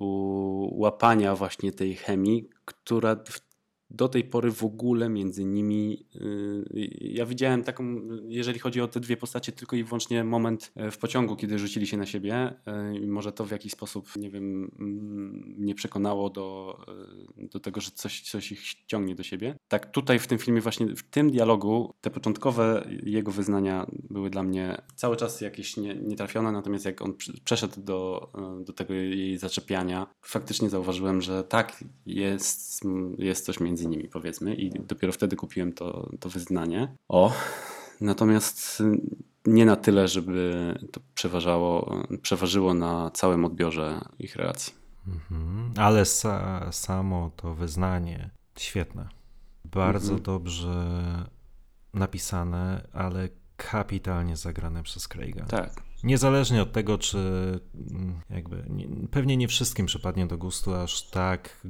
łapania 0.70 1.37
właśnie 1.37 1.72
tej 1.72 1.95
chemii, 1.95 2.49
która 2.64 3.16
w- 3.16 3.45
do 3.91 4.09
tej 4.09 4.24
pory 4.24 4.51
w 4.51 4.64
ogóle 4.64 5.09
między 5.09 5.45
nimi. 5.45 6.07
yy, 6.14 6.91
Ja 7.01 7.26
widziałem 7.26 7.62
taką, 7.62 8.01
jeżeli 8.28 8.59
chodzi 8.59 8.80
o 8.80 8.89
te 8.89 9.01
dwie 9.01 9.16
postacie, 9.16 9.53
tylko 9.53 9.76
i 9.76 9.84
wyłącznie 9.84 10.24
moment 10.24 10.72
e, 10.74 10.91
w 10.91 10.99
pociągu, 10.99 11.37
kiedy 11.37 11.59
rzucili 11.59 11.87
się 11.87 11.97
na 11.97 12.07
siebie. 12.07 12.55
e, 12.66 12.97
I 12.97 13.07
może 13.07 13.32
to 13.32 13.45
w 13.45 13.51
jakiś 13.51 13.72
sposób, 13.72 14.16
nie 14.16 14.30
wiem, 14.30 14.70
mm, 14.78 15.55
mnie 15.59 15.74
przekonało 15.74 16.30
do, 16.30 16.78
e, 17.39 17.49
do 17.49 17.61
tego, 17.61 17.80
że 17.80 17.91
coś, 17.91 18.20
coś 18.22 18.53
ich 18.53 18.66
ściągnie 18.66 19.14
do 19.14 19.22
siebie. 19.22 19.57
Tak, 19.68 19.91
tutaj 19.91 20.18
w 20.18 20.26
tym 20.26 20.39
filmie, 20.39 20.61
właśnie 20.61 20.87
w 20.87 21.03
tym 21.03 21.30
dialogu, 21.30 21.95
te 22.01 22.11
początkowe 22.11 22.89
jego 23.03 23.30
wyznania 23.30 23.87
były 24.11 24.30
dla 24.30 24.43
mnie 24.43 24.82
cały 24.95 25.16
czas 25.16 25.41
jakieś 25.41 25.76
nie, 25.76 25.95
nietrafione, 25.95 26.53
natomiast 26.53 26.84
jak 26.84 27.03
on 27.03 27.14
przeszedł 27.45 27.80
do, 27.80 28.30
do 28.64 28.72
tego 28.72 28.95
jej 28.95 29.39
zaczepiania, 29.39 30.07
faktycznie 30.22 30.70
zauważyłem, 30.70 31.22
że 31.22 31.45
tak, 31.45 31.84
jest, 32.07 32.84
jest 33.18 33.47
coś 33.47 33.61
między 33.61 33.76
nimi, 33.85 34.09
powiedzmy, 34.09 34.55
i 34.55 34.70
dopiero 34.70 35.12
wtedy 35.12 35.37
kupiłem 35.37 35.72
to, 35.72 36.11
to 36.20 36.29
wyznanie. 36.29 36.97
O, 37.09 37.33
natomiast 38.01 38.83
nie 39.47 39.66
na 39.66 39.77
tyle, 39.77 40.09
żeby 40.09 40.74
to 40.93 41.01
przeważało, 41.14 41.97
przeważyło 42.22 42.74
na 42.74 43.11
całym 43.11 43.45
odbiorze 43.45 44.01
ich 44.18 44.37
relacji. 44.37 44.74
Mhm. 45.09 45.72
Ale 45.77 46.05
sa, 46.05 46.68
samo 46.72 47.31
to 47.37 47.55
wyznanie 47.55 48.31
świetne. 48.59 49.09
Bardzo 49.64 50.12
Mhm. 50.12 50.22
dobrze 50.22 50.74
napisane, 51.95 52.89
ale 52.93 53.29
kapitalnie 53.57 54.37
zagrane 54.37 54.83
przez 54.83 55.09
Craiga. 55.09 55.45
Tak. 55.45 55.83
Niezależnie 56.05 56.62
od 56.62 56.72
tego, 56.72 56.99
czy 56.99 57.18
mm, 57.91 58.20
jakby 58.31 58.64
nie, 58.68 58.89
pewnie 59.11 59.37
nie 59.37 59.49
wszystkim 59.49 59.87
przypadnie 59.87 60.27
do 60.27 60.39
gustu 60.39 60.74
aż 60.74 61.11
tak 61.11 61.66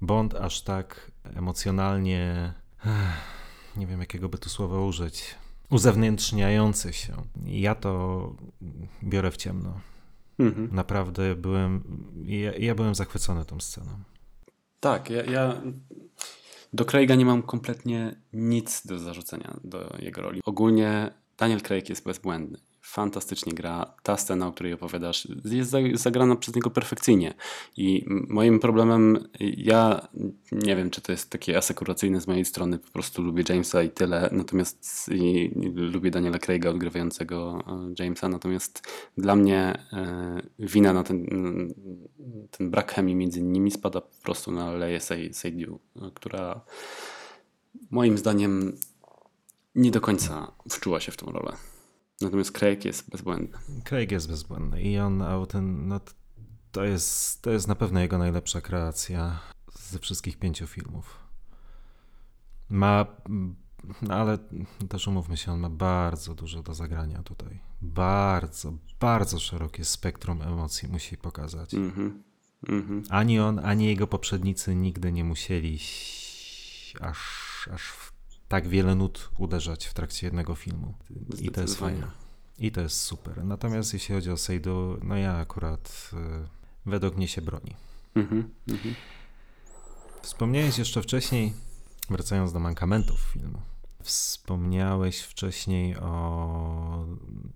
Bond 0.00 0.34
aż 0.34 0.62
tak 0.62 1.10
emocjonalnie 1.34 2.52
nie 3.76 3.86
wiem 3.86 4.00
jakiego 4.00 4.28
by 4.28 4.38
tu 4.38 4.48
słowa 4.48 4.80
użyć 4.80 5.34
uzewnętrzniający 5.70 6.92
się. 6.92 7.12
Ja 7.44 7.74
to 7.74 8.34
biorę 9.04 9.30
w 9.30 9.36
ciemno. 9.36 9.80
Mhm. 10.38 10.68
Naprawdę 10.72 11.34
byłem 11.34 11.82
ja, 12.24 12.52
ja 12.52 12.74
byłem 12.74 12.94
zachwycony 12.94 13.44
tą 13.44 13.60
sceną. 13.60 13.90
Tak, 14.80 15.10
ja, 15.10 15.24
ja 15.24 15.62
do 16.72 16.84
Craiga 16.84 17.14
nie 17.14 17.24
mam 17.24 17.42
kompletnie 17.42 18.16
nic 18.32 18.86
do 18.86 18.98
zarzucenia 18.98 19.56
do 19.64 19.96
jego 19.98 20.22
roli. 20.22 20.40
Ogólnie 20.44 21.10
Daniel 21.38 21.60
Craig 21.60 21.88
jest 21.88 22.04
bezbłędny. 22.04 22.58
Fantastycznie 22.90 23.52
gra. 23.52 23.94
Ta 24.02 24.16
scena, 24.16 24.46
o 24.46 24.52
której 24.52 24.72
opowiadasz, 24.72 25.28
jest 25.44 25.70
za- 25.70 25.78
zagrana 25.94 26.36
przez 26.36 26.54
niego 26.54 26.70
perfekcyjnie. 26.70 27.34
I 27.76 28.04
moim 28.08 28.60
problemem, 28.60 29.28
ja 29.40 30.08
nie 30.52 30.76
wiem, 30.76 30.90
czy 30.90 31.00
to 31.00 31.12
jest 31.12 31.30
takie 31.30 31.56
asekuracyjne 31.58 32.20
z 32.20 32.26
mojej 32.26 32.44
strony, 32.44 32.78
po 32.78 32.90
prostu 32.90 33.22
lubię 33.22 33.44
Jamesa 33.48 33.82
i 33.82 33.90
tyle, 33.90 34.28
natomiast 34.32 35.08
i, 35.14 35.50
lubię 35.74 36.10
Daniela 36.10 36.38
Craiga 36.38 36.70
odgrywającego 36.70 37.64
e, 37.98 38.04
Jamesa, 38.04 38.28
natomiast 38.28 38.82
dla 39.18 39.36
mnie 39.36 39.78
e, 39.92 40.42
wina 40.58 40.92
na 40.92 41.02
ten, 41.04 41.26
ten 42.50 42.70
brak 42.70 42.92
chemii 42.92 43.14
między 43.14 43.42
nimi 43.42 43.70
spada 43.70 44.00
po 44.00 44.22
prostu 44.22 44.52
na 44.52 44.72
Leję 44.72 44.98
Sey- 44.98 45.32
Seydoux, 45.32 45.80
e, 45.96 46.10
która 46.14 46.60
moim 47.90 48.18
zdaniem 48.18 48.76
nie 49.74 49.90
do 49.90 50.00
końca 50.00 50.52
wczuła 50.70 51.00
się 51.00 51.12
w 51.12 51.16
tą 51.16 51.26
rolę. 51.32 51.52
Natomiast 52.20 52.52
Craig 52.52 52.84
jest 52.84 53.10
bezbłędny. 53.10 53.58
Craig 53.84 54.12
jest 54.12 54.28
bezbłędny 54.28 54.82
i 54.82 54.98
on 54.98 55.22
auten, 55.22 55.88
no, 55.88 56.00
to, 56.72 56.84
jest, 56.84 57.42
to 57.42 57.50
jest 57.50 57.68
na 57.68 57.74
pewno 57.74 58.00
jego 58.00 58.18
najlepsza 58.18 58.60
kreacja 58.60 59.40
ze 59.74 59.98
wszystkich 59.98 60.38
pięciu 60.38 60.66
filmów. 60.66 61.18
Ma, 62.70 63.06
mm, 63.28 63.56
no 64.02 64.14
ale 64.14 64.38
też 64.88 65.06
umówmy 65.06 65.36
się, 65.36 65.52
on 65.52 65.60
ma 65.60 65.70
bardzo 65.70 66.34
dużo 66.34 66.62
do 66.62 66.74
zagrania 66.74 67.22
tutaj. 67.22 67.58
Bardzo, 67.82 68.72
bardzo 69.00 69.38
szerokie 69.38 69.84
spektrum 69.84 70.42
emocji 70.42 70.88
musi 70.88 71.16
pokazać. 71.16 71.74
Mhm. 71.74 72.22
Mhm. 72.68 73.02
Ani 73.10 73.40
on, 73.40 73.58
ani 73.58 73.86
jego 73.86 74.06
poprzednicy 74.06 74.74
nigdy 74.74 75.12
nie 75.12 75.24
musieli 75.24 75.78
aż, 77.00 77.68
aż 77.72 77.82
w 77.82 78.17
tak 78.48 78.68
wiele 78.68 78.94
nut 78.94 79.30
uderzać 79.38 79.86
w 79.86 79.94
trakcie 79.94 80.26
jednego 80.26 80.54
filmu. 80.54 80.94
I 81.40 81.50
to 81.50 81.60
jest 81.60 81.78
fajne. 81.78 82.06
I 82.58 82.72
to 82.72 82.80
jest 82.80 83.00
super. 83.00 83.44
Natomiast 83.44 83.92
jeśli 83.92 84.14
chodzi 84.14 84.30
o 84.30 84.36
Seydu, 84.36 84.98
no 85.02 85.16
ja 85.16 85.36
akurat 85.36 86.10
y, 86.12 86.48
według 86.86 87.16
mnie 87.16 87.28
się 87.28 87.42
broni. 87.42 87.76
Mhm. 88.14 88.50
Mhm. 88.68 88.94
Wspomniałeś 90.22 90.78
jeszcze 90.78 91.02
wcześniej, 91.02 91.52
wracając 92.10 92.52
do 92.52 92.58
mankamentów 92.58 93.20
filmu, 93.20 93.58
wspomniałeś 94.02 95.20
wcześniej 95.20 95.96
o, 95.96 97.06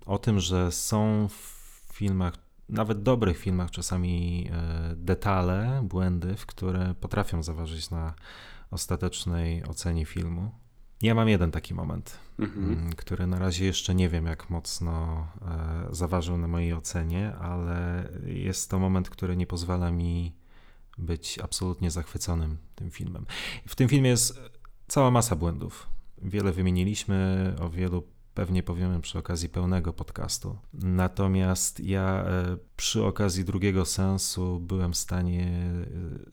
o 0.05 0.17
tym, 0.17 0.39
że 0.39 0.71
są 0.71 1.27
w 1.27 1.93
filmach, 1.93 2.33
nawet 2.69 3.03
dobrych 3.03 3.37
filmach, 3.37 3.71
czasami 3.71 4.49
e, 4.51 4.95
detale, 4.95 5.81
błędy, 5.83 6.35
w 6.35 6.45
które 6.45 6.95
potrafią 7.01 7.43
zaważyć 7.43 7.89
na 7.89 8.13
ostatecznej 8.71 9.63
ocenie 9.63 10.05
filmu. 10.05 10.51
Ja 11.03 11.15
mam 11.15 11.29
jeden 11.29 11.51
taki 11.51 11.73
moment, 11.73 12.17
Mhm. 12.39 12.73
mm, 12.73 12.93
który 12.93 13.27
na 13.27 13.39
razie 13.39 13.65
jeszcze 13.65 13.95
nie 13.95 14.09
wiem, 14.09 14.25
jak 14.25 14.49
mocno 14.49 15.27
e, 15.41 15.95
zaważył 15.95 16.37
na 16.37 16.47
mojej 16.47 16.73
ocenie, 16.73 17.35
ale 17.35 18.09
jest 18.25 18.69
to 18.69 18.79
moment, 18.79 19.09
który 19.09 19.37
nie 19.37 19.47
pozwala 19.47 19.91
mi 19.91 20.33
być 20.97 21.39
absolutnie 21.39 21.91
zachwyconym 21.91 22.57
tym 22.75 22.91
filmem. 22.91 23.25
W 23.67 23.75
tym 23.75 23.89
filmie 23.89 24.09
jest 24.09 24.39
cała 24.87 25.11
masa 25.11 25.35
błędów. 25.35 25.87
Wiele 26.21 26.51
wymieniliśmy, 26.51 27.53
o 27.61 27.69
wielu 27.69 28.03
pewnie 28.33 28.63
powiemy 28.63 29.01
przy 29.01 29.19
okazji 29.19 29.49
pełnego 29.49 29.93
podcastu. 29.93 30.57
Natomiast 30.73 31.79
ja 31.79 32.23
e, 32.27 32.57
przy 32.77 33.03
okazji 33.05 33.45
drugiego 33.45 33.85
sensu 33.85 34.59
byłem 34.59 34.93
w 34.93 34.97
stanie 34.97 35.47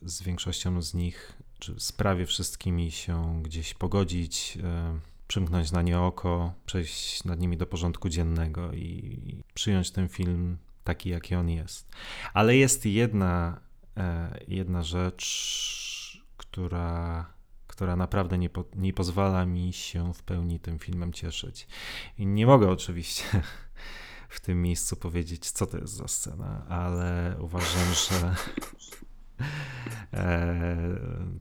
e, 0.03 0.09
z 0.09 0.23
większością 0.23 0.83
z 0.83 0.95
nich, 0.95 1.33
czy 1.61 1.75
z 1.79 1.93
prawie 1.93 2.27
wszystkimi 2.27 2.91
się 2.91 3.43
gdzieś 3.43 3.75
pogodzić, 3.75 4.59
e, 4.63 4.99
przymknąć 5.29 5.73
na 5.73 5.83
nie 5.83 6.01
oko, 6.01 6.53
przejść 6.67 7.25
nad 7.25 7.41
nimi 7.41 7.57
do 7.57 7.67
porządku 7.67 8.09
dziennego 8.09 8.73
i 8.73 9.43
przyjąć 9.55 9.91
ten 9.91 10.09
film 10.09 10.59
taki, 10.85 11.09
jaki 11.09 11.35
on 11.35 11.49
jest. 11.49 11.89
Ale 12.35 12.57
jest 12.57 12.87
jedna, 12.87 13.61
e, 13.97 14.41
jedna 14.49 14.83
rzecz, 14.83 16.25
która, 16.37 17.27
która 17.67 17.97
naprawdę 17.97 18.39
nie, 18.39 18.51
po, 18.51 18.65
nie 18.77 18.93
pozwala 18.93 19.47
mi 19.47 19.73
się 19.73 20.15
w 20.15 20.23
pełni 20.23 20.61
tym 20.61 20.79
filmem 20.79 21.13
cieszyć. 21.13 21.67
I 22.19 22.27
nie 22.27 22.47
mogę 22.47 22.71
oczywiście 22.71 23.25
w 24.29 24.41
tym 24.41 24.63
miejscu 24.63 24.97
powiedzieć, 24.97 25.51
co 25.51 25.67
to 25.67 25.79
jest 25.79 25.95
za 25.95 26.09
scena, 26.09 26.67
ale 26.69 27.37
uważam, 27.41 27.95
że 27.95 28.35
e, 30.13 30.80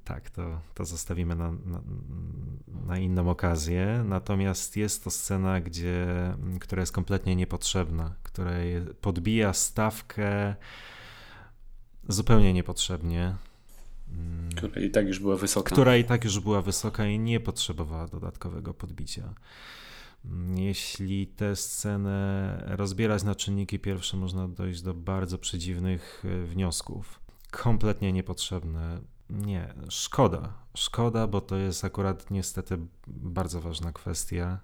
tak, 0.04 0.30
to, 0.30 0.62
to 0.74 0.86
zostawimy 0.86 1.36
na, 1.36 1.52
na, 1.52 1.82
na 2.88 2.98
inną 2.98 3.30
okazję, 3.30 4.04
natomiast 4.06 4.78
jest 4.78 5.04
to 5.04 5.12
scena, 5.12 5.62
gdzie, 5.62 6.08
która 6.60 6.80
jest 6.80 6.92
kompletnie 6.92 7.36
niepotrzebna, 7.36 8.16
która 8.24 8.52
podbija 9.02 9.54
stawkę 9.54 10.56
zupełnie 12.08 12.54
niepotrzebnie. 12.54 13.36
Która 14.56 14.82
i 14.82 14.90
tak 14.90 15.08
już 15.08 15.20
była 15.20 15.36
wysoka. 15.36 15.72
Która 15.72 15.98
i 15.98 16.04
tak 16.04 16.24
już 16.24 16.40
była 16.40 16.62
wysoka 16.62 17.06
i 17.08 17.20
nie 17.20 17.40
potrzebowała 17.40 18.08
dodatkowego 18.08 18.74
podbicia. 18.74 19.34
Jeśli 20.56 21.28
tę 21.28 21.56
scenę 21.56 22.64
rozbierać 22.68 23.24
na 23.24 23.36
czynniki 23.36 23.80
pierwsze, 23.80 24.18
można 24.18 24.48
dojść 24.48 24.82
do 24.82 24.94
bardzo 24.94 25.38
przedziwnych 25.38 26.24
e, 26.26 26.46
wniosków. 26.46 27.20
Kompletnie 27.52 28.14
niepotrzebne. 28.14 29.02
Nie, 29.30 29.74
szkoda. 29.90 30.54
Szkoda, 30.76 31.28
bo 31.28 31.42
to 31.42 31.58
jest 31.58 31.86
akurat 31.86 32.32
niestety 32.32 32.78
bardzo 33.08 33.62
ważna 33.62 33.92
kwestia 33.92 34.60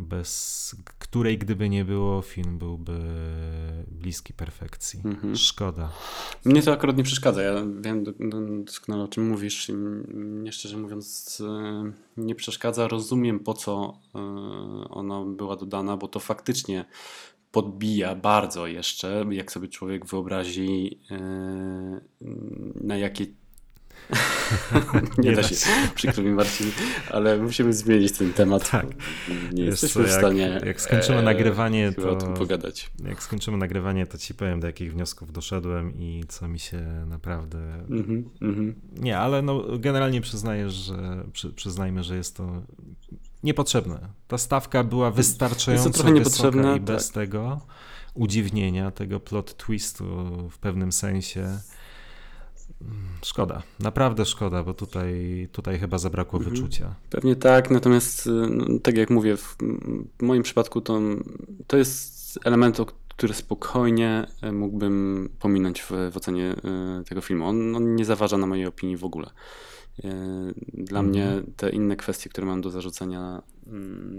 bez 0.00 0.76
której 0.98 1.38
gdyby 1.38 1.68
nie 1.68 1.84
było, 1.84 2.22
film 2.22 2.58
byłby 2.58 3.00
bliski 3.88 4.32
perfekcji. 4.32 5.00
Mhm. 5.04 5.36
Szkoda. 5.36 5.92
Mnie 6.44 6.62
to 6.62 6.72
akurat 6.72 6.96
nie 6.96 7.04
przeszkadza. 7.04 7.42
Ja 7.42 7.54
wiem 7.80 8.04
doskonale 8.64 9.04
o 9.04 9.08
czym 9.08 9.28
mówisz. 9.28 9.70
Mnie 10.14 10.52
szczerze 10.52 10.76
mówiąc 10.76 11.42
e, 11.46 11.92
nie 12.16 12.34
przeszkadza. 12.34 12.88
Rozumiem 12.88 13.40
po 13.40 13.54
co 13.54 13.98
e, 14.14 14.18
ona 14.88 15.24
była 15.24 15.56
dodana, 15.56 15.96
bo 15.96 16.08
to 16.08 16.20
faktycznie 16.20 16.84
podbija 17.52 18.14
bardzo 18.14 18.66
jeszcze, 18.66 19.24
jak 19.30 19.52
sobie 19.52 19.68
człowiek 19.68 20.06
wyobrazi 20.06 21.00
e, 21.10 22.00
na 22.74 22.96
jakie 22.96 23.26
nie, 25.18 25.32
da 25.32 25.42
się, 25.42 25.56
przykro 25.94 26.22
mi 26.22 26.30
Marcin, 26.30 26.70
ale 27.10 27.38
musimy 27.38 27.72
zmienić 27.72 28.12
ten 28.12 28.32
temat. 28.32 28.70
Tak. 28.70 28.86
Nie 29.52 29.64
Wiesz 29.64 29.82
jesteśmy 29.82 30.04
co, 30.04 30.08
w 30.08 30.12
stanie 30.12 30.40
jak, 30.40 30.64
jak 30.64 30.80
skończymy 30.80 31.18
e, 31.18 31.22
nagrywanie, 31.22 31.92
to 31.92 32.10
o 32.10 32.16
tym 32.16 32.34
pogadać. 32.34 32.90
Jak 33.04 33.22
skończymy 33.22 33.56
nagrywanie, 33.56 34.06
to 34.06 34.18
ci 34.18 34.34
powiem, 34.34 34.60
do 34.60 34.66
jakich 34.66 34.92
wniosków 34.92 35.32
doszedłem 35.32 35.94
i 35.94 36.24
co 36.28 36.48
mi 36.48 36.58
się 36.58 37.04
naprawdę... 37.06 37.58
Mm 37.90 38.24
-hmm, 38.40 38.72
Nie, 38.92 39.18
ale 39.18 39.42
no, 39.42 39.64
generalnie 39.78 40.20
przyznaję, 40.20 40.70
że, 40.70 41.24
przy, 41.32 41.52
przyznajmy, 41.52 42.04
że 42.04 42.16
jest 42.16 42.36
to 42.36 42.62
niepotrzebne. 43.42 44.08
Ta 44.28 44.38
stawka 44.38 44.84
była 44.84 45.10
wystarczająco 45.10 46.04
wysoka 46.04 46.76
i 46.76 46.80
bez 46.80 47.06
tak. 47.06 47.14
tego 47.14 47.60
udziwnienia, 48.14 48.90
tego 48.90 49.20
plot 49.20 49.56
twistu 49.56 50.04
w 50.50 50.58
pewnym 50.58 50.92
sensie 50.92 51.58
Szkoda, 53.22 53.62
naprawdę 53.80 54.24
szkoda, 54.24 54.62
bo 54.62 54.74
tutaj, 54.74 55.48
tutaj 55.52 55.78
chyba 55.78 55.98
zabrakło 55.98 56.38
mhm. 56.38 56.56
wyczucia. 56.56 56.94
Pewnie 57.10 57.36
tak, 57.36 57.70
natomiast 57.70 58.28
no, 58.50 58.64
tak 58.82 58.96
jak 58.96 59.10
mówię, 59.10 59.36
w 59.36 59.56
moim 60.22 60.42
przypadku 60.42 60.80
to, 60.80 61.00
to 61.66 61.76
jest 61.76 62.38
element, 62.44 62.78
który 63.16 63.34
spokojnie 63.34 64.26
e, 64.42 64.52
mógłbym 64.52 65.28
pominąć 65.38 65.82
w, 65.82 65.90
w 66.12 66.16
ocenie 66.16 66.54
e, 66.64 67.04
tego 67.08 67.20
filmu. 67.20 67.46
On, 67.46 67.76
on 67.76 67.94
nie 67.94 68.04
zaważa 68.04 68.38
na 68.38 68.46
mojej 68.46 68.66
opinii 68.66 68.96
w 68.96 69.04
ogóle. 69.04 69.30
E, 70.04 70.10
dla 70.74 71.00
mm. 71.00 71.10
mnie 71.10 71.42
te 71.56 71.70
inne 71.70 71.96
kwestie, 71.96 72.30
które 72.30 72.46
mam 72.46 72.60
do 72.60 72.70
zarzucenia, 72.70 73.42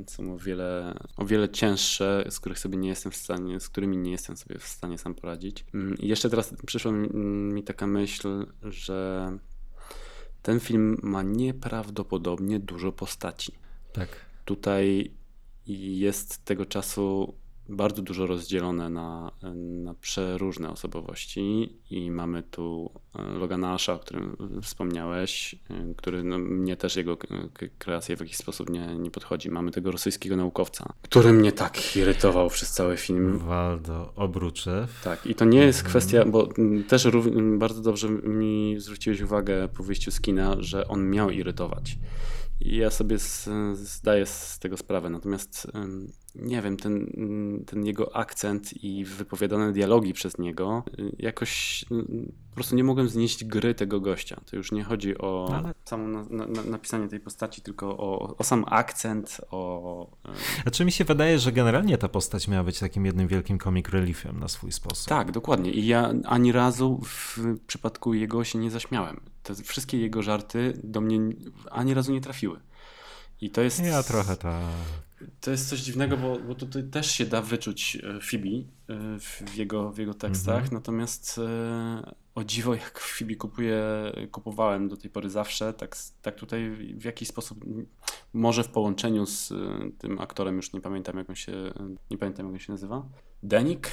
są 0.07 0.33
o 0.33 0.37
wiele, 0.37 0.99
o 1.17 1.25
wiele 1.25 1.49
cięższe, 1.49 2.25
z 2.29 2.39
których 2.39 2.59
sobie 2.59 2.77
nie 2.77 2.89
jestem 2.89 3.11
w 3.11 3.15
stanie, 3.15 3.59
z 3.59 3.69
którymi 3.69 3.97
nie 3.97 4.11
jestem 4.11 4.37
sobie 4.37 4.59
w 4.59 4.63
stanie 4.63 4.97
sam 4.97 5.15
poradzić. 5.15 5.65
Mm, 5.73 5.97
I 5.97 6.07
jeszcze 6.07 6.29
teraz 6.29 6.53
przyszła 6.65 6.91
mi 6.91 7.63
taka 7.63 7.87
myśl, 7.87 8.45
że 8.63 9.31
ten 10.41 10.59
film 10.59 10.97
ma 11.03 11.23
nieprawdopodobnie 11.23 12.59
dużo 12.59 12.91
postaci. 12.91 13.51
Tak. 13.93 14.09
Tutaj 14.45 15.11
jest 15.67 16.45
tego 16.45 16.65
czasu 16.65 17.33
bardzo 17.69 18.01
dużo 18.01 18.27
rozdzielone 18.27 18.89
na, 18.89 19.31
na 19.83 19.93
przeróżne 19.93 20.69
osobowości 20.69 21.73
i 21.89 22.11
mamy 22.11 22.43
tu 22.43 22.91
e, 23.15 23.21
Logana 23.23 23.73
Asha, 23.73 23.93
o 23.93 23.99
którym 23.99 24.37
wspomniałeś, 24.61 25.55
e, 25.69 25.93
który 25.97 26.23
no, 26.23 26.37
mnie 26.37 26.75
też 26.75 26.95
jego 26.95 27.17
kreacja 27.77 28.15
w 28.15 28.19
jakiś 28.19 28.37
sposób 28.37 28.69
nie, 28.69 28.95
nie 28.95 29.11
podchodzi. 29.11 29.51
Mamy 29.51 29.71
tego 29.71 29.91
rosyjskiego 29.91 30.35
naukowca, 30.35 30.93
który 31.01 31.33
mnie 31.33 31.51
tak 31.51 31.95
irytował 31.95 32.49
przez 32.49 32.71
cały 32.71 32.97
film. 32.97 33.37
Waldo 33.37 34.13
Obruczew. 34.15 35.01
Tak, 35.03 35.25
i 35.25 35.35
to 35.35 35.45
nie 35.45 35.59
jest 35.59 35.83
kwestia, 35.83 36.25
bo 36.25 36.49
też 36.87 37.07
bardzo 37.57 37.81
dobrze 37.81 38.09
mi 38.09 38.75
zwróciłeś 38.79 39.21
uwagę 39.21 39.67
po 39.67 39.83
wyjściu 39.83 40.11
z 40.11 40.21
kina, 40.21 40.55
że 40.59 40.87
on 40.87 41.09
miał 41.09 41.29
irytować. 41.29 41.97
I 42.61 42.77
ja 42.77 42.89
sobie 42.89 43.17
zdaję 43.73 44.25
z 44.25 44.59
tego 44.59 44.77
sprawę. 44.77 45.09
Natomiast 45.09 45.67
nie 46.35 46.61
wiem, 46.61 46.77
ten, 46.77 47.13
ten 47.67 47.85
jego 47.85 48.15
akcent 48.15 48.83
i 48.83 49.05
wypowiadane 49.05 49.71
dialogi 49.71 50.13
przez 50.13 50.37
niego 50.37 50.83
y, 50.99 51.15
jakoś 51.19 51.85
po 52.49 52.55
prostu 52.55 52.75
nie 52.75 52.83
mogłem 52.83 53.09
znieść 53.09 53.45
gry 53.45 53.75
tego 53.75 54.01
gościa. 54.01 54.41
To 54.45 54.55
już 54.55 54.71
nie 54.71 54.83
chodzi 54.83 55.17
o 55.17 55.53
Ale... 55.55 55.73
samo 55.85 56.07
na, 56.07 56.45
na, 56.45 56.63
napisanie 56.63 57.07
tej 57.07 57.19
postaci, 57.19 57.61
tylko 57.61 57.97
o, 57.97 58.37
o 58.37 58.43
sam 58.43 58.65
akcent, 58.67 59.41
o... 59.51 60.17
Znaczy 60.63 60.85
mi 60.85 60.91
się 60.91 61.05
wydaje, 61.05 61.39
że 61.39 61.51
generalnie 61.51 61.97
ta 61.97 62.09
postać 62.09 62.47
miała 62.47 62.63
być 62.63 62.79
takim 62.79 63.05
jednym 63.05 63.27
wielkim 63.27 63.59
comic 63.59 63.89
reliefem 63.89 64.39
na 64.39 64.47
swój 64.47 64.71
sposób. 64.71 65.07
Tak, 65.07 65.31
dokładnie. 65.31 65.71
I 65.71 65.87
ja 65.87 66.13
ani 66.25 66.51
razu 66.51 67.01
w 67.03 67.37
przypadku 67.67 68.13
jego 68.13 68.43
się 68.43 68.59
nie 68.59 68.71
zaśmiałem. 68.71 69.19
Te 69.47 69.63
wszystkie 69.63 69.97
jego 69.97 70.23
żarty 70.23 70.79
do 70.83 71.01
mnie 71.01 71.19
ani 71.71 71.93
razu 71.93 72.13
nie 72.13 72.21
trafiły. 72.21 72.59
I 73.41 73.49
to 73.49 73.61
jest. 73.61 73.85
Ja 73.85 74.03
trochę 74.03 74.37
tak. 74.37 74.63
To 75.41 75.51
jest 75.51 75.69
coś 75.69 75.79
dziwnego, 75.79 76.17
bo, 76.17 76.39
bo 76.39 76.55
tutaj 76.55 76.83
też 76.83 77.11
się 77.11 77.25
da 77.25 77.41
wyczuć 77.41 77.95
e, 77.95 78.19
Phoebe 78.21 78.47
e, 78.49 79.19
w 79.19 79.55
jego, 79.55 79.91
w 79.91 79.97
jego 79.97 80.13
tekstach, 80.13 80.55
mhm. 80.55 80.73
natomiast 80.73 81.37
e, 81.37 82.13
o 82.35 82.43
dziwo, 82.43 82.75
jak 82.75 82.99
Phoebe 82.99 83.35
kupuję, 83.35 83.83
kupowałem 84.31 84.87
do 84.87 84.97
tej 84.97 85.11
pory 85.11 85.29
zawsze, 85.29 85.73
tak, 85.73 85.97
tak 86.21 86.35
tutaj 86.35 86.71
w 86.97 87.03
jakiś 87.03 87.27
sposób, 87.27 87.65
może 88.33 88.63
w 88.63 88.69
połączeniu 88.69 89.25
z 89.25 89.53
tym 89.97 90.19
aktorem, 90.19 90.55
już 90.55 90.73
nie 90.73 90.81
pamiętam 90.81 91.17
jak 91.17 91.29
on 91.29 91.35
się, 91.35 91.53
nie 92.11 92.17
pamiętam 92.17 92.45
jak 92.45 92.53
on 92.53 92.59
się 92.59 92.71
nazywa, 92.71 93.05
Denik? 93.43 93.89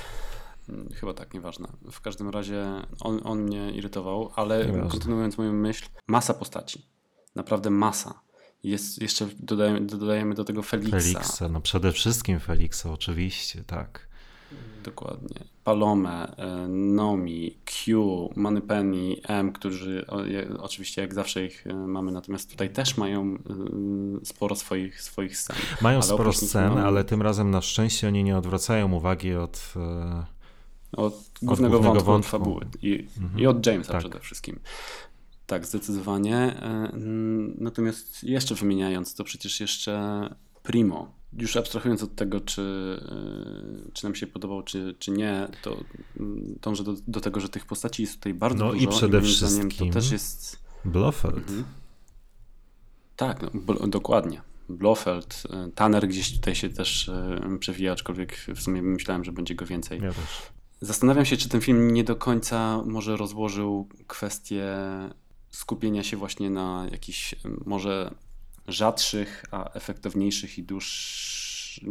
Hmm, 0.66 0.88
chyba 0.92 1.14
tak, 1.14 1.34
nieważne. 1.34 1.68
W 1.92 2.00
każdym 2.00 2.28
razie 2.28 2.66
on, 3.00 3.20
on 3.24 3.42
mnie 3.42 3.70
irytował, 3.70 4.30
ale 4.36 4.66
nieważne. 4.66 4.90
kontynuując 4.90 5.38
moją 5.38 5.52
myśl, 5.52 5.86
masa 6.06 6.34
postaci. 6.34 6.86
Naprawdę 7.34 7.70
masa. 7.70 8.20
Jest, 8.62 9.02
jeszcze 9.02 9.26
dodajemy, 9.38 9.80
dodajemy 9.80 10.34
do 10.34 10.44
tego 10.44 10.62
Felixa. 10.62 10.90
Felixa, 10.90 11.48
no 11.50 11.60
przede 11.60 11.92
wszystkim 11.92 12.40
Felixa, 12.40 12.86
oczywiście, 12.86 13.64
tak. 13.66 14.08
Dokładnie. 14.84 15.44
Palome, 15.64 16.36
e, 16.36 16.68
Nomi, 16.68 17.58
Q, 17.64 18.30
Moneypenny, 18.36 19.16
M, 19.28 19.52
którzy 19.52 20.06
oczywiście 20.58 21.02
jak 21.02 21.14
zawsze 21.14 21.44
ich 21.44 21.66
e, 21.66 21.74
mamy, 21.74 22.12
natomiast 22.12 22.50
tutaj 22.50 22.70
też 22.70 22.96
mają 22.96 23.22
e, 23.24 24.24
sporo 24.24 24.56
swoich, 24.56 25.02
swoich 25.02 25.38
scen. 25.38 25.56
Mają 25.80 25.98
ale 25.98 26.06
sporo 26.06 26.32
scen, 26.32 26.68
mamy... 26.68 26.84
ale 26.86 27.04
tym 27.04 27.22
razem 27.22 27.50
na 27.50 27.60
szczęście 27.60 28.08
oni 28.08 28.24
nie 28.24 28.38
odwracają 28.38 28.92
uwagi 28.92 29.34
od 29.34 29.74
od 30.96 31.30
głównego, 31.42 31.76
od 31.76 31.82
głównego 31.82 32.04
wątku, 32.04 32.04
wątku. 32.04 32.30
fabuły 32.30 32.66
i, 32.82 33.08
mhm. 33.22 33.40
i 33.40 33.46
od 33.46 33.66
Jamesa 33.66 33.92
tak. 33.92 34.00
przede 34.00 34.20
wszystkim. 34.20 34.60
Tak, 35.46 35.66
zdecydowanie. 35.66 36.36
E, 36.36 36.92
natomiast 37.58 38.24
jeszcze 38.24 38.54
wymieniając, 38.54 39.14
to 39.14 39.24
przecież 39.24 39.60
jeszcze 39.60 40.28
Primo. 40.64 41.14
Już 41.38 41.56
abstrahując 41.56 42.02
od 42.02 42.14
tego, 42.14 42.40
czy, 42.40 42.62
e, 43.86 43.92
czy 43.92 44.04
nam 44.04 44.14
się 44.14 44.26
podobał, 44.26 44.62
czy, 44.62 44.94
czy 44.98 45.10
nie, 45.10 45.48
to 45.62 45.76
dążę 46.62 46.84
do, 46.84 46.94
do 47.08 47.20
tego, 47.20 47.40
że 47.40 47.48
tych 47.48 47.66
postaci 47.66 48.02
jest 48.02 48.14
tutaj 48.14 48.34
bardzo 48.34 48.64
no 48.64 48.72
dużo. 48.72 48.84
No 48.84 48.90
i 48.90 48.96
przede 48.96 49.18
i 49.18 49.22
wszystkim 49.22 49.70
to 49.70 49.86
też 49.86 50.10
jest... 50.12 50.64
Blofeld. 50.84 51.38
Mhm. 51.38 51.64
Tak, 53.16 53.40
no, 53.42 53.88
dokładnie. 53.88 54.42
Blofeld, 54.68 55.42
e, 55.50 55.70
Tanner 55.74 56.08
gdzieś 56.08 56.34
tutaj 56.34 56.54
się 56.54 56.68
też 56.68 57.10
przewija, 57.58 57.92
aczkolwiek 57.92 58.36
w 58.54 58.62
sumie 58.62 58.82
myślałem, 58.82 59.24
że 59.24 59.32
będzie 59.32 59.54
go 59.54 59.66
więcej. 59.66 60.00
Ja 60.02 60.12
też. 60.12 60.42
Zastanawiam 60.84 61.24
się, 61.24 61.36
czy 61.36 61.48
ten 61.48 61.60
film 61.60 61.94
nie 61.94 62.04
do 62.04 62.16
końca 62.16 62.82
może 62.86 63.16
rozłożył 63.16 63.88
kwestię 64.06 64.76
skupienia 65.50 66.02
się 66.02 66.16
właśnie 66.16 66.50
na 66.50 66.86
jakichś 66.92 67.34
może 67.66 68.14
rzadszych, 68.68 69.44
a 69.50 69.72
efektowniejszych 69.72 70.58
i 70.58 70.62
dłuższych. 70.62 71.84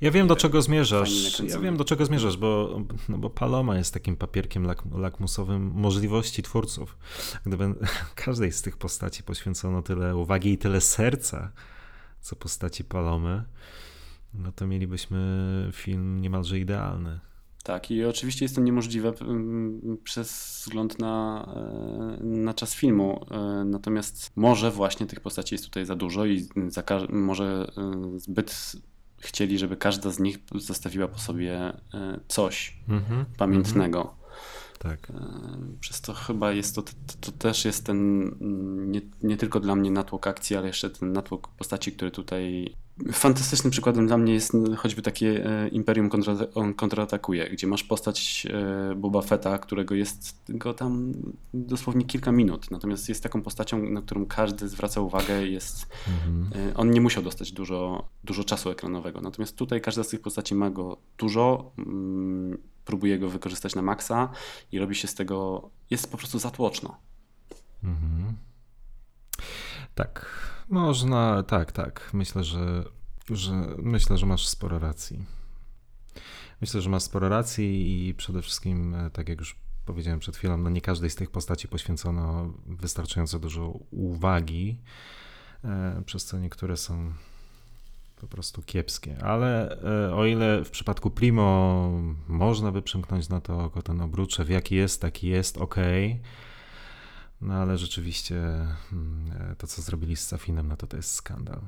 Ja 0.00 0.10
wiem, 0.10 0.26
do 0.26 0.36
czego 0.36 0.62
zmierzasz. 0.62 1.40
Ja 1.40 1.58
wiem, 1.58 1.76
do 1.76 1.84
czego 1.84 2.06
zmierzasz, 2.06 2.36
bo, 2.36 2.80
no 3.08 3.18
bo 3.18 3.30
Paloma 3.30 3.76
jest 3.76 3.94
takim 3.94 4.16
papierkiem 4.16 4.64
lak, 4.64 4.82
lakmusowym 4.94 5.72
możliwości 5.74 6.42
twórców. 6.42 6.96
Gdyby 7.46 7.74
każdej 8.24 8.52
z 8.52 8.62
tych 8.62 8.76
postaci 8.76 9.22
poświęcono 9.22 9.82
tyle 9.82 10.16
uwagi 10.16 10.52
i 10.52 10.58
tyle 10.58 10.80
serca, 10.80 11.52
co 12.20 12.36
postaci 12.36 12.84
Palomy, 12.84 13.44
no 14.34 14.52
to 14.52 14.66
mielibyśmy 14.66 15.70
film 15.72 16.20
niemalże 16.20 16.58
idealny. 16.58 17.20
Tak, 17.64 17.90
i 17.90 18.04
oczywiście 18.04 18.44
jest 18.44 18.54
to 18.54 18.60
niemożliwe 18.60 19.12
mm, 19.20 19.98
przez 20.04 20.58
wzgląd 20.60 20.98
na, 20.98 21.46
e, 22.20 22.24
na 22.24 22.54
czas 22.54 22.74
filmu. 22.74 23.26
E, 23.30 23.64
natomiast 23.64 24.32
może 24.36 24.70
właśnie 24.70 25.06
tych 25.06 25.20
postaci 25.20 25.54
jest 25.54 25.64
tutaj 25.64 25.86
za 25.86 25.96
dużo 25.96 26.26
i 26.26 26.48
za, 26.68 26.82
może 27.08 27.72
e, 27.76 28.18
zbyt 28.18 28.76
chcieli, 29.18 29.58
żeby 29.58 29.76
każda 29.76 30.10
z 30.10 30.18
nich 30.18 30.38
zostawiła 30.54 31.08
po 31.08 31.18
sobie 31.18 31.72
coś 32.28 32.76
mhm, 32.88 33.24
pamiętnego. 33.38 33.98
Mhm. 33.98 34.16
Tak. 34.78 35.12
Przez 35.80 36.00
to 36.00 36.14
chyba 36.14 36.52
jest 36.52 36.74
to, 36.74 36.82
to, 36.82 36.92
to, 37.20 37.32
też 37.32 37.64
jest 37.64 37.86
ten 37.86 38.22
mm, 38.40 38.92
nie, 38.92 39.00
nie 39.22 39.36
tylko 39.36 39.60
dla 39.60 39.76
mnie 39.76 39.90
natłok 39.90 40.26
akcji, 40.26 40.56
ale 40.56 40.66
jeszcze 40.66 40.90
ten 40.90 41.12
natłok 41.12 41.48
postaci, 41.48 41.92
który 41.92 42.10
tutaj 42.10 42.74
Fantastycznym 43.12 43.70
przykładem 43.70 44.06
dla 44.06 44.16
mnie 44.16 44.34
jest 44.34 44.52
choćby 44.76 45.02
takie 45.02 45.46
e, 45.46 45.68
Imperium 45.68 46.08
kontra, 46.08 46.34
kontratakuje, 46.76 47.50
gdzie 47.50 47.66
masz 47.66 47.84
postać 47.84 48.46
e, 48.50 48.94
Boba 48.94 49.22
Fetta, 49.22 49.58
którego 49.58 49.94
jest 49.94 50.42
go 50.48 50.74
tam 50.74 51.12
dosłownie 51.54 52.04
kilka 52.04 52.32
minut. 52.32 52.70
Natomiast 52.70 53.08
jest 53.08 53.22
taką 53.22 53.42
postacią, 53.42 53.90
na 53.90 54.02
którą 54.02 54.26
każdy 54.26 54.68
zwraca 54.68 55.00
uwagę. 55.00 55.46
Jest, 55.46 55.86
mhm. 56.08 56.50
E, 56.70 56.76
on 56.76 56.90
nie 56.90 57.00
musiał 57.00 57.22
dostać 57.22 57.52
dużo, 57.52 58.08
dużo 58.24 58.44
czasu 58.44 58.70
ekranowego. 58.70 59.20
Natomiast 59.20 59.56
tutaj 59.56 59.80
każda 59.80 60.04
z 60.04 60.08
tych 60.08 60.20
postaci 60.20 60.54
ma 60.54 60.70
go 60.70 60.96
dużo, 61.18 61.72
mm, 61.78 62.58
próbuje 62.84 63.18
go 63.18 63.28
wykorzystać 63.28 63.74
na 63.74 63.82
maksa 63.82 64.30
i 64.72 64.78
robi 64.78 64.94
się 64.94 65.08
z 65.08 65.14
tego, 65.14 65.70
jest 65.90 66.10
po 66.10 66.18
prostu 66.18 66.38
zatłoczno. 66.38 66.96
Mhm. 67.84 68.36
Tak. 69.94 70.53
Można, 70.68 71.42
tak, 71.42 71.72
tak. 71.72 72.10
Myślę, 72.12 72.44
że, 72.44 72.84
że 73.30 73.52
myślę, 73.78 74.18
że 74.18 74.26
masz 74.26 74.48
sporo 74.48 74.78
racji. 74.78 75.24
Myślę, 76.60 76.80
że 76.80 76.90
masz 76.90 77.02
sporo 77.02 77.28
racji 77.28 78.08
i 78.08 78.14
przede 78.14 78.42
wszystkim, 78.42 78.94
e, 78.94 79.10
tak 79.10 79.28
jak 79.28 79.38
już 79.38 79.56
powiedziałem 79.84 80.20
przed 80.20 80.36
chwilą, 80.36 80.56
no 80.56 80.70
nie 80.70 80.80
każdej 80.80 81.10
z 81.10 81.14
tych 81.14 81.30
postaci 81.30 81.68
poświęcono 81.68 82.52
wystarczająco 82.66 83.38
dużo 83.38 83.78
uwagi, 83.90 84.78
e, 85.64 86.02
przez 86.06 86.24
co 86.24 86.38
niektóre 86.38 86.76
są 86.76 87.12
po 88.20 88.26
prostu 88.26 88.62
kiepskie. 88.62 89.22
Ale 89.22 89.78
e, 90.08 90.14
o 90.14 90.26
ile 90.26 90.64
w 90.64 90.70
przypadku 90.70 91.10
Primo 91.10 91.90
można 92.28 92.72
by 92.72 92.82
przymknąć 92.82 93.28
na 93.28 93.40
to 93.40 93.64
oko 93.64 93.82
ten 93.82 94.00
obruczew, 94.00 94.50
jaki 94.50 94.74
jest, 94.74 95.00
taki 95.00 95.26
jest, 95.28 95.58
ok 95.58 95.76
no 97.44 97.54
ale 97.54 97.78
rzeczywiście 97.78 98.36
mm, 98.92 99.32
e, 99.40 99.56
to, 99.56 99.66
co 99.66 99.82
zrobili 99.82 100.16
z 100.16 100.26
Safinem, 100.26 100.68
no 100.68 100.76
to 100.76 100.86
to 100.86 100.96
jest 100.96 101.12
skandal. 101.12 101.60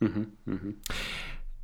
Mhm, 0.00 0.30
mhm. 0.46 0.74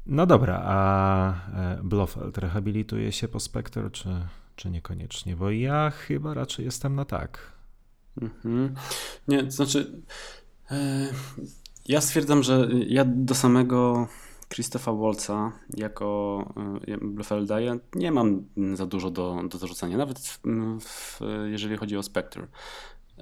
No 0.07 0.26
dobra, 0.26 0.62
a 0.64 1.32
e, 1.55 1.80
Blofeld 1.82 2.38
rehabilituje 2.38 3.12
się 3.12 3.28
po 3.28 3.40
Spectre, 3.40 3.90
czy, 3.90 4.09
czy 4.57 4.70
niekoniecznie? 4.70 5.36
Bo 5.36 5.51
ja 5.51 5.90
chyba 5.90 6.34
raczej 6.34 6.64
jestem 6.64 6.94
na 6.94 7.05
tak. 7.05 7.53
Mhm. 8.22 8.74
Nie, 9.28 9.44
to 9.44 9.51
znaczy 9.51 10.03
e, 10.70 11.09
ja 11.88 12.01
stwierdzam, 12.01 12.42
że 12.42 12.68
ja 12.86 13.05
do 13.05 13.34
samego 13.34 14.09
Christopha 14.48 14.92
Waltza 14.92 15.53
jako 15.76 16.44
Blofelda 17.03 17.61
ja 17.61 17.76
nie 17.94 18.12
mam 18.12 18.44
za 18.74 18.86
dużo 18.86 19.11
do, 19.11 19.42
do 19.48 19.59
zarzucenia, 19.59 19.98
nawet 19.98 20.18
w, 20.18 20.40
w, 20.80 21.20
jeżeli 21.46 21.76
chodzi 21.76 21.96
o 21.96 22.03
Spectre. 22.03 22.46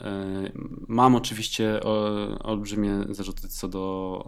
E, 0.01 0.53
mam 0.89 1.15
oczywiście 1.15 1.81
olbrzymie 2.43 3.05
zarzuty 3.11 3.49
co 3.49 3.69
do 3.69 4.25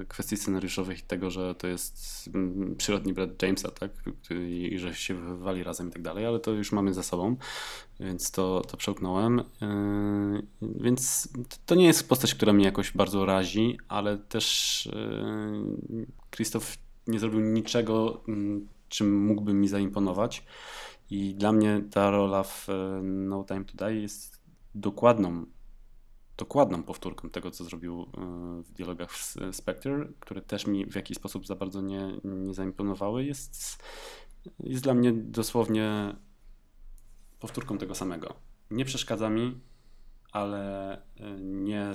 e, 0.00 0.04
kwestii 0.04 0.36
scenariuszowych 0.36 0.98
i 0.98 1.02
tego, 1.02 1.30
że 1.30 1.54
to 1.54 1.66
jest 1.66 2.28
mm, 2.34 2.76
przyrodni 2.76 3.12
brat 3.12 3.42
Jamesa, 3.42 3.70
tak? 3.70 3.90
I 4.48 4.78
że 4.78 4.94
się 4.94 5.14
wywali 5.14 5.62
razem 5.62 5.88
i 5.88 5.92
tak 5.92 6.02
dalej, 6.02 6.26
ale 6.26 6.40
to 6.40 6.50
już 6.50 6.72
mamy 6.72 6.94
za 6.94 7.02
sobą, 7.02 7.36
więc 8.00 8.30
to, 8.30 8.62
to 8.68 8.76
przełknąłem. 8.76 9.40
E, 9.40 9.44
więc 10.62 11.28
to 11.66 11.74
nie 11.74 11.86
jest 11.86 12.08
postać, 12.08 12.34
która 12.34 12.52
mnie 12.52 12.64
jakoś 12.64 12.92
bardzo 12.92 13.26
razi, 13.26 13.78
ale 13.88 14.18
też 14.18 14.88
Krzysztof 16.30 16.76
nie 17.06 17.18
zrobił 17.18 17.40
niczego, 17.40 18.20
mm, 18.28 18.68
czym 18.88 19.24
mógłby 19.26 19.54
mi 19.54 19.68
zaimponować. 19.68 20.44
I 21.10 21.34
dla 21.34 21.52
mnie 21.52 21.82
ta 21.90 22.10
rola 22.10 22.42
w 22.42 22.66
No 23.02 23.44
Time 23.44 23.64
to 23.64 23.86
Die 23.86 24.00
jest 24.00 24.37
dokładną, 24.74 25.46
dokładną 26.36 26.82
powtórką 26.82 27.30
tego, 27.30 27.50
co 27.50 27.64
zrobił 27.64 28.02
e, 28.02 28.06
w 28.62 28.72
dialogach 28.72 29.12
w 29.12 29.36
Spectre, 29.52 30.08
które 30.20 30.42
też 30.42 30.66
mi 30.66 30.86
w 30.86 30.94
jakiś 30.94 31.16
sposób 31.16 31.46
za 31.46 31.54
bardzo 31.54 31.80
nie, 31.80 32.20
nie 32.24 32.54
zaimponowały, 32.54 33.24
jest, 33.24 33.82
jest 34.60 34.82
dla 34.84 34.94
mnie 34.94 35.12
dosłownie 35.12 36.16
powtórką 37.40 37.78
tego 37.78 37.94
samego. 37.94 38.34
Nie 38.70 38.84
przeszkadza 38.84 39.30
mi, 39.30 39.60
ale 40.32 40.92
e, 41.16 41.40
nie 41.40 41.92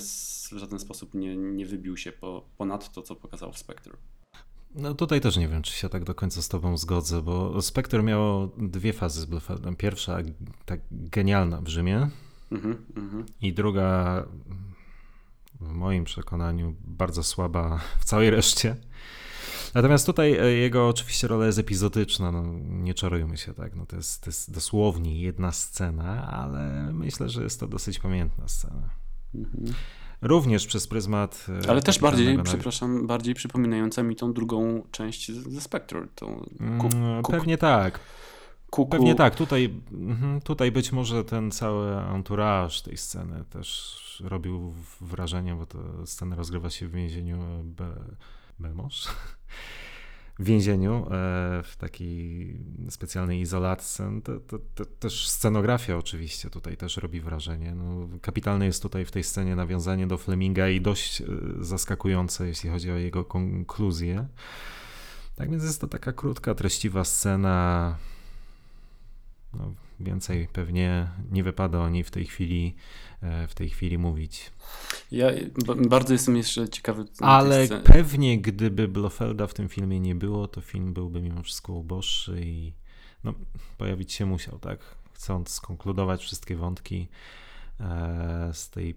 w 0.52 0.58
żaden 0.58 0.80
sposób 0.80 1.14
nie, 1.14 1.38
nie 1.38 1.66
wybił 1.66 1.98
się 1.98 2.12
po, 2.12 2.46
ponad 2.58 2.92
to, 2.92 3.02
co 3.02 3.16
pokazał 3.16 3.52
w 3.52 3.58
Spectre. 3.58 3.98
No 4.76 4.94
tutaj 4.94 5.22
też 5.22 5.38
nie 5.38 5.48
wiem, 5.48 5.62
czy 5.62 5.74
się 5.74 5.90
tak 5.90 6.04
do 6.04 6.16
końca 6.16 6.42
z 6.42 6.50
tobą 6.50 6.78
zgodzę, 6.78 7.22
bo 7.22 7.62
Spectre 7.62 8.04
miało 8.04 8.52
dwie 8.58 8.94
fazy 8.94 9.22
z 9.22 9.26
Blofeldem. 9.26 9.76
Pierwsza, 9.76 10.18
tak 10.66 10.80
genialna 10.92 11.62
w 11.62 11.68
Rzymie, 11.68 12.10
Mhm, 12.54 12.86
mhm. 12.96 13.26
I 13.42 13.54
druga, 13.54 14.24
w 15.62 15.72
moim 15.72 16.04
przekonaniu, 16.04 16.76
bardzo 16.80 17.24
słaba 17.24 17.80
w 18.00 18.06
całej 18.06 18.30
reszcie. 18.30 18.76
Natomiast 19.74 20.06
tutaj 20.06 20.34
e, 20.34 20.52
jego 20.52 20.88
oczywiście 20.88 21.28
rola 21.28 21.46
jest 21.46 21.60
epizodyczna, 21.60 22.32
no, 22.32 22.44
nie 22.64 22.94
czarujmy 22.94 23.38
się, 23.38 23.54
tak? 23.54 23.76
No, 23.76 23.86
to, 23.86 23.96
jest, 23.96 24.22
to 24.22 24.30
jest 24.30 24.54
dosłownie 24.54 25.22
jedna 25.22 25.52
scena, 25.52 26.28
ale 26.32 26.90
myślę, 26.94 27.30
że 27.30 27.44
jest 27.44 27.60
to 27.60 27.68
dosyć 27.68 28.00
pamiętna 28.00 28.48
scena. 28.48 28.90
Mhm. 29.36 29.74
Również 30.22 30.68
przez 30.68 30.88
pryzmat. 30.88 31.46
E, 31.66 31.70
ale 31.70 31.82
też 31.82 32.00
bardziej, 32.00 32.44
przepraszam, 32.44 33.08
bardziej 33.08 33.34
przypominająca 33.36 34.04
mi 34.04 34.16
tą 34.16 34.34
drugą 34.34 34.84
część 34.92 35.32
ze 35.32 35.62
Spectre. 35.62 36.08
Tą 36.16 36.46
mm, 36.60 37.24
Pewnie 37.24 37.58
tak. 37.58 38.00
Kuku. 38.74 38.92
Pewnie 38.92 39.16
tak, 39.16 39.36
tutaj, 39.36 39.74
mhm, 39.92 40.42
tutaj 40.42 40.72
być 40.72 40.92
może 40.92 41.24
ten 41.24 41.52
cały 41.52 41.98
entourage 41.98 42.82
tej 42.84 42.98
sceny 42.98 43.44
też 43.50 44.24
robił 44.26 44.74
wrażenie, 45.02 45.56
bo 45.56 45.66
to 45.66 45.80
scena 46.06 46.36
rozgrywa 46.36 46.70
się 46.70 46.88
w 46.88 46.92
więzieniu 46.92 47.38
Be 47.64 47.96
Belmosz. 48.60 49.08
W 50.40 50.44
więzieniu, 50.44 50.94
e, 50.94 51.10
w 51.64 51.76
takiej 51.78 52.58
specjalnej 52.90 53.40
izolatce. 53.40 54.22
To, 54.24 54.40
to, 54.40 54.60
to, 54.76 54.86
też 54.86 55.28
scenografia 55.28 55.98
oczywiście 55.98 56.50
tutaj 56.50 56.78
też 56.78 56.98
robi 56.98 57.22
wrażenie. 57.22 57.76
No, 57.76 58.08
kapitalne 58.22 58.66
jest 58.66 58.82
tutaj 58.82 59.06
w 59.06 59.12
tej 59.12 59.24
scenie 59.24 59.56
nawiązanie 59.56 60.08
do 60.08 60.18
Fleminga 60.18 60.70
i 60.70 60.82
dość 60.82 61.22
e, 61.22 61.26
zaskakujące, 61.60 62.48
jeśli 62.48 62.70
chodzi 62.70 62.92
o 62.92 62.96
jego 62.96 63.26
konkluzję. 63.26 64.28
Tak 65.36 65.52
więc 65.52 65.64
jest 65.64 65.82
to 65.82 65.88
taka 65.88 66.14
krótka, 66.14 66.56
treściwa 66.56 67.04
scena, 67.04 67.96
no, 69.54 69.74
więcej 70.00 70.48
pewnie 70.54 71.08
nie 71.32 71.44
wypada 71.44 71.80
o 71.80 71.90
niej 71.90 72.04
w 72.04 72.12
tej 72.12 72.26
chwili, 72.26 72.76
e, 73.22 73.48
w 73.48 73.56
tej 73.56 73.70
chwili 73.70 73.98
mówić. 73.98 74.52
Ja 75.12 75.28
bardzo 75.90 76.14
jestem 76.14 76.38
jeszcze 76.38 76.70
ciekawy. 76.70 77.06
Ale 77.20 77.68
pewnie 77.68 78.42
gdyby 78.42 78.88
Blofelda 78.88 79.48
w 79.48 79.54
tym 79.54 79.70
filmie 79.70 80.00
nie 80.00 80.16
było, 80.16 80.48
to 80.48 80.62
film 80.62 80.94
byłby 80.94 81.22
mimo 81.22 81.44
wszystko 81.44 81.74
uboższy 81.74 82.42
i 82.46 82.74
no, 83.24 83.34
pojawić 83.78 84.14
się 84.14 84.26
musiał, 84.26 84.60
tak? 84.60 84.80
Chcąc 85.14 85.50
skonkludować 85.50 86.22
wszystkie 86.22 86.56
wątki 86.56 87.08
e, 87.80 88.50
z 88.54 88.70
tej 88.70 88.96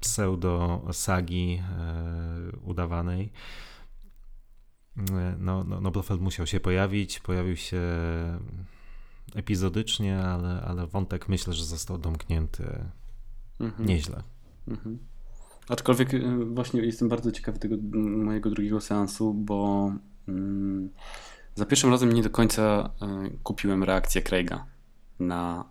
pseudo-sagi 0.00 1.62
e, 1.78 2.56
udawanej. 2.62 3.32
No, 5.38 5.64
no, 5.64 5.80
no 5.80 5.90
Blofeld 5.90 6.20
musiał 6.20 6.46
się 6.46 6.60
pojawić, 6.60 7.20
pojawił 7.20 7.56
się 7.56 7.80
epizodycznie, 9.34 10.18
ale, 10.18 10.60
ale 10.60 10.86
wątek 10.86 11.28
myślę, 11.28 11.52
że 11.52 11.64
został 11.64 11.98
domknięty 11.98 12.84
mhm. 13.60 13.88
nieźle. 13.88 14.22
Mhm. 14.68 14.98
Aczkolwiek 15.68 16.14
y, 16.14 16.44
właśnie 16.44 16.80
jestem 16.80 17.08
bardzo 17.08 17.32
ciekawy 17.32 17.58
tego 17.58 17.76
mojego 17.98 18.50
drugiego 18.50 18.80
seansu, 18.80 19.34
bo 19.34 19.92
mm, 20.28 20.90
za 21.54 21.66
pierwszym 21.66 21.90
razem 21.90 22.12
nie 22.12 22.22
do 22.22 22.30
końca 22.30 22.90
y, 23.26 23.38
kupiłem 23.42 23.84
reakcję 23.84 24.22
Craiga 24.22 24.66
na 25.20 25.64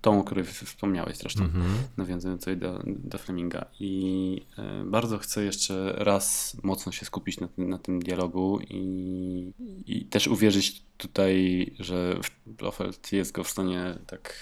tą, 0.00 0.20
o 0.20 0.24
której 0.24 0.44
wspomniałeś 0.44 1.16
zresztą, 1.16 1.44
mm 1.44 1.62
-hmm. 1.62 1.76
nawiązując 1.96 2.40
tutaj 2.40 2.56
do, 2.56 2.82
do 2.86 3.18
Fleminga. 3.18 3.66
I 3.80 4.40
e, 4.58 4.84
bardzo 4.84 5.18
chcę 5.18 5.44
jeszcze 5.44 5.94
raz 5.98 6.56
mocno 6.62 6.92
się 6.92 7.06
skupić 7.06 7.40
na 7.40 7.48
tym, 7.48 7.68
na 7.68 7.78
tym 7.78 8.00
dialogu 8.00 8.60
i, 8.70 9.52
i 9.86 10.04
też 10.04 10.28
uwierzyć 10.28 10.82
tutaj, 10.96 11.74
że 11.78 12.20
Blofeld 12.46 13.12
jest 13.12 13.32
go 13.32 13.44
w 13.44 13.50
stanie 13.50 13.98
tak 14.06 14.34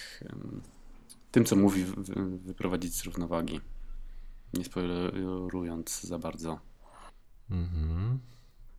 tym, 1.30 1.44
co 1.44 1.56
mówi, 1.56 1.84
wyprowadzić 2.44 2.94
z 2.94 3.04
równowagi. 3.04 3.60
Nie 4.54 4.64
spoilerując 4.64 6.02
za 6.02 6.18
bardzo. 6.18 6.58
Mm 7.50 7.66
-hmm. 7.66 8.18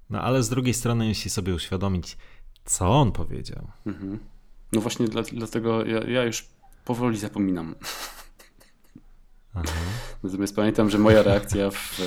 No 0.10 0.22
ale 0.22 0.44
z 0.44 0.50
drugiej 0.50 0.74
strony, 0.74 1.08
jeśli 1.08 1.32
sobie 1.32 1.56
uświadomić, 1.56 2.18
co 2.66 3.02
on 3.02 3.12
powiedział. 3.12 3.68
Mhm. 3.86 4.20
No 4.74 4.82
właśnie 4.82 5.08
dla, 5.08 5.22
dlatego 5.22 5.86
ja, 5.86 6.04
ja 6.04 6.24
już 6.24 6.46
powoli 6.86 7.18
zapominam. 7.18 7.76
Aha. 9.54 9.74
Natomiast 10.24 10.56
pamiętam, 10.56 10.90
że 10.90 10.98
moja 10.98 11.24
reakcja 11.24 11.72
w, 11.72 12.00
e, 12.00 12.04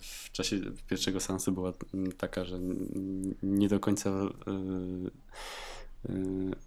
w 0.00 0.30
czasie 0.32 0.60
pierwszego 0.88 1.20
seansu 1.20 1.52
była 1.52 1.72
taka, 2.18 2.44
że 2.44 2.58
nie 3.42 3.68
do 3.68 3.80
końca 3.80 4.10
e, 4.10 4.22
e, 6.08 6.12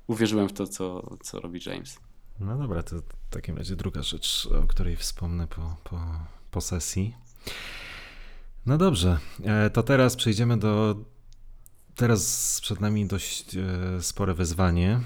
uwierzyłem 0.07 0.49
w 0.49 0.53
to, 0.53 0.67
co, 0.67 1.15
co 1.23 1.39
robi 1.39 1.59
James. 1.65 1.99
No 2.39 2.57
dobra, 2.57 2.83
to 2.83 2.95
w 2.95 3.03
takim 3.29 3.57
razie 3.57 3.75
druga 3.75 4.01
rzecz, 4.01 4.49
o 4.63 4.67
której 4.67 4.95
wspomnę 4.95 5.47
po, 5.47 5.75
po, 5.83 5.99
po 6.51 6.61
sesji. 6.61 7.15
No 8.65 8.77
dobrze, 8.77 9.17
to 9.73 9.83
teraz 9.83 10.15
przejdziemy 10.15 10.57
do. 10.57 10.95
Teraz 11.99 12.59
przed 12.61 12.79
nami 12.79 13.05
dość 13.05 13.55
spore 13.99 14.33
wyzwanie 14.33 14.99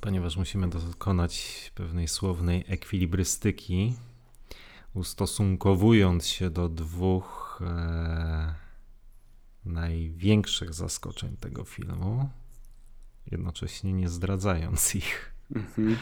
ponieważ 0.00 0.36
musimy 0.36 0.68
dokonać 0.68 1.72
pewnej 1.74 2.08
słownej 2.08 2.64
ekwilibrystyki, 2.68 3.94
ustosunkowując 4.94 6.26
się 6.26 6.50
do 6.50 6.68
dwóch 6.68 7.60
e, 7.66 8.54
największych 9.64 10.74
zaskoczeń 10.74 11.36
tego 11.36 11.64
filmu, 11.64 12.30
jednocześnie 13.30 13.92
nie 13.92 14.08
zdradzając 14.08 14.94
ich. 14.94 15.34
Mhm. 15.54 15.96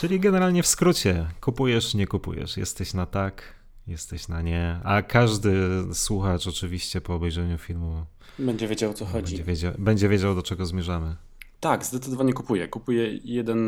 Czyli 0.00 0.20
generalnie 0.20 0.62
w 0.62 0.66
skrócie, 0.66 1.26
kupujesz, 1.40 1.94
nie 1.94 2.06
kupujesz, 2.06 2.56
jesteś 2.56 2.94
na 2.94 3.06
tak, 3.06 3.54
jesteś 3.86 4.28
na 4.28 4.42
nie, 4.42 4.80
a 4.84 5.02
każdy 5.02 5.54
słuchacz 5.92 6.46
oczywiście 6.46 7.00
po 7.00 7.14
obejrzeniu 7.14 7.58
filmu 7.58 8.04
będzie 8.38 8.68
wiedział 8.68 8.90
o 8.90 8.94
co 8.94 9.04
chodzi. 9.04 9.36
Będzie 9.36 9.44
wiedział, 9.44 9.72
będzie 9.78 10.08
wiedział 10.08 10.34
do 10.34 10.42
czego 10.42 10.66
zmierzamy. 10.66 11.16
Tak, 11.60 11.84
zdecydowanie 11.84 12.32
kupuję. 12.32 12.68
Kupuję 12.68 13.20
jeden 13.24 13.58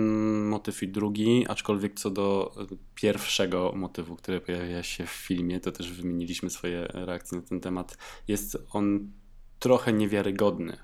motyw 0.48 0.82
i 0.82 0.88
drugi, 0.88 1.46
aczkolwiek 1.48 1.94
co 1.94 2.10
do 2.10 2.54
pierwszego 2.94 3.72
motywu, 3.76 4.16
który 4.16 4.40
pojawia 4.40 4.82
się 4.82 5.06
w 5.06 5.10
filmie, 5.10 5.60
to 5.60 5.72
też 5.72 5.92
wymieniliśmy 5.92 6.50
swoje 6.50 6.86
reakcje 6.86 7.38
na 7.38 7.44
ten 7.44 7.60
temat. 7.60 7.98
Jest 8.28 8.58
on 8.72 9.10
trochę 9.58 9.92
niewiarygodny. 9.92 10.76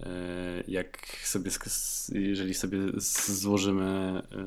E, 0.00 0.64
jak 0.68 1.16
sobie, 1.24 1.50
jeżeli 2.12 2.54
sobie 2.54 2.78
złożymy 3.26 3.84
e, 3.84 4.46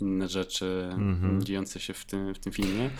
inne 0.00 0.28
rzeczy 0.28 0.88
-hmm. 0.96 1.42
dziejące 1.42 1.80
się 1.80 1.94
w 1.94 2.04
tym, 2.04 2.34
w 2.34 2.38
tym 2.38 2.52
filmie, 2.52 2.90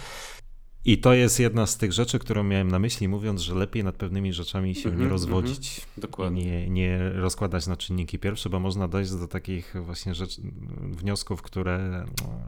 i 0.87 0.99
to 0.99 1.15
jest 1.15 1.41
jedna 1.41 1.67
z 1.67 1.77
tych 1.77 1.93
rzeczy, 1.93 2.19
którą 2.19 2.43
miałem 2.43 2.71
na 2.71 2.79
myśli, 2.79 3.09
mówiąc, 3.09 3.41
że 3.41 3.55
lepiej 3.55 3.85
nad 3.85 3.97
pewnymi 3.97 4.33
rzeczami 4.33 4.75
się 4.75 4.89
mm 4.89 4.99
-hmm, 4.99 5.03
nie 5.03 5.09
rozwodzić. 5.09 5.79
Mm 5.79 5.89
-hmm, 5.89 6.01
dokładnie. 6.01 6.45
Nie, 6.45 6.71
nie 6.71 7.11
rozkładać 7.11 7.67
na 7.67 7.77
czynniki 7.77 8.19
pierwsze, 8.19 8.51
bo 8.51 8.61
można 8.61 8.89
dojść 8.89 9.11
do 9.11 9.29
takich 9.29 9.75
właśnie 9.81 10.15
rzeczy, 10.15 10.43
wniosków, 10.81 11.43
które 11.43 12.07
no, 12.23 12.41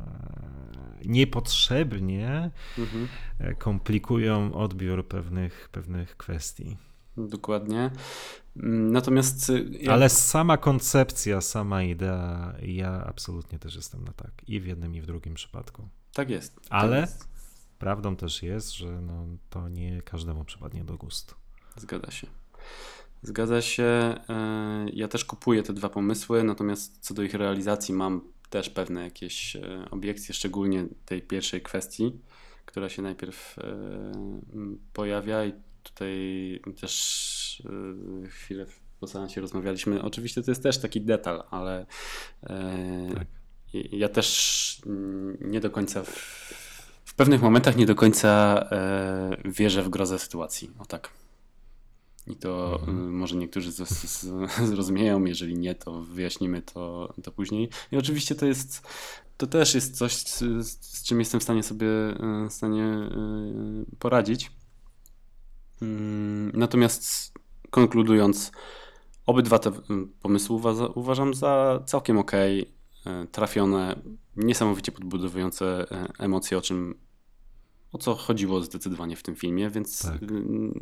niepotrzebnie 1.04 2.50
mm 2.78 2.90
-hmm. 2.90 3.56
komplikują 3.58 4.54
odbiór 4.54 5.08
pewnych, 5.08 5.68
pewnych 5.72 6.16
kwestii. 6.16 6.76
Dokładnie. 7.16 7.90
Natomiast. 8.56 9.50
Y, 9.50 9.68
ja... 9.80 9.92
Ale 9.92 10.08
sama 10.08 10.56
koncepcja, 10.56 11.40
sama 11.40 11.82
idea, 11.82 12.54
ja 12.62 13.04
absolutnie 13.06 13.58
też 13.58 13.76
jestem 13.76 14.04
na 14.04 14.12
tak. 14.12 14.32
I 14.46 14.60
w 14.60 14.66
jednym, 14.66 14.94
i 14.94 15.00
w 15.00 15.06
drugim 15.06 15.34
przypadku. 15.34 15.88
Tak 16.12 16.30
jest. 16.30 16.54
Tak 16.54 16.64
Ale. 16.70 17.00
Jest 17.00 17.36
Prawdą 17.78 18.16
też 18.16 18.42
jest, 18.42 18.72
że 18.72 19.00
no, 19.00 19.26
to 19.50 19.68
nie 19.68 20.02
każdemu 20.02 20.44
przypadnie 20.44 20.84
do 20.84 20.96
gustu. 20.96 21.34
Zgadza 21.76 22.10
się. 22.10 22.26
Zgadza 23.22 23.62
się. 23.62 23.84
E, 23.84 24.86
ja 24.92 25.08
też 25.08 25.24
kupuję 25.24 25.62
te 25.62 25.72
dwa 25.72 25.88
pomysły, 25.88 26.44
natomiast 26.44 26.98
co 27.00 27.14
do 27.14 27.22
ich 27.22 27.34
realizacji 27.34 27.94
mam 27.94 28.20
też 28.50 28.70
pewne 28.70 29.02
jakieś 29.02 29.56
e, 29.56 29.88
obiekcje, 29.90 30.34
szczególnie 30.34 30.86
tej 31.04 31.22
pierwszej 31.22 31.62
kwestii, 31.62 32.20
która 32.66 32.88
się 32.88 33.02
najpierw 33.02 33.58
e, 33.58 33.62
pojawia 34.92 35.44
i 35.44 35.52
tutaj 35.88 36.60
też 36.80 37.62
chwilę 38.28 38.66
po 39.00 39.06
seansie 39.06 39.40
rozmawialiśmy. 39.40 40.02
Oczywiście 40.02 40.42
to 40.42 40.50
jest 40.50 40.62
też 40.62 40.78
taki 40.78 41.00
detal, 41.00 41.42
ale 41.50 41.86
tak. 43.14 43.26
ja 43.72 44.08
też 44.08 44.82
nie 45.40 45.60
do 45.60 45.70
końca 45.70 46.02
w 46.02 46.46
w 47.06 47.14
pewnych 47.14 47.42
momentach 47.42 47.76
nie 47.76 47.86
do 47.86 47.94
końca 47.94 48.60
e, 48.70 49.36
wierzę 49.44 49.82
w 49.82 49.88
grozę 49.88 50.18
sytuacji. 50.18 50.70
O 50.78 50.86
tak. 50.86 51.10
I 52.26 52.36
to 52.36 52.78
mhm. 52.80 53.16
może 53.16 53.36
niektórzy 53.36 53.72
z, 53.72 53.88
z, 53.88 54.26
zrozumieją, 54.68 55.24
jeżeli 55.24 55.58
nie, 55.58 55.74
to 55.74 56.02
wyjaśnimy 56.02 56.62
to, 56.62 57.14
to 57.22 57.32
później. 57.32 57.68
I 57.92 57.96
oczywiście 57.96 58.34
to 58.34 58.46
jest, 58.46 58.88
to 59.36 59.46
też 59.46 59.74
jest 59.74 59.96
coś, 59.96 60.16
z, 60.16 60.38
z 60.80 61.04
czym 61.04 61.18
jestem 61.18 61.40
w 61.40 61.42
stanie 61.42 61.62
sobie 61.62 61.88
w 62.48 62.52
stanie 62.52 62.84
e, 62.84 63.10
poradzić. 63.98 64.50
Mm, 65.82 66.52
natomiast 66.54 67.32
konkludując, 67.70 68.52
obydwa 69.26 69.58
te 69.58 69.72
pomysły 70.22 70.60
uważam 70.94 71.34
za 71.34 71.82
całkiem 71.86 72.18
ok, 72.18 72.32
e, 72.34 72.66
trafione, 73.32 74.00
niesamowicie 74.36 74.92
podbudowujące 74.92 75.86
emocje, 76.18 76.58
o 76.58 76.60
czym 76.60 77.06
o 77.96 77.98
co 77.98 78.14
chodziło 78.14 78.60
zdecydowanie 78.60 79.16
w 79.16 79.22
tym 79.22 79.36
filmie, 79.36 79.70
więc 79.70 80.02
tak. 80.02 80.20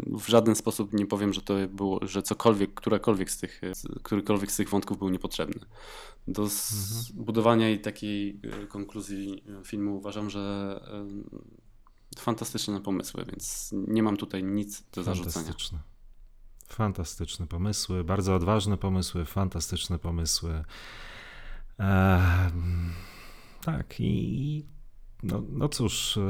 w 0.07 0.29
żaden 0.29 0.55
sposób 0.55 0.93
nie 0.93 1.07
powiem, 1.07 1.33
że 1.33 1.43
to 1.43 1.55
było, 1.69 2.07
że 2.07 2.23
cokolwiek, 2.23 2.75
którakolwiek 2.75 3.31
z 3.31 3.39
tych, 3.39 3.61
którykolwiek 4.03 4.53
z 4.53 4.57
tych 4.57 4.69
wątków 4.69 4.99
był 4.99 5.09
niepotrzebny. 5.09 5.61
Do 6.29 6.43
mhm. 6.43 7.25
budowania 7.25 7.71
i 7.71 7.79
takiej 7.79 8.41
e, 8.63 8.67
konkluzji 8.67 9.45
filmu 9.65 9.97
uważam, 9.97 10.31
że 10.31 10.81
e, 10.93 11.07
fantastyczne 12.21 12.81
pomysły, 12.81 13.25
więc 13.31 13.71
nie 13.89 14.03
mam 14.03 14.17
tutaj 14.17 14.45
nic 14.45 14.83
do 14.93 15.03
zarzucenia. 15.03 15.53
Fantastyczne 16.69 17.47
pomysły, 17.47 18.05
bardzo 18.05 18.35
odważne 18.35 18.77
pomysły, 18.77 19.25
fantastyczne 19.25 19.99
pomysły. 19.99 20.65
Eee, 21.79 22.51
tak 23.65 24.01
i 24.01 24.65
no, 25.23 25.43
no 25.49 25.69
cóż, 25.69 26.17
e, 26.17 26.21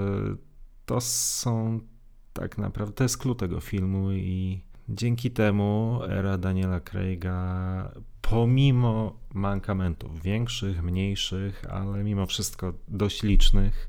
to 0.86 1.00
są 1.00 1.80
tak 2.32 2.58
naprawdę, 2.58 2.94
to 2.94 3.04
jest 3.04 3.18
klucz 3.18 3.38
tego 3.38 3.60
filmu 3.60 4.12
i 4.12 4.60
dzięki 4.88 5.30
temu 5.30 6.00
era 6.08 6.38
Daniela 6.38 6.80
Craiga 6.80 7.92
pomimo 8.20 9.18
mankamentów 9.34 10.22
większych, 10.22 10.82
mniejszych, 10.82 11.64
ale 11.70 12.04
mimo 12.04 12.26
wszystko 12.26 12.72
dość 12.88 13.22
licznych, 13.22 13.88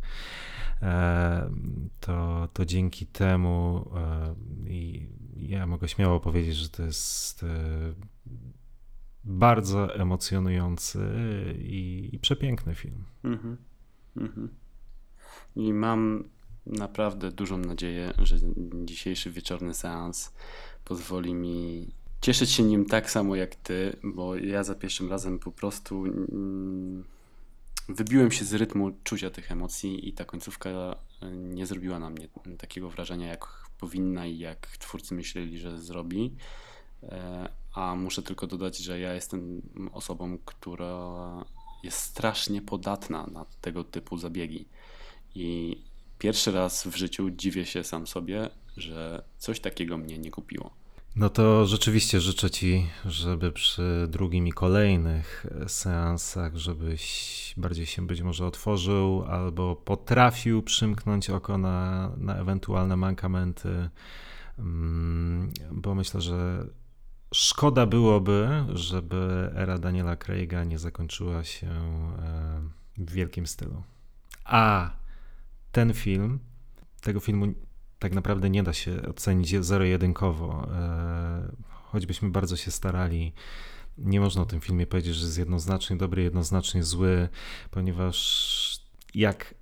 to, 1.99 2.47
to 2.53 2.65
dzięki 2.65 3.05
temu 3.05 3.85
e, 3.95 4.35
i 4.69 5.09
ja 5.35 5.67
mogę 5.67 5.87
śmiało 5.87 6.19
powiedzieć, 6.19 6.55
że 6.55 6.69
to 6.69 6.83
jest 6.83 7.43
e, 7.43 7.47
bardzo 9.23 9.95
emocjonujący 9.95 10.99
i, 11.59 12.09
i 12.13 12.19
przepiękny 12.19 12.75
film. 12.75 13.03
Mm 13.23 13.37
-hmm. 13.37 13.55
I 15.55 15.73
mam 15.73 16.23
naprawdę 16.65 17.31
dużą 17.31 17.57
nadzieję, 17.57 18.13
że 18.17 18.35
dzisiejszy 18.85 19.31
wieczorny 19.31 19.73
seans 19.73 20.33
pozwoli 20.85 21.33
mi 21.33 21.87
cieszyć 22.21 22.51
się 22.51 22.63
nim 22.63 22.85
tak 22.85 23.11
samo 23.11 23.35
jak 23.35 23.55
ty, 23.55 23.97
bo 24.03 24.35
ja 24.35 24.63
za 24.63 24.75
pierwszym 24.75 25.09
razem 25.09 25.39
po 25.39 25.51
prostu 25.51 26.05
mm, 26.05 27.03
wybiłem 27.89 28.31
się 28.31 28.45
z 28.45 28.53
rytmu 28.53 28.91
czucia 29.03 29.29
tych 29.29 29.51
emocji 29.51 30.09
i 30.09 30.13
ta 30.13 30.25
końcówka 30.25 30.69
e, 30.69 30.95
nie 31.31 31.65
zrobiła 31.65 31.99
na 31.99 32.09
mnie 32.09 32.27
takiego 32.57 32.89
wrażenia, 32.89 33.27
jak 33.27 33.47
powinna 33.79 34.25
i 34.25 34.37
jak 34.37 34.67
twórcy 34.67 35.13
myśleli, 35.15 35.59
że 35.59 35.79
zrobi. 35.79 36.35
E, 37.03 37.49
a 37.73 37.95
muszę 37.95 38.21
tylko 38.21 38.47
dodać, 38.47 38.77
że 38.77 38.99
ja 38.99 39.13
jestem 39.13 39.61
osobą, 39.91 40.37
która 40.45 41.45
jest 41.83 41.97
strasznie 41.97 42.61
podatna 42.61 43.27
na 43.27 43.45
tego 43.61 43.83
typu 43.83 44.17
zabiegi. 44.17 44.65
I 45.35 45.77
pierwszy 46.19 46.51
raz 46.51 46.87
w 46.87 46.95
życiu 46.95 47.29
dziwię 47.29 47.65
się 47.65 47.83
sam 47.83 48.07
sobie, 48.07 48.49
że 48.77 49.23
coś 49.37 49.59
takiego 49.59 49.97
mnie 49.97 50.17
nie 50.17 50.31
kupiło. 50.31 50.84
No 51.15 51.29
to 51.29 51.65
rzeczywiście 51.65 52.21
życzę 52.21 52.49
Ci, 52.49 52.87
żeby 53.05 53.51
przy 53.51 54.07
drugim 54.09 54.47
i 54.47 54.51
kolejnych 54.51 55.45
seansach, 55.67 56.55
żebyś 56.55 57.53
bardziej 57.57 57.85
się 57.85 58.07
być 58.07 58.21
może 58.21 58.45
otworzył 58.45 59.25
albo 59.27 59.75
potrafił 59.75 60.63
przymknąć 60.63 61.29
oko 61.29 61.57
na, 61.57 62.11
na 62.17 62.35
ewentualne 62.35 62.95
mankamenty, 62.95 63.89
mm, 64.59 65.51
bo 65.71 65.95
myślę, 65.95 66.21
że 66.21 66.67
szkoda 67.33 67.85
byłoby, 67.85 68.65
żeby 68.73 69.51
era 69.55 69.77
Daniela 69.77 70.15
Craiga 70.15 70.63
nie 70.63 70.79
zakończyła 70.79 71.43
się 71.43 71.67
e, 71.67 72.61
w 72.97 73.11
wielkim 73.11 73.47
stylu. 73.47 73.83
A 74.45 74.91
ten 75.71 75.93
film, 75.93 76.39
tego 77.01 77.19
filmu 77.19 77.53
tak 78.05 78.13
naprawdę 78.13 78.49
nie 78.49 78.63
da 78.63 78.73
się 78.73 79.01
ocenić 79.09 79.65
zero-jedynkowo. 79.65 80.67
E, 80.73 81.51
choćbyśmy 81.71 82.29
bardzo 82.29 82.57
się 82.57 82.71
starali, 82.71 83.33
nie 83.97 84.19
można 84.19 84.41
o 84.41 84.45
tym 84.45 84.61
filmie 84.61 84.87
powiedzieć, 84.87 85.15
że 85.15 85.25
jest 85.25 85.37
jednoznacznie 85.37 85.95
dobry, 85.97 86.23
jednoznacznie 86.23 86.83
zły, 86.83 87.29
ponieważ 87.71 88.79
jak, 89.15 89.55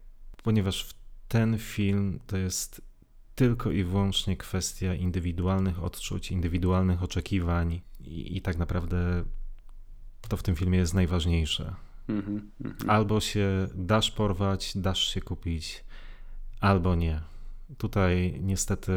ponieważ 0.44 0.90
ten 1.28 1.58
film 1.58 2.20
to 2.28 2.38
jest 2.38 2.82
tylko 3.36 3.72
i 3.72 3.84
wyłącznie 3.84 4.38
kwestia 4.38 4.96
indywidualnych 4.96 5.84
odczuć, 5.84 6.32
indywidualnych 6.32 7.04
oczekiwań 7.04 7.82
i, 8.00 8.38
i 8.38 8.42
tak 8.42 8.58
naprawdę 8.58 9.24
to 10.30 10.38
w 10.38 10.44
tym 10.44 10.56
filmie 10.56 10.78
jest 10.78 10.94
najważniejsze. 10.94 11.76
Mhm, 12.08 12.52
mhm. 12.66 12.90
Albo 12.90 13.20
się 13.20 13.68
dasz 13.76 14.12
porwać, 14.12 14.72
dasz 14.76 15.14
się 15.14 15.22
kupić, 15.22 15.84
albo 16.60 16.96
nie. 16.96 17.33
Tutaj 17.78 18.40
niestety 18.42 18.92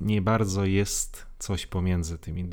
nie 0.00 0.22
bardzo 0.22 0.64
jest 0.64 1.26
coś 1.38 1.66
pomiędzy 1.66 2.18
tymi, 2.18 2.48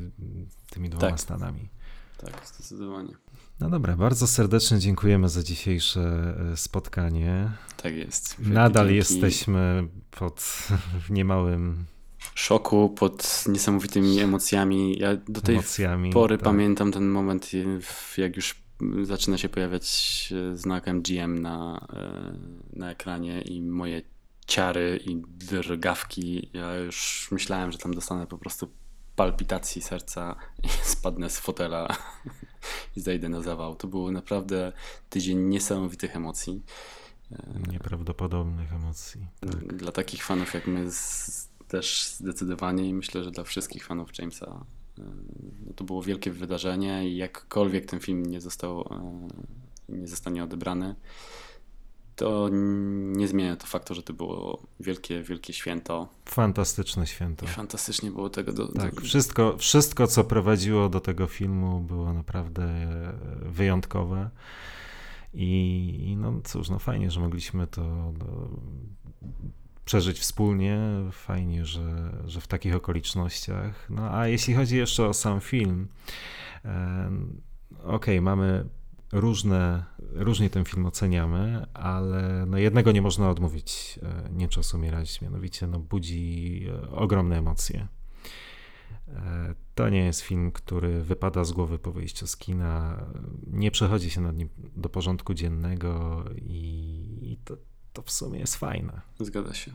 tymi 0.69 0.89
dwoma 0.89 1.09
tak. 1.09 1.19
stanami. 1.19 1.69
Tak, 2.17 2.41
zdecydowanie. 2.45 3.13
No 3.59 3.69
dobra, 3.69 3.95
bardzo 3.95 4.27
serdecznie 4.27 4.79
dziękujemy 4.79 5.29
za 5.29 5.43
dzisiejsze 5.43 6.35
e, 6.51 6.57
spotkanie. 6.57 7.51
Tak 7.77 7.95
jest. 7.95 8.35
Wielkie 8.39 8.53
Nadal 8.53 8.85
dzięki. 8.85 8.97
jesteśmy 8.97 9.88
pod 10.11 10.67
niemałym 11.09 11.85
szoku, 12.33 12.89
pod 12.89 13.43
niesamowitymi 13.47 14.19
emocjami. 14.19 14.99
Ja 14.99 15.15
do 15.27 15.41
tej 15.41 15.55
emocjami, 15.55 16.13
pory 16.13 16.38
tak. 16.38 16.45
pamiętam 16.45 16.91
ten 16.91 17.09
moment, 17.09 17.51
jak 18.17 18.35
już 18.35 18.55
zaczyna 19.03 19.38
się 19.38 19.49
pojawiać 19.49 20.29
e, 20.53 20.57
znak 20.57 20.88
MGM 20.88 21.39
na, 21.39 21.88
e, 21.93 22.79
na 22.79 22.91
ekranie 22.91 23.41
i 23.41 23.61
moje 23.61 24.01
ciary 24.47 24.99
i 25.05 25.21
drgawki. 25.27 26.49
Ja 26.53 26.75
już 26.75 27.27
myślałem, 27.31 27.71
że 27.71 27.77
tam 27.77 27.93
dostanę 27.93 28.27
po 28.27 28.37
prostu 28.37 28.69
palpitacji 29.15 29.81
serca 29.81 30.35
i 30.63 30.67
spadnę 30.93 31.29
z 31.29 31.39
fotela 31.39 31.87
i 32.95 33.01
zejdę 33.01 33.29
na 33.29 33.41
zawał. 33.41 33.75
To 33.75 33.87
był 33.87 34.11
naprawdę 34.11 34.71
tydzień 35.09 35.39
niesamowitych 35.39 36.15
emocji. 36.15 36.63
Nieprawdopodobnych 37.71 38.73
emocji. 38.73 39.27
Tak. 39.39 39.73
Dla 39.73 39.91
takich 39.91 40.23
fanów 40.23 40.53
jak 40.53 40.67
my 40.67 40.91
z, 40.91 41.49
też 41.67 42.13
zdecydowanie 42.13 42.89
i 42.89 42.93
myślę, 42.93 43.23
że 43.23 43.31
dla 43.31 43.43
wszystkich 43.43 43.85
fanów 43.85 44.17
Jamesa 44.19 44.65
no 45.65 45.73
to 45.75 45.83
było 45.83 46.03
wielkie 46.03 46.31
wydarzenie 46.31 47.09
i 47.09 47.17
jakkolwiek 47.17 47.85
ten 47.85 47.99
film 47.99 48.25
nie 48.25 48.41
został, 48.41 48.89
nie 49.89 50.07
zostanie 50.07 50.43
odebrany, 50.43 50.95
to 52.18 52.49
nie 52.51 53.28
zmienia 53.28 53.55
to 53.55 53.68
faktu, 53.68 53.93
że 53.93 54.03
to 54.03 54.13
było 54.13 54.61
wielkie, 54.80 55.24
wielkie 55.24 55.53
święto. 55.53 56.07
Fantastyczne 56.26 57.07
święto. 57.07 57.45
I 57.45 57.49
fantastycznie 57.49 58.11
było 58.11 58.30
tego. 58.30 58.53
Do, 58.53 58.68
tak, 58.68 58.95
do... 58.95 59.01
Wszystko, 59.01 59.57
wszystko, 59.57 60.07
co 60.07 60.24
prowadziło 60.24 60.89
do 60.89 60.99
tego 60.99 61.28
filmu, 61.28 61.80
było 61.80 62.13
naprawdę 62.13 62.88
wyjątkowe. 63.41 64.30
I, 65.34 66.15
no 66.20 66.41
cóż, 66.43 66.70
no 66.70 66.80
fajnie, 66.80 67.11
że 67.11 67.20
mogliśmy 67.20 67.68
to 67.68 68.13
do, 68.18 68.49
przeżyć 69.86 70.20
wspólnie. 70.20 70.80
Fajnie, 71.11 71.65
że, 71.65 72.13
że 72.26 72.41
w 72.41 72.47
takich 72.47 72.76
okolicznościach. 72.76 73.89
No 73.89 74.11
a 74.11 74.28
jeśli 74.28 74.53
chodzi 74.53 74.78
jeszcze 74.78 75.07
o 75.07 75.13
sam 75.13 75.41
film, 75.41 75.88
e, 76.65 77.11
okej, 77.84 77.95
okay, 77.95 78.22
mamy 78.22 78.65
różne, 79.11 79.85
różnie 79.99 80.49
ten 80.49 80.65
film 80.65 80.85
oceniamy, 80.85 81.65
ale 81.73 82.45
no 82.47 82.57
jednego 82.57 82.91
nie 82.91 83.01
można 83.01 83.29
odmówić, 83.29 83.99
e, 84.03 84.29
nie 84.31 84.47
czas 84.47 84.73
umierać, 84.73 85.21
mianowicie 85.21 85.67
no 85.67 85.79
budzi 85.79 86.65
e, 86.69 86.89
ogromne 86.91 87.37
emocje. 87.37 87.87
E, 89.07 89.55
to 89.75 89.89
nie 89.89 90.05
jest 90.05 90.21
film, 90.21 90.51
który 90.51 91.03
wypada 91.03 91.43
z 91.43 91.51
głowy 91.51 91.79
po 91.79 91.91
wyjściu 91.91 92.27
z 92.27 92.37
kina, 92.37 93.05
nie 93.47 93.71
przechodzi 93.71 94.09
się 94.09 94.21
nad 94.21 94.37
nim 94.37 94.49
do 94.75 94.89
porządku 94.89 95.33
dziennego 95.33 96.23
i 96.35 97.37
to, 97.45 97.57
to 97.93 98.01
w 98.01 98.11
sumie 98.11 98.39
jest 98.39 98.55
fajne. 98.55 99.01
Zgadza 99.19 99.53
się. 99.53 99.71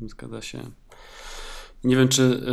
Zgadza 0.00 0.42
się. 0.42 0.70
Nie 1.84 1.96
wiem, 1.96 2.08
czy, 2.08 2.46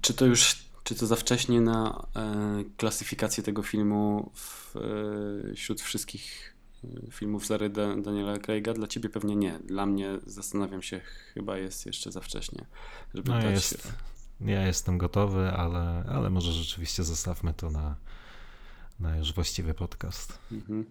czy 0.00 0.14
to 0.14 0.26
już 0.26 0.67
czy 0.88 0.94
to 0.94 1.06
za 1.06 1.16
wcześnie 1.16 1.60
na 1.60 2.06
e, 2.16 2.64
klasyfikację 2.76 3.42
tego 3.42 3.62
filmu 3.62 4.30
w, 4.34 4.76
e, 4.76 5.54
wśród 5.54 5.80
wszystkich 5.80 6.54
e, 6.84 7.10
filmów 7.10 7.46
z 7.46 7.74
Daniela 8.02 8.38
Craiga? 8.38 8.74
Dla 8.74 8.86
ciebie 8.86 9.08
pewnie 9.08 9.36
nie. 9.36 9.58
Dla 9.58 9.86
mnie 9.86 10.18
zastanawiam 10.26 10.82
się, 10.82 11.00
chyba 11.34 11.58
jest 11.58 11.86
jeszcze 11.86 12.12
za 12.12 12.20
wcześnie, 12.20 12.66
żeby 13.14 13.30
no 13.30 13.40
dać... 13.40 13.50
Jest, 13.50 13.92
ja 14.40 14.66
jestem 14.66 14.98
gotowy, 14.98 15.50
ale, 15.50 16.04
ale 16.08 16.30
może 16.30 16.52
rzeczywiście 16.52 17.04
zostawmy 17.04 17.54
to 17.54 17.70
na, 17.70 17.96
na 19.00 19.16
już 19.16 19.32
właściwy 19.32 19.74
podcast. 19.74 20.38
Mhm. 20.52 20.84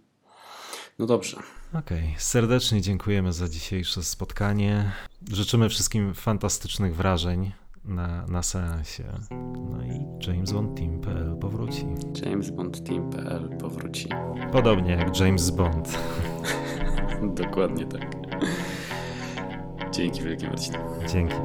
No 0.99 1.05
dobrze. 1.05 1.37
Okej, 1.73 2.07
okay. 2.07 2.19
serdecznie 2.19 2.81
dziękujemy 2.81 3.33
za 3.33 3.49
dzisiejsze 3.49 4.03
spotkanie. 4.03 4.91
Życzymy 5.31 5.69
wszystkim 5.69 6.13
fantastycznych 6.13 6.95
wrażeń 6.95 7.51
na, 7.87 8.25
na 8.27 8.43
seansie. 8.43 9.03
No 9.71 9.83
i 9.83 10.27
James 10.27 10.51
Bond 10.51 10.77
Team.pl 10.77 11.37
powróci. 11.41 11.85
James 12.25 12.51
Bond 12.51 12.83
Team.pl 12.83 13.49
powróci. 13.59 14.09
Podobnie 14.51 14.91
jak 14.91 15.19
James 15.19 15.49
Bond. 15.49 15.99
Dokładnie 17.43 17.85
tak. 17.85 18.15
Dzięki 19.91 20.21
wielkie 20.21 20.47
Marcin. 20.47 20.75
Dzięki. 21.07 21.35